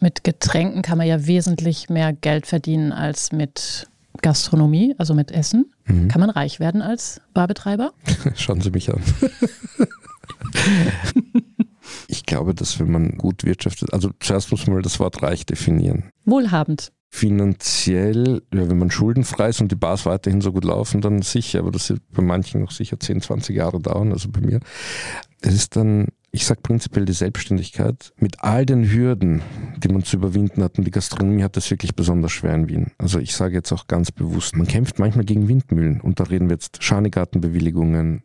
Mit 0.00 0.24
Getränken 0.24 0.82
kann 0.82 0.98
man 0.98 1.06
ja 1.06 1.26
wesentlich 1.26 1.88
mehr 1.88 2.12
Geld 2.12 2.46
verdienen 2.46 2.92
als 2.92 3.30
mit 3.30 3.88
Gastronomie, 4.22 4.94
also 4.98 5.14
mit 5.14 5.30
Essen. 5.30 5.70
Mhm. 5.84 6.08
Kann 6.08 6.20
man 6.20 6.30
reich 6.30 6.60
werden 6.60 6.80
als 6.80 7.20
Barbetreiber? 7.34 7.92
Schauen 8.36 8.60
Sie 8.60 8.70
mich 8.70 8.92
an. 8.92 9.02
ich 12.08 12.24
glaube, 12.24 12.54
dass 12.54 12.78
wenn 12.80 12.90
man 12.90 13.18
gut 13.18 13.44
wirtschaftet, 13.44 13.92
also 13.92 14.10
zuerst 14.20 14.50
muss 14.50 14.66
man 14.66 14.76
mal 14.76 14.82
das 14.82 15.00
Wort 15.00 15.22
reich 15.22 15.44
definieren. 15.44 16.10
Wohlhabend. 16.24 16.92
Finanziell, 17.10 18.42
ja, 18.54 18.70
wenn 18.70 18.78
man 18.78 18.90
schuldenfrei 18.90 19.50
ist 19.50 19.60
und 19.60 19.70
die 19.70 19.76
Bars 19.76 20.06
weiterhin 20.06 20.40
so 20.40 20.50
gut 20.50 20.64
laufen, 20.64 21.02
dann 21.02 21.20
sicher, 21.20 21.58
aber 21.58 21.70
das 21.70 21.90
wird 21.90 22.00
bei 22.10 22.22
manchen 22.22 22.62
noch 22.62 22.70
sicher 22.70 22.98
10, 22.98 23.20
20 23.20 23.54
Jahre 23.54 23.80
dauern, 23.80 24.12
also 24.12 24.30
bei 24.30 24.40
mir. 24.40 24.60
Es 25.42 25.52
ist 25.52 25.76
dann, 25.76 26.08
ich 26.34 26.46
sage 26.46 26.62
prinzipiell 26.62 27.04
die 27.04 27.12
Selbstständigkeit 27.12 28.14
mit 28.16 28.42
all 28.42 28.64
den 28.64 28.90
Hürden, 28.90 29.42
die 29.76 29.88
man 29.88 30.02
zu 30.02 30.16
überwinden 30.16 30.62
hat. 30.62 30.78
Und 30.78 30.86
die 30.86 30.90
Gastronomie 30.90 31.42
hat 31.42 31.58
das 31.58 31.70
wirklich 31.70 31.94
besonders 31.94 32.32
schwer 32.32 32.54
in 32.54 32.70
Wien. 32.70 32.90
Also 32.96 33.18
ich 33.18 33.34
sage 33.34 33.54
jetzt 33.54 33.70
auch 33.70 33.86
ganz 33.86 34.10
bewusst, 34.10 34.56
man 34.56 34.66
kämpft 34.66 34.98
manchmal 34.98 35.26
gegen 35.26 35.46
Windmühlen 35.46 36.00
und 36.00 36.20
da 36.20 36.24
reden 36.24 36.48
wir 36.48 36.54
jetzt 36.54 36.82
Schanigartenbewilligungen, 36.82 38.22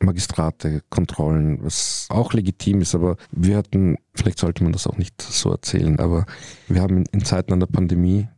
Magistrate, 0.00 0.82
Kontrollen, 0.88 1.58
was 1.64 2.06
auch 2.10 2.32
legitim 2.32 2.80
ist, 2.80 2.94
aber 2.94 3.16
wir 3.32 3.56
hatten, 3.56 3.96
vielleicht 4.14 4.38
sollte 4.38 4.62
man 4.62 4.72
das 4.72 4.86
auch 4.86 4.96
nicht 4.96 5.20
so 5.20 5.50
erzählen, 5.50 5.98
aber 5.98 6.26
wir 6.68 6.80
haben 6.80 7.04
in, 7.10 7.24
Zeiten 7.24 7.52
einer 7.52 7.66
Pandemie 7.66 8.28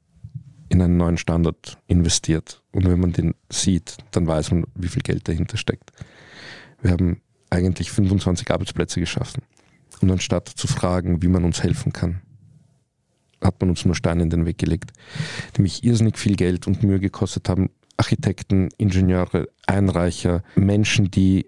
in 0.70 0.80
einen 0.80 0.96
neuen 0.96 1.18
Standard 1.18 1.76
investiert. 1.86 2.62
Und 2.72 2.88
wenn 2.88 3.00
man 3.00 3.12
den 3.12 3.34
sieht, 3.52 3.98
dann 4.12 4.26
weiß 4.26 4.52
man, 4.52 4.64
wie 4.74 4.88
viel 4.88 5.02
Geld 5.02 5.28
dahinter 5.28 5.58
steckt. 5.58 5.92
Wir 6.80 6.92
haben 6.92 7.20
eigentlich 7.50 7.90
25 7.90 8.50
Arbeitsplätze 8.50 9.00
geschaffen. 9.00 9.42
Und 10.00 10.10
anstatt 10.10 10.48
zu 10.48 10.66
fragen, 10.66 11.22
wie 11.22 11.28
man 11.28 11.44
uns 11.44 11.62
helfen 11.62 11.92
kann, 11.92 12.22
hat 13.42 13.60
man 13.60 13.70
uns 13.70 13.84
nur 13.84 13.94
Steine 13.94 14.22
in 14.22 14.30
den 14.30 14.46
Weg 14.46 14.58
gelegt, 14.58 14.92
die 15.56 15.62
mich 15.62 15.84
irrsinnig 15.84 16.18
viel 16.18 16.36
Geld 16.36 16.66
und 16.66 16.82
Mühe 16.82 17.00
gekostet 17.00 17.48
haben, 17.48 17.70
Architekten, 17.96 18.68
Ingenieure, 18.78 19.48
Einreicher, 19.66 20.42
Menschen, 20.54 21.10
die 21.10 21.46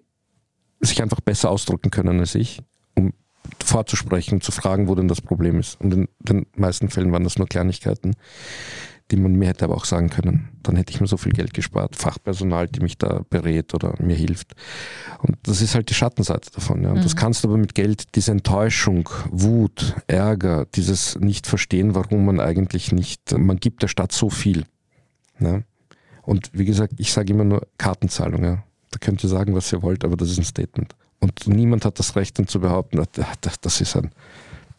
sich 0.80 1.02
einfach 1.02 1.20
besser 1.20 1.50
ausdrücken 1.50 1.90
können 1.90 2.20
als 2.20 2.34
ich, 2.34 2.60
um 2.94 3.12
vorzusprechen, 3.64 4.40
zu 4.40 4.52
fragen, 4.52 4.88
wo 4.88 4.94
denn 4.94 5.08
das 5.08 5.20
Problem 5.20 5.58
ist. 5.58 5.80
Und 5.80 5.94
in 5.94 6.08
den 6.20 6.46
meisten 6.56 6.88
Fällen 6.88 7.12
waren 7.12 7.24
das 7.24 7.38
nur 7.38 7.48
Kleinigkeiten, 7.48 8.14
die 9.12 9.18
man 9.18 9.34
mir 9.34 9.48
hätte 9.48 9.66
aber 9.66 9.76
auch 9.76 9.84
sagen 9.84 10.08
können. 10.08 10.48
Dann 10.62 10.74
hätte 10.76 10.92
ich 10.92 11.00
mir 11.00 11.06
so 11.06 11.18
viel 11.18 11.32
Geld 11.32 11.52
gespart. 11.52 11.96
Fachpersonal, 11.96 12.66
die 12.66 12.80
mich 12.80 12.96
da 12.96 13.20
berät 13.28 13.74
oder 13.74 13.94
mir 14.00 14.16
hilft. 14.16 14.54
Und 15.18 15.36
das 15.42 15.60
ist 15.60 15.74
halt 15.74 15.90
die 15.90 15.94
Schattenseite 15.94 16.50
davon. 16.50 16.82
Ja. 16.82 16.90
Und 16.90 16.98
mhm. 16.98 17.02
das 17.02 17.14
kannst 17.14 17.44
du 17.44 17.48
aber 17.48 17.58
mit 17.58 17.74
Geld, 17.74 18.14
diese 18.14 18.32
Enttäuschung, 18.32 19.08
Wut, 19.30 19.94
Ärger, 20.06 20.66
dieses 20.74 21.18
nicht 21.20 21.46
verstehen, 21.46 21.94
warum 21.94 22.24
man 22.24 22.40
eigentlich 22.40 22.90
nicht, 22.90 23.36
man 23.38 23.58
gibt 23.58 23.82
der 23.82 23.88
Stadt 23.88 24.12
so 24.12 24.30
viel. 24.30 24.64
Ja. 25.38 25.60
Und 26.22 26.50
wie 26.54 26.64
gesagt, 26.64 26.94
ich 26.96 27.12
sage 27.12 27.34
immer 27.34 27.44
nur 27.44 27.66
Kartenzahlung. 27.76 28.42
Ja. 28.44 28.64
Da 28.90 28.98
könnt 28.98 29.22
ihr 29.22 29.28
sagen, 29.28 29.54
was 29.54 29.72
ihr 29.72 29.82
wollt, 29.82 30.04
aber 30.04 30.16
das 30.16 30.30
ist 30.30 30.38
ein 30.38 30.44
Statement. 30.44 30.94
Und 31.20 31.46
niemand 31.46 31.84
hat 31.84 31.98
das 31.98 32.16
Recht, 32.16 32.38
dann 32.38 32.46
zu 32.46 32.60
behaupten, 32.60 33.04
das 33.60 33.80
ist 33.80 33.96
ein, 33.96 34.10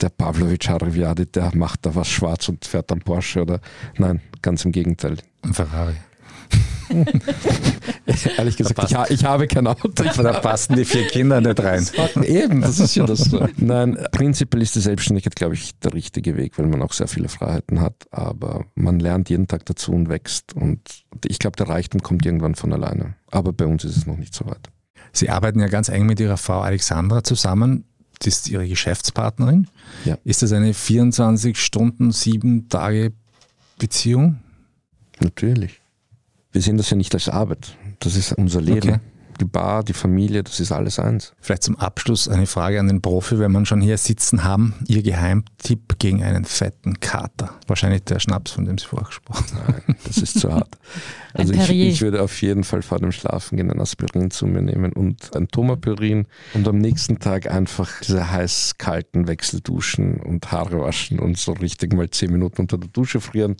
der 0.03 0.09
Pavlovic 0.09 0.67
Haraviadi, 0.67 1.25
der 1.25 1.55
macht 1.55 1.85
da 1.85 1.95
was 1.95 2.09
schwarz 2.09 2.49
und 2.49 2.65
fährt 2.65 2.91
am 2.91 2.99
Porsche 2.99 3.41
oder 3.41 3.61
nein, 3.97 4.21
ganz 4.41 4.65
im 4.65 4.73
Gegenteil. 4.73 5.17
Ein 5.41 5.53
Ferrari. 5.53 5.95
Ehrlich 8.37 8.57
gesagt, 8.57 8.91
ich, 8.91 8.97
ich, 9.15 9.25
habe 9.25 9.47
kein 9.47 9.65
Auto. 9.65 9.87
Da 9.87 10.33
passen 10.33 10.75
die 10.75 10.83
vier 10.85 11.07
Kinder 11.07 11.39
nicht 11.39 11.59
rein. 11.63 11.87
Eben, 12.23 12.61
das 12.61 12.79
ist 12.79 12.93
ja 12.95 13.05
das. 13.05 13.31
Nein, 13.55 13.97
prinzipiell 14.11 14.61
ist 14.61 14.75
die 14.75 14.81
Selbstständigkeit, 14.81 15.35
glaube 15.35 15.55
ich, 15.55 15.79
der 15.79 15.93
richtige 15.93 16.35
Weg, 16.35 16.59
weil 16.59 16.67
man 16.67 16.81
auch 16.83 16.91
sehr 16.91 17.07
viele 17.07 17.29
Freiheiten 17.29 17.79
hat. 17.79 17.95
Aber 18.11 18.65
man 18.75 18.99
lernt 18.99 19.29
jeden 19.29 19.47
Tag 19.47 19.65
dazu 19.65 19.93
und 19.93 20.09
wächst. 20.09 20.53
Und 20.53 20.81
ich 21.25 21.39
glaube, 21.39 21.55
der 21.55 21.69
Reichtum 21.69 22.03
kommt 22.03 22.25
irgendwann 22.25 22.55
von 22.55 22.73
alleine. 22.73 23.15
Aber 23.31 23.53
bei 23.53 23.65
uns 23.65 23.85
ist 23.85 23.97
es 23.97 24.05
noch 24.05 24.17
nicht 24.17 24.35
so 24.35 24.45
weit. 24.45 24.69
Sie 25.13 25.29
arbeiten 25.29 25.59
ja 25.59 25.67
ganz 25.67 25.89
eng 25.89 26.05
mit 26.05 26.19
Ihrer 26.19 26.37
Frau 26.37 26.61
Alexandra 26.61 27.23
zusammen. 27.23 27.85
Das 28.19 28.27
ist 28.27 28.49
Ihre 28.49 28.67
Geschäftspartnerin. 28.67 29.67
Ja. 30.05 30.17
Ist 30.23 30.41
das 30.41 30.51
eine 30.53 30.73
24 30.73 31.57
Stunden, 31.57 32.11
sieben 32.11 32.69
Tage 32.69 33.13
Beziehung? 33.77 34.39
Natürlich. 35.19 35.81
Wir 36.51 36.61
sehen 36.61 36.77
das 36.77 36.89
ja 36.89 36.97
nicht 36.97 37.13
als 37.13 37.29
Arbeit. 37.29 37.75
Das 37.99 38.15
ist 38.15 38.33
unser 38.33 38.61
Leben. 38.61 38.89
Okay. 38.89 38.99
Die 39.43 39.49
Bar, 39.49 39.83
die 39.83 39.91
Familie, 39.91 40.41
das 40.41 40.61
ist 40.61 40.71
alles 40.71 40.99
eins. 40.99 41.33
Vielleicht 41.41 41.63
zum 41.63 41.77
Abschluss 41.77 42.29
eine 42.29 42.47
Frage 42.47 42.79
an 42.79 42.87
den 42.87 43.01
Profi, 43.01 43.39
wenn 43.39 43.51
man 43.51 43.65
schon 43.65 43.81
hier 43.81 43.97
sitzen 43.97 44.45
haben. 44.45 44.73
Ihr 44.87 45.03
Geheimtipp 45.03 45.99
gegen 45.99 46.23
einen 46.23 46.45
fetten 46.45 47.01
Kater. 47.01 47.49
Wahrscheinlich 47.67 48.05
der 48.05 48.19
Schnaps, 48.19 48.51
von 48.51 48.63
dem 48.63 48.77
Sie 48.77 48.85
vorher 48.85 49.07
gesprochen 49.07 49.57
haben. 49.57 49.83
Nein, 49.85 49.97
das 50.07 50.15
ist 50.15 50.39
zu 50.39 50.53
hart. 50.53 50.77
Also 51.33 51.51
ich, 51.51 51.69
ich, 51.69 52.01
würde 52.01 52.21
auf 52.21 52.41
jeden 52.41 52.63
Fall 52.63 52.83
vor 52.83 52.99
dem 52.99 53.11
Schlafen 53.11 53.57
gehen 53.57 53.69
ein 53.69 53.81
Aspirin 53.81 54.31
zu 54.31 54.47
mir 54.47 54.61
nehmen 54.61 54.93
und 54.93 55.35
ein 55.35 55.49
Tomapyrin 55.49 56.25
und 56.53 56.65
am 56.65 56.77
nächsten 56.77 57.19
Tag 57.19 57.51
einfach 57.51 57.99
diese 57.99 58.31
heiß-kalten 58.31 59.27
Wechsel 59.27 59.59
duschen 59.59 60.21
und 60.21 60.53
Haare 60.53 60.79
waschen 60.79 61.19
und 61.19 61.37
so 61.37 61.51
richtig 61.51 61.93
mal 61.93 62.09
zehn 62.09 62.31
Minuten 62.31 62.61
unter 62.61 62.77
der 62.77 62.89
Dusche 62.89 63.19
frieren. 63.19 63.57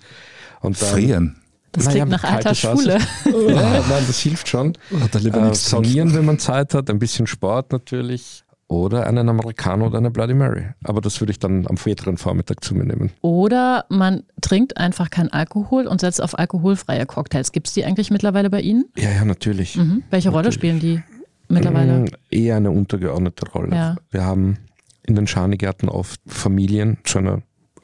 Und 0.62 0.82
dann, 0.82 0.90
frieren? 0.90 1.43
Das 1.74 1.90
klingt 1.90 2.10
nach 2.10 2.24
alter 2.24 2.56
Schule. 2.56 3.00
ja, 3.26 3.84
nein, 3.90 4.04
das 4.08 4.20
hilft 4.20 4.48
schon. 4.48 4.74
Äh, 4.92 5.54
saunieren, 5.54 6.14
wenn 6.14 6.26
man 6.26 6.40
Zeit 6.40 6.74
hat, 6.74 6.90
ein 6.90 7.00
bisschen 7.00 7.28
Sport 7.28 7.72
natürlich. 7.72 8.44
Oder 8.68 9.06
einen 9.06 9.28
Americano 9.28 9.88
oder 9.88 9.98
eine 9.98 10.10
Bloody 10.10 10.34
Mary. 10.34 10.66
Aber 10.84 11.02
das 11.02 11.20
würde 11.20 11.32
ich 11.32 11.40
dann 11.40 11.68
am 11.68 11.78
späteren 11.78 12.18
Vormittag 12.18 12.64
zu 12.64 12.74
mir 12.74 12.86
nehmen. 12.86 13.12
Oder 13.22 13.86
man 13.90 14.24
trinkt 14.42 14.78
einfach 14.78 15.10
keinen 15.10 15.30
Alkohol 15.30 15.86
und 15.86 16.02
setzt 16.02 16.22
auf 16.22 16.38
alkoholfreie 16.38 17.06
Cocktails. 17.06 17.52
Gibt 17.52 17.68
es 17.68 17.74
die 17.74 17.86
eigentlich 17.86 18.10
mittlerweile 18.10 18.50
bei 18.50 18.62
Ihnen? 18.62 18.86
Ja, 18.98 19.12
ja, 19.12 19.26
natürlich. 19.26 19.76
Mhm. 19.76 20.04
Welche 20.10 20.30
natürlich. 20.30 20.34
Rolle 20.34 20.52
spielen 20.52 20.80
die 20.80 21.04
mittlerweile? 21.50 22.00
Mm, 22.00 22.06
eher 22.32 22.56
eine 22.56 22.72
untergeordnete 22.72 23.48
Rolle. 23.52 23.76
Ja. 23.76 23.96
Wir 24.12 24.24
haben 24.24 24.58
in 25.06 25.16
den 25.16 25.28
Schanigärten 25.28 25.90
oft 25.90 26.22
Familien 26.26 26.98
zu 27.04 27.20
einer, 27.20 27.42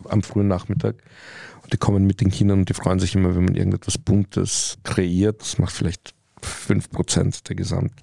am 0.07 0.23
frühen 0.23 0.47
Nachmittag 0.47 0.95
die 1.72 1.78
kommen 1.78 2.05
mit 2.05 2.22
den 2.22 2.32
Kindern 2.32 2.59
und 2.59 2.70
die 2.70 2.74
freuen 2.74 2.99
sich 2.99 3.15
immer, 3.15 3.36
wenn 3.36 3.45
man 3.45 3.55
irgendetwas 3.55 3.97
Buntes 3.97 4.78
kreiert. 4.84 5.41
Das 5.41 5.57
macht 5.57 5.74
vielleicht 5.74 6.13
5% 6.41 7.47
der 7.47 7.55
Gesamt 7.55 7.93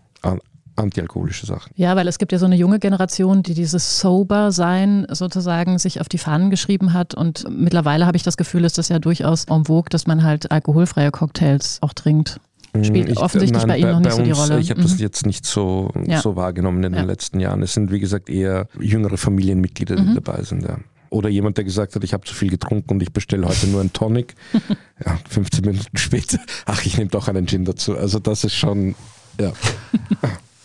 antialkoholische 0.77 1.47
Sachen. 1.47 1.73
Ja, 1.75 1.97
weil 1.97 2.07
es 2.07 2.19
gibt 2.19 2.33
ja 2.33 2.39
so 2.39 2.47
eine 2.47 2.57
junge 2.57 2.79
Generation, 2.79 3.43
die 3.43 3.55
dieses 3.55 3.99
Sober-Sein 4.01 5.07
sozusagen 5.11 5.79
sich 5.79 6.01
auf 6.01 6.09
die 6.09 6.19
Fahnen 6.19 6.51
geschrieben 6.51 6.93
hat. 6.93 7.15
Und 7.15 7.45
mittlerweile 7.49 8.07
habe 8.07 8.17
ich 8.17 8.23
das 8.23 8.37
Gefühl, 8.37 8.65
ist 8.65 8.79
das 8.79 8.89
ja 8.89 8.99
durchaus 8.99 9.47
en 9.47 9.65
vogue, 9.65 9.89
dass 9.89 10.07
man 10.07 10.23
halt 10.23 10.51
alkoholfreie 10.51 11.11
Cocktails 11.11 11.79
auch 11.81 11.95
trinkt. 11.95 12.41
Mm, 12.75 12.85
Spielt 12.85 13.09
ich, 13.09 13.19
offensichtlich 13.19 13.65
nein, 13.65 13.69
bei 13.69 13.79
Ihnen 13.79 13.89
bei, 13.89 13.93
noch 13.93 14.01
nicht 14.01 14.17
so 14.17 14.23
die 14.23 14.31
Rolle. 14.33 14.61
Ich 14.61 14.71
habe 14.71 14.81
mhm. 14.81 14.85
das 14.85 14.99
jetzt 14.99 15.27
nicht 15.27 15.47
so, 15.47 15.91
ja. 16.05 16.21
so 16.21 16.37
wahrgenommen 16.37 16.85
in 16.85 16.95
ja. 16.95 17.01
den 17.01 17.07
letzten 17.07 17.41
Jahren. 17.41 17.63
Es 17.63 17.75
sind, 17.75 17.91
wie 17.91 18.01
gesagt, 18.01 18.29
eher 18.29 18.69
jüngere 18.79 19.17
Familienmitglieder, 19.17 19.97
die 19.97 20.03
mhm. 20.03 20.15
dabei 20.15 20.43
sind. 20.43 20.63
Ja. 20.63 20.79
Oder 21.11 21.29
jemand, 21.29 21.57
der 21.57 21.65
gesagt 21.65 21.95
hat, 21.95 22.05
ich 22.05 22.13
habe 22.13 22.25
zu 22.25 22.35
viel 22.35 22.51
getrunken 22.51 22.95
und 22.95 23.03
ich 23.03 23.13
bestelle 23.13 23.47
heute 23.47 23.67
nur 23.69 23.81
einen 23.81 23.93
Tonic. 23.93 24.35
Ja, 25.05 25.19
15 25.29 25.63
Minuten 25.63 25.99
später, 25.99 26.39
ach, 26.65 26.87
ich 26.87 26.97
nehme 26.97 27.11
doch 27.11 27.29
einen 27.29 27.47
Gin 27.47 27.67
dazu. 27.67 27.99
Also 27.99 28.19
das 28.19 28.45
ist 28.45 28.55
schon, 28.55 28.95
ja. 29.39 29.53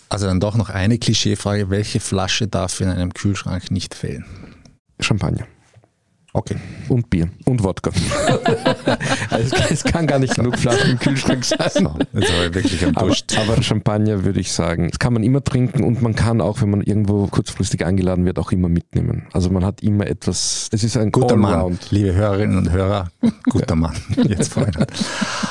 Also 0.08 0.26
dann 0.26 0.39
doch 0.39 0.56
noch 0.56 0.70
eine 0.70 1.00
Klischeefrage. 1.00 1.70
Welche 1.70 2.00
Flasche 2.00 2.48
darf 2.48 2.80
in 2.80 2.88
einem 2.88 3.14
Kühlschrank 3.14 3.72
nicht 3.72 3.94
fehlen? 3.94 4.24
Champagner. 5.02 5.48
Okay. 6.34 6.56
Und 6.88 7.10
Bier. 7.10 7.30
Und 7.44 7.62
Wodka. 7.62 7.92
also 9.30 9.51
kann 10.02 10.08
gar 10.08 10.20
nicht 10.20 10.36
genug 10.36 10.58
Flaschen 10.58 10.91
im 10.91 10.99
Kühlschrank 10.99 11.45
sein. 11.45 11.58
So, 11.74 11.93
jetzt 12.14 12.32
aber 12.32 12.54
wirklich 12.56 12.86
am 12.86 12.95
aber, 12.95 13.16
aber 13.38 13.62
Champagner 13.62 14.24
würde 14.24 14.39
ich 14.39 14.52
sagen, 14.52 14.89
das 14.89 14.99
kann 14.99 15.14
man 15.14 15.24
immer 15.24 15.43
trinken 15.43 15.84
und 15.84 16.02
man 16.02 16.16
kann 16.16 16.41
auch, 16.41 16.62
wenn 16.62 16.70
man 16.72 16.82
irgendwo 16.82 17.28
kurzfristig 17.28 17.86
eingeladen 17.86 18.26
wird, 18.26 18.39
auch 18.39 18.52
immer 18.52 18.70
mitnehmen. 18.70 19.28
Also 19.34 19.49
man 19.49 19.64
hat 19.64 19.84
immer 19.84 20.08
etwas, 20.08 20.70
es 20.72 20.84
ist 20.84 20.97
ein 20.97 21.12
guter 21.12 21.36
Mann, 21.36 21.78
liebe 21.91 22.14
Hörerinnen 22.14 22.58
und 22.58 22.72
Hörer, 22.72 23.10
guter 23.49 23.76
Mann. 23.76 23.95
Jetzt 24.28 24.54
vorhin. 24.54 24.74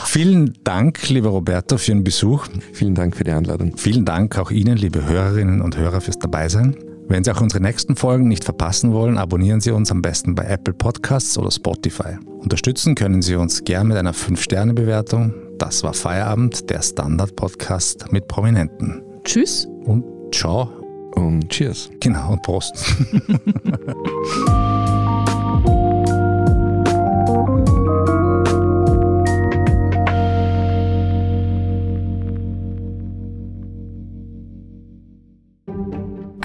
Vielen 0.04 0.58
Dank, 0.64 1.08
lieber 1.08 1.30
Roberto, 1.30 1.78
für 1.78 1.92
den 1.92 2.04
Besuch. 2.04 2.46
Vielen 2.72 2.94
Dank 2.94 3.16
für 3.16 3.24
die 3.24 3.32
Einladung. 3.32 3.76
Vielen 3.76 4.04
Dank 4.04 4.38
auch 4.38 4.50
Ihnen, 4.50 4.76
liebe 4.76 5.06
Hörerinnen 5.06 5.60
und 5.60 5.76
Hörer, 5.76 6.00
fürs 6.00 6.18
Dabeisein. 6.18 6.74
Wenn 7.10 7.24
Sie 7.24 7.32
auch 7.32 7.40
unsere 7.40 7.60
nächsten 7.60 7.96
Folgen 7.96 8.28
nicht 8.28 8.44
verpassen 8.44 8.92
wollen, 8.92 9.18
abonnieren 9.18 9.60
Sie 9.60 9.72
uns 9.72 9.90
am 9.90 10.00
besten 10.00 10.36
bei 10.36 10.44
Apple 10.44 10.72
Podcasts 10.72 11.36
oder 11.36 11.50
Spotify. 11.50 12.16
Unterstützen 12.38 12.94
können 12.94 13.20
Sie 13.20 13.34
uns 13.34 13.64
gern 13.64 13.88
mit 13.88 13.96
einer 13.96 14.14
5-Sterne-Bewertung. 14.14 15.34
Das 15.58 15.82
war 15.82 15.92
Feierabend, 15.92 16.70
der 16.70 16.80
Standard-Podcast 16.80 18.12
mit 18.12 18.28
Prominenten. 18.28 19.02
Tschüss. 19.24 19.66
Und 19.86 20.04
ciao. 20.32 20.70
Und 21.16 21.48
cheers. 21.48 21.90
Genau, 21.98 22.34
und 22.34 22.42
Prost. 22.42 22.76